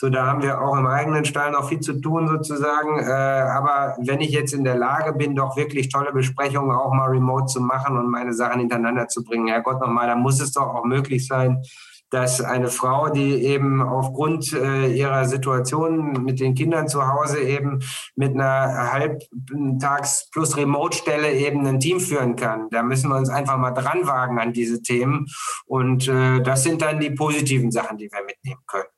So, 0.00 0.08
da 0.08 0.26
haben 0.26 0.42
wir 0.42 0.62
auch 0.62 0.78
im 0.78 0.86
eigenen 0.86 1.26
Stall 1.26 1.50
noch 1.50 1.68
viel 1.68 1.80
zu 1.80 2.00
tun 2.00 2.26
sozusagen. 2.26 3.00
Äh, 3.00 3.12
aber 3.12 3.98
wenn 3.98 4.22
ich 4.22 4.30
jetzt 4.30 4.54
in 4.54 4.64
der 4.64 4.76
Lage 4.76 5.12
bin, 5.12 5.34
doch 5.34 5.58
wirklich 5.58 5.90
tolle 5.90 6.10
Besprechungen 6.10 6.74
auch 6.74 6.94
mal 6.94 7.10
remote 7.10 7.52
zu 7.52 7.60
machen 7.60 7.98
und 7.98 8.10
meine 8.10 8.32
Sachen 8.32 8.60
hintereinander 8.60 9.08
zu 9.08 9.22
bringen, 9.22 9.48
Herrgott 9.48 9.78
nochmal, 9.78 10.06
dann 10.06 10.22
muss 10.22 10.40
es 10.40 10.52
doch 10.52 10.74
auch 10.74 10.86
möglich 10.86 11.26
sein, 11.26 11.60
dass 12.08 12.40
eine 12.40 12.68
Frau, 12.68 13.10
die 13.10 13.44
eben 13.44 13.82
aufgrund 13.82 14.54
äh, 14.54 14.86
ihrer 14.86 15.26
Situation 15.26 16.24
mit 16.24 16.40
den 16.40 16.54
Kindern 16.54 16.88
zu 16.88 17.06
Hause 17.06 17.38
eben 17.40 17.80
mit 18.16 18.32
einer 18.32 18.90
Halbtags- 18.90 20.30
plus 20.32 20.56
Remote-Stelle 20.56 21.30
eben 21.30 21.66
ein 21.66 21.78
Team 21.78 22.00
führen 22.00 22.36
kann. 22.36 22.70
Da 22.70 22.82
müssen 22.82 23.10
wir 23.10 23.18
uns 23.18 23.28
einfach 23.28 23.58
mal 23.58 23.72
dran 23.72 24.06
wagen 24.06 24.40
an 24.40 24.54
diese 24.54 24.80
Themen. 24.80 25.26
Und 25.66 26.08
äh, 26.08 26.40
das 26.40 26.62
sind 26.62 26.80
dann 26.80 27.00
die 27.00 27.10
positiven 27.10 27.70
Sachen, 27.70 27.98
die 27.98 28.08
wir 28.10 28.24
mitnehmen 28.24 28.62
können. 28.66 28.88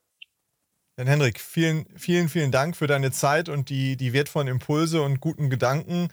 Dann 0.97 1.07
Henrik, 1.07 1.40
vielen, 1.40 1.86
vielen, 1.97 2.28
vielen 2.28 2.51
Dank 2.51 2.76
für 2.76 2.86
deine 2.86 3.12
Zeit 3.12 3.49
und 3.49 3.70
die, 3.70 3.97
die 3.97 4.12
wertvollen 4.12 4.49
Impulse 4.49 5.03
und 5.03 5.20
guten 5.20 5.49
Gedanken. 5.49 6.09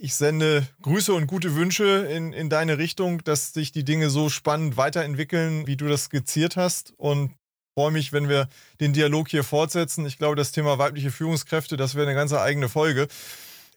Ich 0.00 0.14
sende 0.14 0.66
Grüße 0.80 1.12
und 1.12 1.26
gute 1.26 1.54
Wünsche 1.54 2.08
in, 2.10 2.32
in 2.32 2.48
deine 2.48 2.78
Richtung, 2.78 3.22
dass 3.24 3.52
sich 3.52 3.72
die 3.72 3.84
Dinge 3.84 4.10
so 4.10 4.30
spannend 4.30 4.76
weiterentwickeln, 4.76 5.66
wie 5.66 5.76
du 5.76 5.86
das 5.86 6.04
skizziert 6.04 6.56
hast. 6.56 6.94
Und 6.96 7.34
freue 7.74 7.90
mich, 7.90 8.12
wenn 8.12 8.28
wir 8.28 8.48
den 8.80 8.92
Dialog 8.92 9.28
hier 9.28 9.44
fortsetzen. 9.44 10.06
Ich 10.06 10.18
glaube, 10.18 10.36
das 10.36 10.50
Thema 10.50 10.78
weibliche 10.78 11.10
Führungskräfte, 11.10 11.76
das 11.76 11.94
wäre 11.94 12.06
eine 12.06 12.16
ganz 12.16 12.32
eigene 12.32 12.68
Folge. 12.68 13.08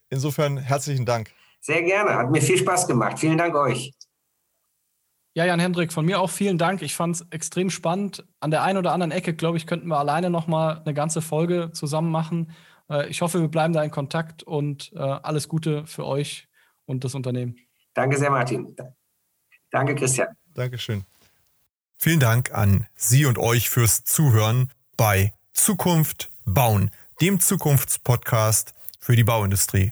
Insofern 0.09 0.57
herzlichen 0.57 1.05
Dank. 1.05 1.31
Sehr 1.61 1.83
gerne, 1.83 2.15
hat 2.15 2.31
mir 2.31 2.41
viel 2.41 2.57
Spaß 2.57 2.87
gemacht. 2.87 3.19
Vielen 3.19 3.37
Dank 3.37 3.55
euch. 3.55 3.91
Ja, 5.35 5.43
Jan 5.43 5.59
Hendrik, 5.59 5.91
von 5.91 6.05
mir 6.05 6.21
auch 6.21 6.29
vielen 6.29 6.57
Dank. 6.57 6.81
Ich 6.81 6.95
fand 6.95 7.17
es 7.17 7.27
extrem 7.29 7.69
spannend. 7.69 8.23
An 8.39 8.51
der 8.51 8.63
einen 8.63 8.77
oder 8.77 8.93
anderen 8.93 9.11
Ecke, 9.11 9.33
glaube 9.33 9.57
ich, 9.57 9.67
könnten 9.67 9.89
wir 9.89 9.99
alleine 9.99 10.29
noch 10.29 10.47
mal 10.47 10.81
eine 10.85 10.93
ganze 10.93 11.21
Folge 11.21 11.71
zusammen 11.73 12.09
machen. 12.09 12.53
Äh, 12.89 13.09
ich 13.09 13.21
hoffe, 13.21 13.41
wir 13.41 13.49
bleiben 13.49 13.73
da 13.73 13.83
in 13.83 13.91
Kontakt 13.91 14.43
und 14.43 14.93
äh, 14.95 14.99
alles 14.99 15.49
Gute 15.49 15.85
für 15.87 16.05
euch 16.05 16.47
und 16.85 17.03
das 17.03 17.15
Unternehmen. 17.15 17.57
Danke 17.93 18.17
sehr, 18.17 18.31
Martin. 18.31 18.77
Danke, 19.71 19.95
Christian. 19.95 20.29
Dankeschön. 20.53 21.03
Vielen 21.97 22.21
Dank 22.21 22.53
an 22.53 22.87
Sie 22.95 23.25
und 23.25 23.37
euch 23.37 23.69
fürs 23.69 24.05
Zuhören 24.05 24.71
bei 24.95 25.33
Zukunft 25.51 26.29
bauen, 26.45 26.91
dem 27.19 27.41
Zukunftspodcast 27.41 28.73
für 29.01 29.17
die 29.17 29.25
Bauindustrie. 29.25 29.91